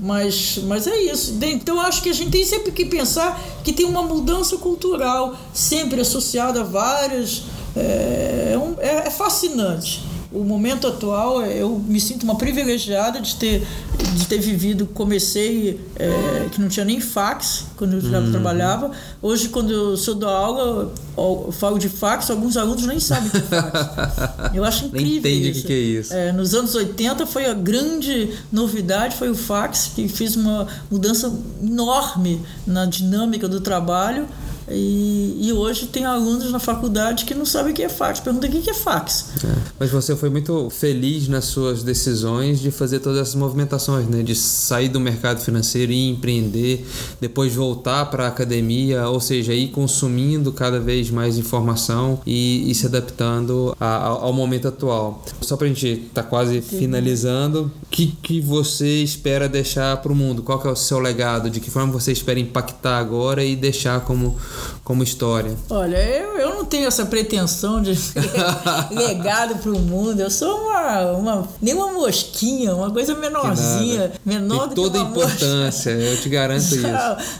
[0.00, 1.38] Mas, mas é isso.
[1.42, 6.00] Então acho que a gente tem sempre que pensar que tem uma mudança cultural, sempre
[6.00, 7.44] associada a várias.
[7.76, 13.66] É, é, é fascinante o momento atual, eu me sinto uma privilegiada de ter,
[14.14, 14.86] de ter vivido.
[14.86, 18.30] Comecei é, que não tinha nem fax quando eu já uhum.
[18.30, 18.90] trabalhava.
[19.22, 23.30] Hoje, quando eu sou da aula, eu falo de fax, alguns alunos nem sabem o
[23.30, 24.52] que é fax.
[24.54, 25.30] Eu acho incrível.
[25.30, 26.12] Nem entende o que, é isso.
[26.12, 31.32] É, nos anos 80 foi a grande novidade, foi o fax, que fez uma mudança
[31.62, 34.26] enorme na dinâmica do trabalho.
[34.70, 38.20] E, e, hoje tem alunos na faculdade que não sabem o que é fax.
[38.20, 39.30] Pergunta o que é fax.
[39.44, 39.54] É.
[39.78, 44.22] Mas você foi muito feliz nas suas decisões de fazer todas essas movimentações, né?
[44.22, 46.86] De sair do mercado financeiro e empreender,
[47.20, 52.74] depois voltar para a academia, ou seja, ir consumindo cada vez mais informação e, e
[52.74, 55.24] se adaptando a, ao momento atual.
[55.40, 56.78] Só para a gente estar tá quase Sim.
[56.78, 60.42] finalizando, o que, que você espera deixar para o mundo?
[60.42, 61.50] Qual é o seu legado?
[61.50, 64.36] De que forma você espera impactar agora e deixar como
[64.84, 65.54] como história?
[65.68, 67.92] Olha, eu, eu não tenho essa pretensão de
[68.90, 70.20] legado para o mundo.
[70.20, 75.04] Eu sou uma, uma nem uma mosquinha, uma coisa menorzinha, menor Tem do toda que
[75.04, 76.86] a importância, eu te garanto isso.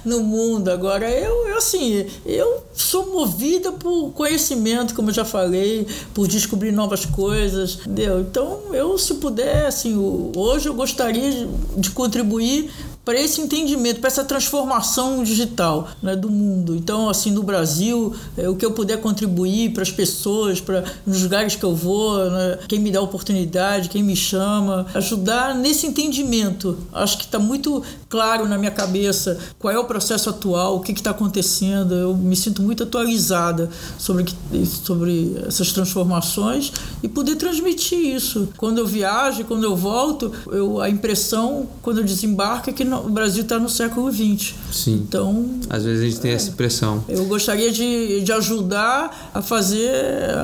[0.05, 5.87] No mundo agora eu, eu assim, eu sou movida por conhecimento, como eu já falei,
[6.15, 8.21] por descobrir novas coisas, entendeu?
[8.21, 9.97] Então, eu se puder, assim,
[10.37, 12.71] hoje eu gostaria de contribuir
[13.09, 16.77] para esse entendimento, para essa transformação digital né, do mundo.
[16.77, 21.23] Então, assim, no Brasil, é, o que eu puder contribuir para as pessoas, para os
[21.23, 26.77] lugares que eu vou, né, quem me dá oportunidade, quem me chama, ajudar nesse entendimento.
[26.93, 30.93] Acho que está muito claro na minha cabeça qual é o processo atual, o que
[30.93, 31.95] está acontecendo.
[31.95, 34.27] Eu me sinto muito atualizada sobre,
[34.67, 38.51] sobre essas transformações e poder transmitir isso.
[38.59, 42.98] Quando eu viajo, quando eu volto, eu, a impressão, quando eu desembarco, é que não,
[43.07, 44.55] o Brasil está no século XX.
[44.73, 44.95] Sim.
[44.95, 45.49] Então.
[45.69, 47.05] Às vezes a gente tem é, essa impressão.
[47.09, 49.91] Eu gostaria de, de ajudar a fazer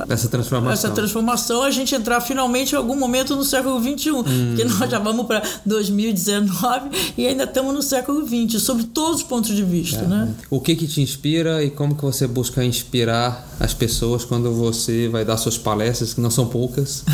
[0.09, 0.72] essa transformação.
[0.72, 4.10] Essa transformação, a gente entrar finalmente em algum momento no século XXI.
[4.10, 4.22] Hum.
[4.48, 9.22] Porque nós já vamos para 2019 e ainda estamos no século XX, sobre todos os
[9.22, 10.01] pontos de vista.
[10.01, 10.06] É.
[10.06, 10.35] Né?
[10.51, 15.09] O que, que te inspira e como que você busca inspirar as pessoas quando você
[15.09, 17.05] vai dar suas palestras, que não são poucas?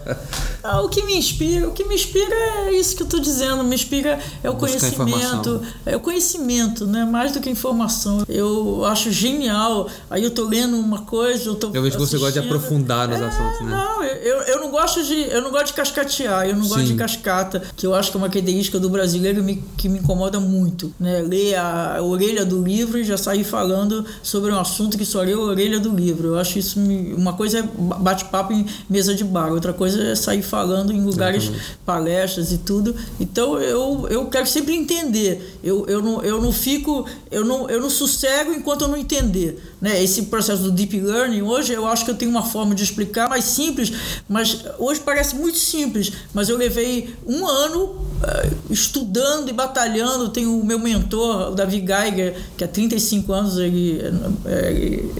[0.62, 2.34] ah, o que me inspira, o que me inspira
[2.66, 3.64] é isso que eu estou dizendo.
[3.64, 7.04] Me inspira é o conhecimento conhecimento, é o conhecimento, né?
[7.04, 8.24] Mais do que informação.
[8.28, 9.88] Eu acho genial.
[10.10, 13.08] Aí eu tô lendo uma coisa, eu tô Eu vejo que você gosta de aprofundar
[13.08, 13.70] nos é, assuntos, né?
[13.70, 16.68] Não, eu, eu não gosto de eu não gosto de cascatear, eu não Sim.
[16.68, 19.98] gosto de cascata, que eu acho que é uma característica do brasileiro me, que me
[19.98, 21.20] incomoda muito, né?
[21.20, 25.20] Ler a, a orelha do livro e já sair falando sobre um assunto que só
[25.22, 26.28] leu a orelha do livro.
[26.28, 26.78] Eu acho isso
[27.16, 31.44] uma coisa é bate-papo em mesa de bar, outra coisa é sair falando em lugares,
[31.44, 31.78] Exatamente.
[31.84, 32.94] palestras e tudo.
[33.20, 35.58] Então eu eu quero sempre sempre entender.
[35.62, 39.62] Eu, eu, não, eu não fico, eu não, eu não sossego enquanto eu não entender.
[39.80, 40.02] Né?
[40.02, 43.28] Esse processo do deep learning, hoje eu acho que eu tenho uma forma de explicar
[43.28, 43.92] mais simples,
[44.26, 50.30] mas hoje parece muito simples, mas eu levei um ano uh, estudando e batalhando.
[50.30, 54.00] Tenho o meu mentor, o Davi Geiger, que há 35 anos ele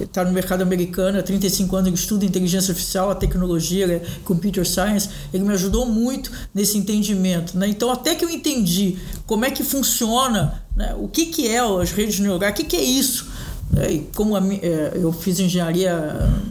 [0.01, 4.67] está no mercado americano, há 35 anos ele estuda inteligência artificial, a tecnologia, é computer
[4.67, 5.09] science.
[5.33, 7.59] Ele me ajudou muito nesse entendimento.
[7.59, 7.69] Né?
[7.69, 8.97] Então, até que eu entendi
[9.27, 10.95] como é que funciona, né?
[10.99, 13.33] o que, que é as redes neurais, o que, que é isso.
[13.77, 15.99] É, como a, é, eu fiz engenharia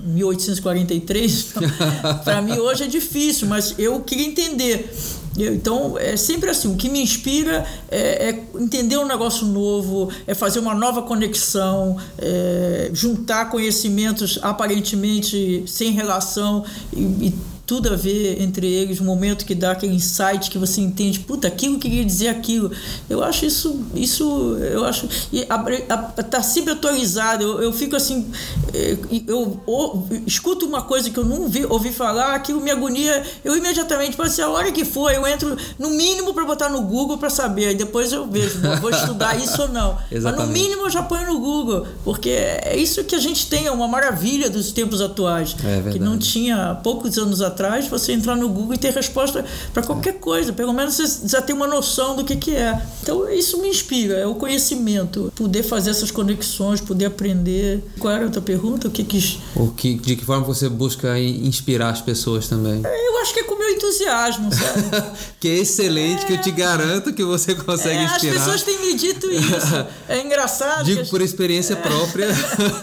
[0.05, 4.93] em 1843, então, para mim hoje é difícil, mas eu queria entender.
[5.37, 10.33] Então, é sempre assim: o que me inspira é, é, entender um negócio novo, é
[10.33, 18.39] fazer uma nova conexão, é juntar conhecimentos aparentemente sem relação e, e tudo a ver
[18.39, 22.27] entre eles, o momento que dá aquele insight que você entende, puta, aquilo queria dizer
[22.27, 22.71] aquilo.
[23.09, 27.95] Eu acho isso, isso eu acho, e a, a, tá sempre atualizado, eu, eu fico
[27.95, 28.29] assim,
[28.71, 28.95] eh,
[29.27, 33.23] eu, eu, eu, escuto uma coisa que eu não vi, ouvi falar, aquilo me agonia,
[33.43, 36.83] eu imediatamente, pode ser a hora que for, eu entro no mínimo para botar no
[36.83, 39.97] Google para saber, aí depois eu vejo, vou estudar isso ou não.
[40.13, 43.65] Mas no mínimo eu já ponho no Google, porque é isso que a gente tem,
[43.65, 48.11] é uma maravilha dos tempos atuais, é que não tinha poucos anos atrás atrás, você
[48.11, 50.51] entrar no Google e ter resposta para qualquer coisa.
[50.51, 52.81] Pelo menos você já tem uma noção do que, que é.
[53.01, 55.31] Então isso me inspira, é o conhecimento.
[55.35, 57.83] Poder fazer essas conexões, poder aprender.
[57.99, 58.87] Qual era a outra pergunta?
[58.87, 59.39] O que quis.
[59.55, 62.81] O que, de que forma você busca inspirar as pessoas também?
[62.83, 65.17] É, eu acho que é com o meu entusiasmo, sabe?
[65.39, 66.27] que é excelente, é...
[66.27, 68.35] que eu te garanto que você consegue é, inspirar.
[68.35, 69.85] As pessoas têm me dito isso.
[70.07, 70.83] É engraçado.
[70.83, 72.27] Digo por experiência própria.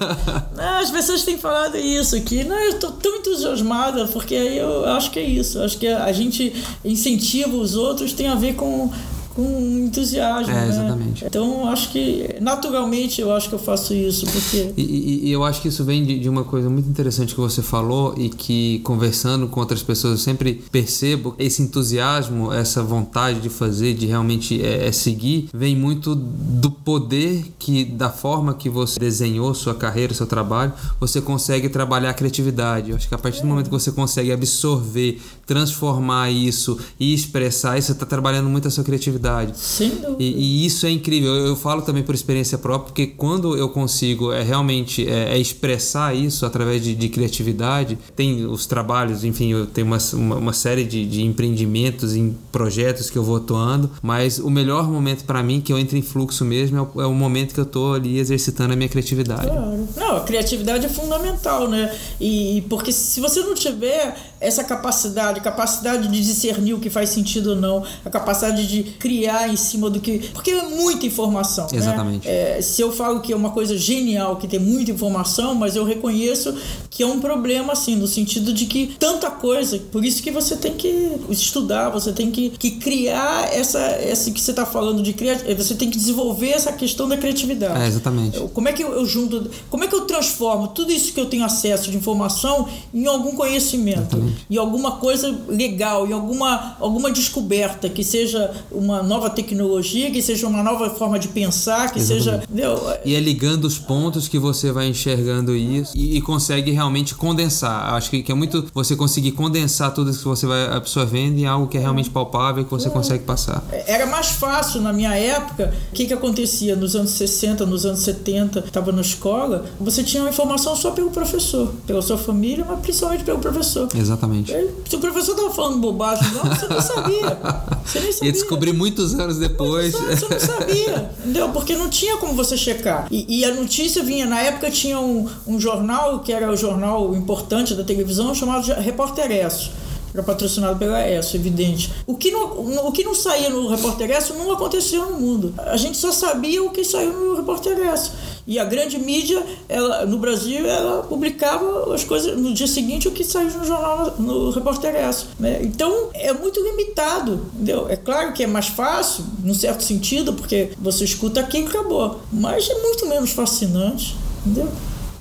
[0.80, 5.10] as pessoas têm falado isso, que não, eu estou tão entusiasmada, porque aí eu acho
[5.10, 5.60] que é isso.
[5.60, 6.52] Acho que a gente
[6.84, 8.90] incentiva os outros tem a ver com
[9.34, 10.52] com entusiasmo.
[10.52, 10.68] É, né?
[10.68, 11.24] exatamente.
[11.24, 14.72] Então, acho que naturalmente eu acho que eu faço isso, porque.
[14.76, 17.40] E, e, e eu acho que isso vem de, de, uma coisa muito interessante que
[17.40, 23.40] você falou e que conversando com outras pessoas eu sempre percebo esse entusiasmo, essa vontade
[23.40, 28.68] de fazer, de realmente é, é seguir, vem muito do poder que, da forma que
[28.68, 32.90] você desenhou sua carreira, seu trabalho, você consegue trabalhar a criatividade.
[32.90, 37.78] Eu acho que a partir do momento que você consegue absorver, transformar isso e expressar
[37.78, 39.19] isso, você está trabalhando muito a sua criatividade.
[39.54, 40.16] Sem dúvida.
[40.18, 41.34] E, e isso é incrível.
[41.34, 45.38] Eu, eu, falo também por experiência própria, porque quando eu consigo é, realmente é, é
[45.38, 50.52] expressar isso através de, de, criatividade, tem os trabalhos, enfim, eu tenho uma, uma, uma
[50.52, 55.42] série de, de, empreendimentos, em projetos que eu vou atuando, mas o melhor momento para
[55.42, 57.94] mim, que eu entro em fluxo mesmo, é o, é o momento que eu estou
[57.94, 59.46] ali exercitando a minha criatividade.
[59.48, 59.88] Claro.
[59.96, 61.94] Não, a criatividade é fundamental, né?
[62.20, 67.50] E porque se você não tiver essa capacidade, capacidade de discernir o que faz sentido
[67.50, 70.30] ou não, a capacidade de criar em cima do que.
[70.32, 71.66] Porque é muita informação.
[71.70, 71.78] Né?
[71.78, 72.26] Exatamente.
[72.26, 72.58] Né?
[72.58, 75.84] É, se eu falo que é uma coisa genial, que tem muita informação, mas eu
[75.84, 76.54] reconheço
[76.88, 80.56] que é um problema, assim, no sentido de que tanta coisa, por isso que você
[80.56, 85.12] tem que estudar, você tem que, que criar essa, essa que você está falando de
[85.12, 87.82] criar, você tem que desenvolver essa questão da criatividade.
[87.82, 88.38] É, exatamente.
[88.54, 91.26] Como é que eu, eu junto, como é que eu transformo tudo isso que eu
[91.26, 94.16] tenho acesso de informação em algum conhecimento?
[94.16, 100.22] Exatamente e alguma coisa legal, e alguma, alguma descoberta, que seja uma nova tecnologia, que
[100.22, 102.24] seja uma nova forma de pensar, que Exatamente.
[102.24, 102.42] seja.
[102.44, 102.80] Entendeu?
[103.04, 107.94] E é ligando os pontos que você vai enxergando isso e, e consegue realmente condensar.
[107.94, 111.46] Acho que, que, é muito você conseguir condensar tudo isso que você vai absorvendo em
[111.46, 112.90] algo que é realmente palpável e que você é.
[112.90, 113.62] consegue passar.
[113.86, 115.74] Era mais fácil na minha época.
[115.90, 120.22] O que, que acontecia nos anos 60, nos anos 70, estava na escola, você tinha
[120.22, 123.88] uma informação só pelo professor, pela sua família, mas principalmente pelo professor.
[123.94, 124.19] Exatamente.
[124.20, 124.52] Exatamente.
[124.88, 127.38] Se o professor estava falando bobagem, não, você não sabia.
[127.84, 128.28] Você nem sabia.
[128.28, 129.92] E descobri muitos anos depois.
[129.92, 131.48] Você não sabia, entendeu?
[131.50, 133.06] Porque não tinha como você checar.
[133.10, 137.14] E, e a notícia vinha, na época tinha um, um jornal, que era o jornal
[137.14, 139.70] importante da televisão, chamado Repórter Esso
[140.12, 141.92] era patrocinado pela ESSO, evidente.
[142.06, 145.54] O que, não, o que não saía no Repórter ESSO não aconteceu no mundo.
[145.58, 148.12] A gente só sabia o que saiu no Repórter ESSO.
[148.46, 153.12] E a grande mídia, ela, no Brasil, ela publicava as coisas no dia seguinte o
[153.12, 155.28] que saiu no jornal, no Repórter ESSO.
[155.38, 155.60] Né?
[155.62, 157.88] Então, é muito limitado, entendeu?
[157.88, 162.20] É claro que é mais fácil, num certo sentido, porque você escuta aqui e acabou.
[162.32, 164.68] Mas é muito menos fascinante, entendeu?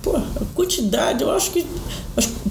[0.02, 0.22] Pô, a
[0.54, 1.66] quantidade, eu acho que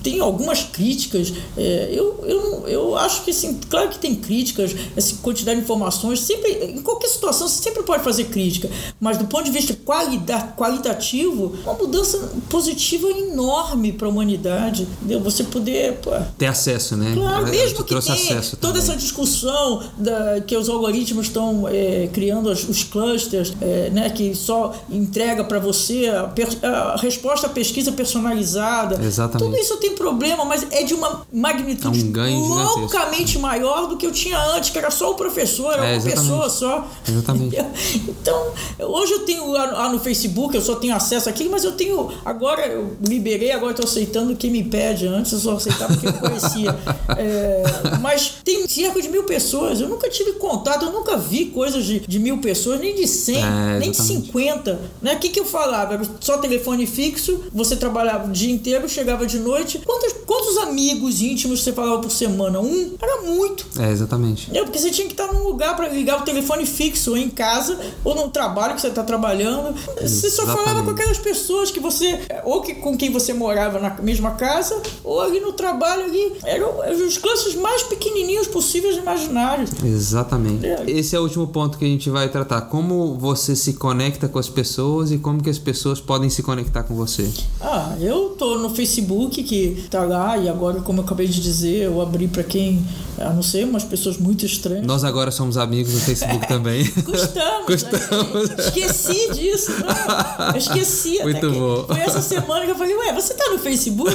[0.03, 1.33] tem algumas críticas.
[1.57, 6.21] É, eu, eu, eu acho que, assim, claro que tem críticas, essa quantidade de informações,
[6.21, 8.69] sempre, em qualquer situação, você sempre pode fazer crítica,
[8.99, 14.87] mas do ponto de vista qualidade, qualitativo, uma mudança positiva enorme para a humanidade.
[14.99, 15.19] Entendeu?
[15.21, 15.93] Você poder.
[15.97, 17.11] Pô, ter acesso, né?
[17.13, 18.79] Claro, mesmo que tenha toda também.
[18.79, 24.33] essa discussão da, que os algoritmos estão é, criando os, os clusters, é, né, que
[24.35, 26.31] só entrega para você a,
[26.67, 29.03] a, resposta à pesquisa personalizada.
[29.03, 29.49] Exatamente.
[29.49, 34.05] Tudo isso tem problema, mas é de uma magnitude é um loucamente maior do que
[34.05, 36.87] eu tinha antes, que era só o professor, era é, uma pessoa só.
[37.07, 37.57] Exatamente.
[38.09, 42.11] Então, hoje eu tenho lá no Facebook, eu só tenho acesso aqui, mas eu tenho.
[42.23, 45.07] Agora eu liberei, agora estou aceitando quem me pede.
[45.07, 46.77] Antes eu só aceitava quem eu conhecia.
[47.17, 47.63] é,
[48.01, 49.79] mas tem cerca de mil pessoas.
[49.81, 53.43] Eu nunca tive contato, eu nunca vi coisas de, de mil pessoas, nem de cem,
[53.43, 54.79] é, nem de cinquenta.
[55.01, 55.15] Né?
[55.15, 55.93] O que, que eu falava?
[55.93, 59.79] Era só telefone fixo, você trabalhava o dia inteiro, chegava de noite.
[59.79, 62.59] Quantos, quantos amigos íntimos você falava por semana?
[62.59, 62.95] Um?
[63.01, 63.65] Era muito.
[63.77, 64.49] É, exatamente.
[64.55, 67.29] É, porque você tinha que estar num lugar para ligar o telefone fixo, ou em
[67.29, 69.75] casa, ou no trabalho que você está trabalhando.
[70.01, 72.19] Você só falava com aquelas pessoas que você.
[72.45, 76.33] Ou que, com quem você morava na mesma casa, ou ali no trabalho ali.
[76.43, 79.71] Eram, os classes mais pequenininhos possíveis e imaginários.
[79.83, 80.65] Exatamente.
[80.65, 80.83] É.
[80.87, 82.61] Esse é o último ponto que a gente vai tratar.
[82.61, 86.83] Como você se conecta com as pessoas e como que as pessoas podem se conectar
[86.83, 87.29] com você.
[87.59, 91.83] Ah, eu tô no Facebook, que tá lá, e agora, como eu acabei de dizer,
[91.83, 92.85] eu abri para quem,
[93.17, 94.85] a não ser umas pessoas muito estranhas.
[94.85, 96.85] Nós agora somos amigos no Facebook também.
[96.85, 97.65] Custamos.
[97.65, 98.49] Custamos.
[98.49, 98.55] Né?
[98.59, 99.71] Esqueci disso.
[99.79, 101.23] Não, eu esqueci.
[101.23, 101.85] Muito bom.
[101.87, 104.11] Foi essa semana que eu falei, ué, você tá no Facebook?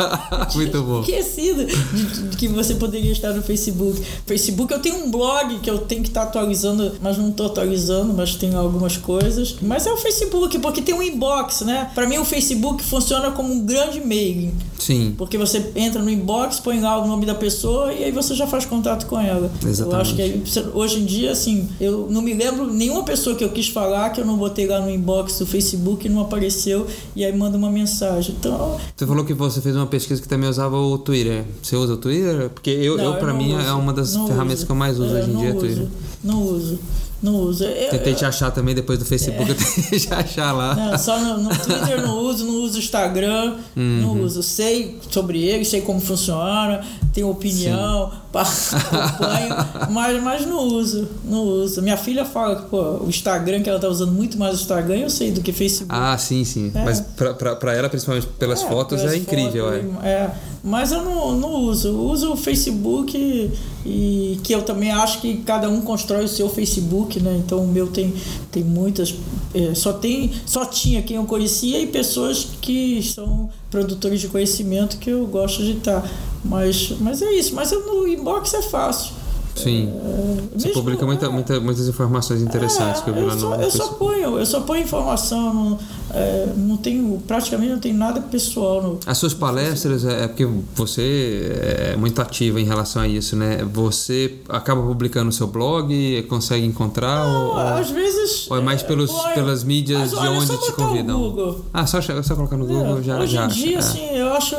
[0.54, 1.00] muito bom.
[1.00, 4.02] Esquecido de, de, que você poderia estar no Facebook.
[4.26, 8.12] Facebook, eu tenho um blog que eu tenho que estar atualizando, mas não estou atualizando,
[8.12, 9.56] mas tenho algumas coisas.
[9.60, 11.90] Mas é o Facebook, porque tem um inbox, né?
[11.94, 14.54] Para mim, o Facebook funciona como um grande mailing.
[14.78, 15.14] Sim.
[15.16, 18.46] Porque você entra no inbox, põe lá o nome da pessoa e aí você já
[18.46, 19.50] faz contato com ela.
[19.66, 19.82] Exatamente.
[19.82, 23.50] Eu acho que hoje em dia, assim, eu não me lembro nenhuma pessoa que eu
[23.50, 27.24] quis falar que eu não botei lá no inbox do Facebook e não apareceu e
[27.24, 28.34] aí manda uma mensagem.
[28.38, 28.78] Então.
[28.96, 31.44] Você falou que você fez uma pesquisa que também usava o Twitter.
[31.62, 32.50] Você usa o Twitter?
[32.50, 33.66] Porque eu, não, eu para mim, é uso.
[33.66, 34.66] é uma das ferramentas uso.
[34.66, 35.58] que eu mais uso é, hoje em dia, uso.
[35.58, 35.86] Twitter.
[36.22, 36.78] Não uso.
[37.24, 37.64] Não uso.
[37.64, 39.52] Eu, Tentei te achar também depois do Facebook, é.
[39.52, 40.74] eu tentei te achar lá.
[40.74, 44.00] Não, só no, no Twitter não uso, não uso Instagram, uhum.
[44.02, 44.42] não uso.
[44.42, 46.82] Sei sobre ele, sei como funciona,
[47.14, 49.56] tenho opinião, acompanho,
[49.90, 51.80] mas, mas não uso, não uso.
[51.80, 54.96] Minha filha fala que pô, o Instagram, que ela tá usando muito mais o Instagram,
[54.96, 55.98] eu sei do que Facebook.
[55.98, 56.70] Ah, sim, sim.
[56.74, 56.84] É.
[56.84, 59.64] Mas pra, pra, pra ela, principalmente pelas é, fotos, pelas é incrível.
[59.72, 60.08] Fotos, é.
[60.08, 60.30] é.
[60.62, 61.88] Mas eu não, não uso.
[61.88, 63.50] Eu uso o Facebook
[63.84, 67.40] e, que eu também acho que cada um constrói o seu Facebook, né?
[67.44, 68.12] Então o meu tem,
[68.50, 69.14] tem muitas.
[69.54, 74.98] É, só, tem, só tinha quem eu conhecia e pessoas que são produtores de conhecimento
[74.98, 76.08] que eu gosto de estar.
[76.44, 77.54] Mas, mas é isso.
[77.54, 79.23] Mas no inbox é fácil.
[79.54, 79.88] Sim.
[79.88, 83.54] É, Você publica muita, muita, muitas informações interessantes é, que eu vi lá no.
[83.54, 85.78] Eu só ponho, eu só ponho informação, não,
[86.10, 88.82] é, não tenho, praticamente não tem nada pessoal.
[88.82, 93.36] No, As suas palestras, é, é porque você é muito ativa em relação a isso,
[93.36, 93.64] né?
[93.72, 97.24] Você acaba publicando no seu blog, consegue encontrar?
[97.24, 98.50] Não, ou, às vezes.
[98.50, 101.64] Ou é mais pelos, ponho, pelas mídias de onde te convidam?
[101.72, 103.18] Ah, só, só colocar no Google já.
[103.18, 104.56] Hoje já, em dia, assim, eu acho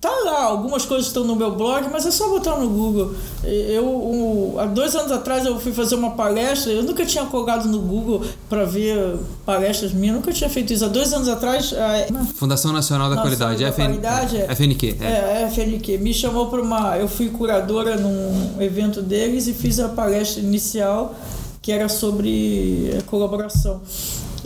[0.00, 3.14] Tá lá, algumas coisas estão no meu blog, mas é só botar no Google.
[3.44, 7.68] Eu, um, há dois anos atrás eu fui fazer uma palestra, eu nunca tinha colgado
[7.68, 10.86] no Google para ver palestras minhas, nunca tinha feito isso.
[10.86, 11.74] Há dois anos atrás.
[11.74, 14.96] A, Fundação Nacional da Qualidade, da FN, Qualidade é, FNQ.
[15.02, 15.42] É.
[15.42, 15.98] é, FNQ.
[15.98, 16.96] Me chamou para uma.
[16.96, 21.14] Eu fui curadora num evento deles e fiz a palestra inicial
[21.60, 23.82] que era sobre é, colaboração.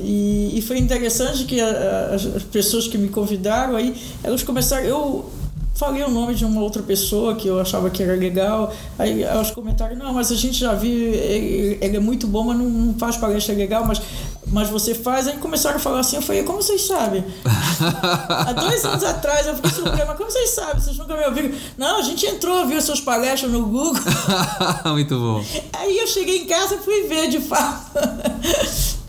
[0.00, 3.94] E, e, foi interessante que as, as pessoas que me convidaram aí,
[4.24, 4.84] elas começaram.
[4.84, 5.30] Eu
[5.74, 8.72] falei o nome de uma outra pessoa que eu achava que era legal.
[8.98, 12.56] Aí elas comentaram, não, mas a gente já viu, ele, ele é muito bom, mas
[12.56, 14.00] não, não, faz palestra legal, mas,
[14.46, 15.26] mas você faz.
[15.26, 17.24] Aí começaram a falar assim, eu falei, como vocês sabem?
[17.44, 20.80] Há dois anos atrás eu fiquei surpreso, mas como vocês sabem?
[20.80, 21.50] Vocês nunca me ouviram?
[21.76, 24.02] Não, a gente entrou, viu suas palestras no Google.
[24.92, 25.44] muito bom.
[25.72, 27.90] Aí eu cheguei em casa e fui ver de fato.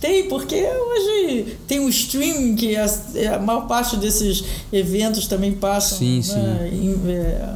[0.06, 2.86] Tem, porque hoje tem o streaming que a,
[3.36, 5.98] a maior parte desses eventos também passam.
[5.98, 6.95] Sim, né, sim.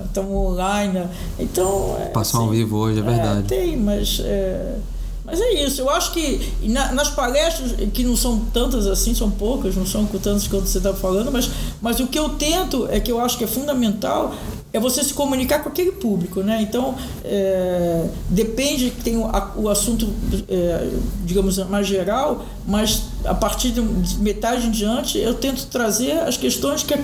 [0.05, 0.93] Estão online.
[0.93, 1.09] Né.
[1.37, 1.95] Então.
[1.99, 3.39] É, passam assim, ao vivo hoje, é verdade.
[3.39, 4.19] É, tem, mas.
[4.23, 4.75] É,
[5.23, 9.29] mas é isso, eu acho que na, nas palestras, que não são tantas assim, são
[9.29, 11.47] poucas, não são tantas quanto você está falando, mas,
[11.79, 14.33] mas o que eu tento é que eu acho que é fundamental
[14.71, 16.61] é você se comunicar com aquele público, né?
[16.61, 20.11] Então, é, depende, tem o, a, o assunto,
[20.47, 20.89] é,
[21.25, 23.81] digamos, mais geral, mas a partir de
[24.19, 26.95] metade em diante eu tento trazer as questões que,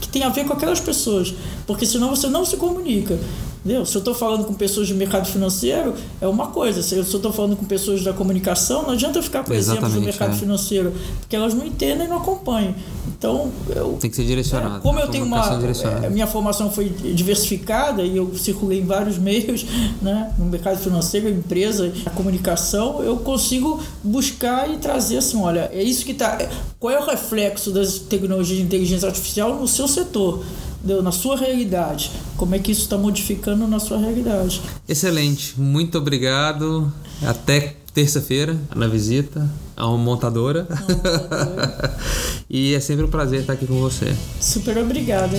[0.00, 1.32] que tem a ver com aquelas pessoas,
[1.66, 3.18] porque senão você não se comunica.
[3.64, 3.86] Entendeu?
[3.86, 6.82] Se eu estou falando com pessoas de mercado financeiro, é uma coisa.
[6.82, 10.00] Se eu estou falando com pessoas da comunicação, não adianta eu ficar com exemplos do
[10.00, 10.36] mercado é.
[10.36, 12.74] financeiro, porque elas não entendem e não acompanham.
[13.06, 14.78] Então, eu, tem que ser direcionado.
[14.78, 15.62] É, como eu tenho uma.
[16.02, 19.64] É, minha formação foi diversificada e eu circulei em vários meios,
[20.02, 25.82] né, no mercado financeiro, empresa, a comunicação, eu consigo buscar e trazer assim: olha, é
[25.82, 26.36] isso que está.
[26.80, 30.42] Qual é o reflexo das tecnologias de inteligência artificial no seu setor?
[30.84, 32.10] Na sua realidade.
[32.36, 34.60] Como é que isso está modificando na sua realidade.
[34.88, 36.92] Excelente, muito obrigado.
[37.22, 40.66] Até terça-feira na visita a uma montadora.
[40.68, 41.98] montadora.
[42.48, 44.14] e é sempre um prazer estar aqui com você.
[44.40, 45.36] Super obrigada.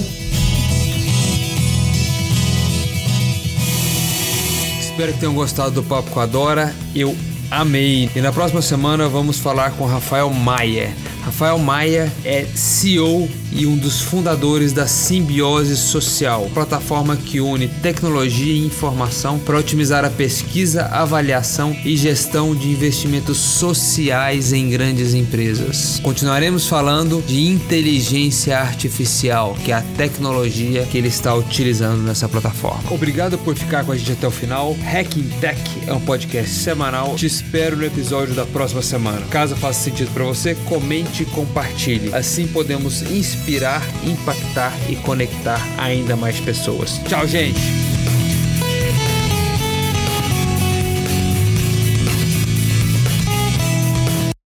[4.79, 6.73] Espero que tenham gostado do papo com a Dora.
[6.93, 7.15] Eu
[7.49, 8.09] amei.
[8.15, 10.95] E na próxima semana vamos falar com Rafael Maia.
[11.25, 18.53] Rafael Maia é CEO e um dos fundadores da Simbiose Social, plataforma que une tecnologia
[18.53, 25.99] e informação para otimizar a pesquisa, avaliação e gestão de investimentos sociais em grandes empresas.
[26.03, 32.91] Continuaremos falando de inteligência artificial, que é a tecnologia que ele está utilizando nessa plataforma.
[32.91, 34.75] Obrigado por ficar com a gente até o final.
[34.83, 37.15] Hacking Tech é um podcast semanal.
[37.15, 39.21] Te espero no episódio da próxima semana.
[39.27, 42.13] Caso faça sentido para você, comente e compartilhe.
[42.13, 46.99] Assim podemos inspirar, impactar e conectar ainda mais pessoas.
[47.07, 47.92] Tchau, gente!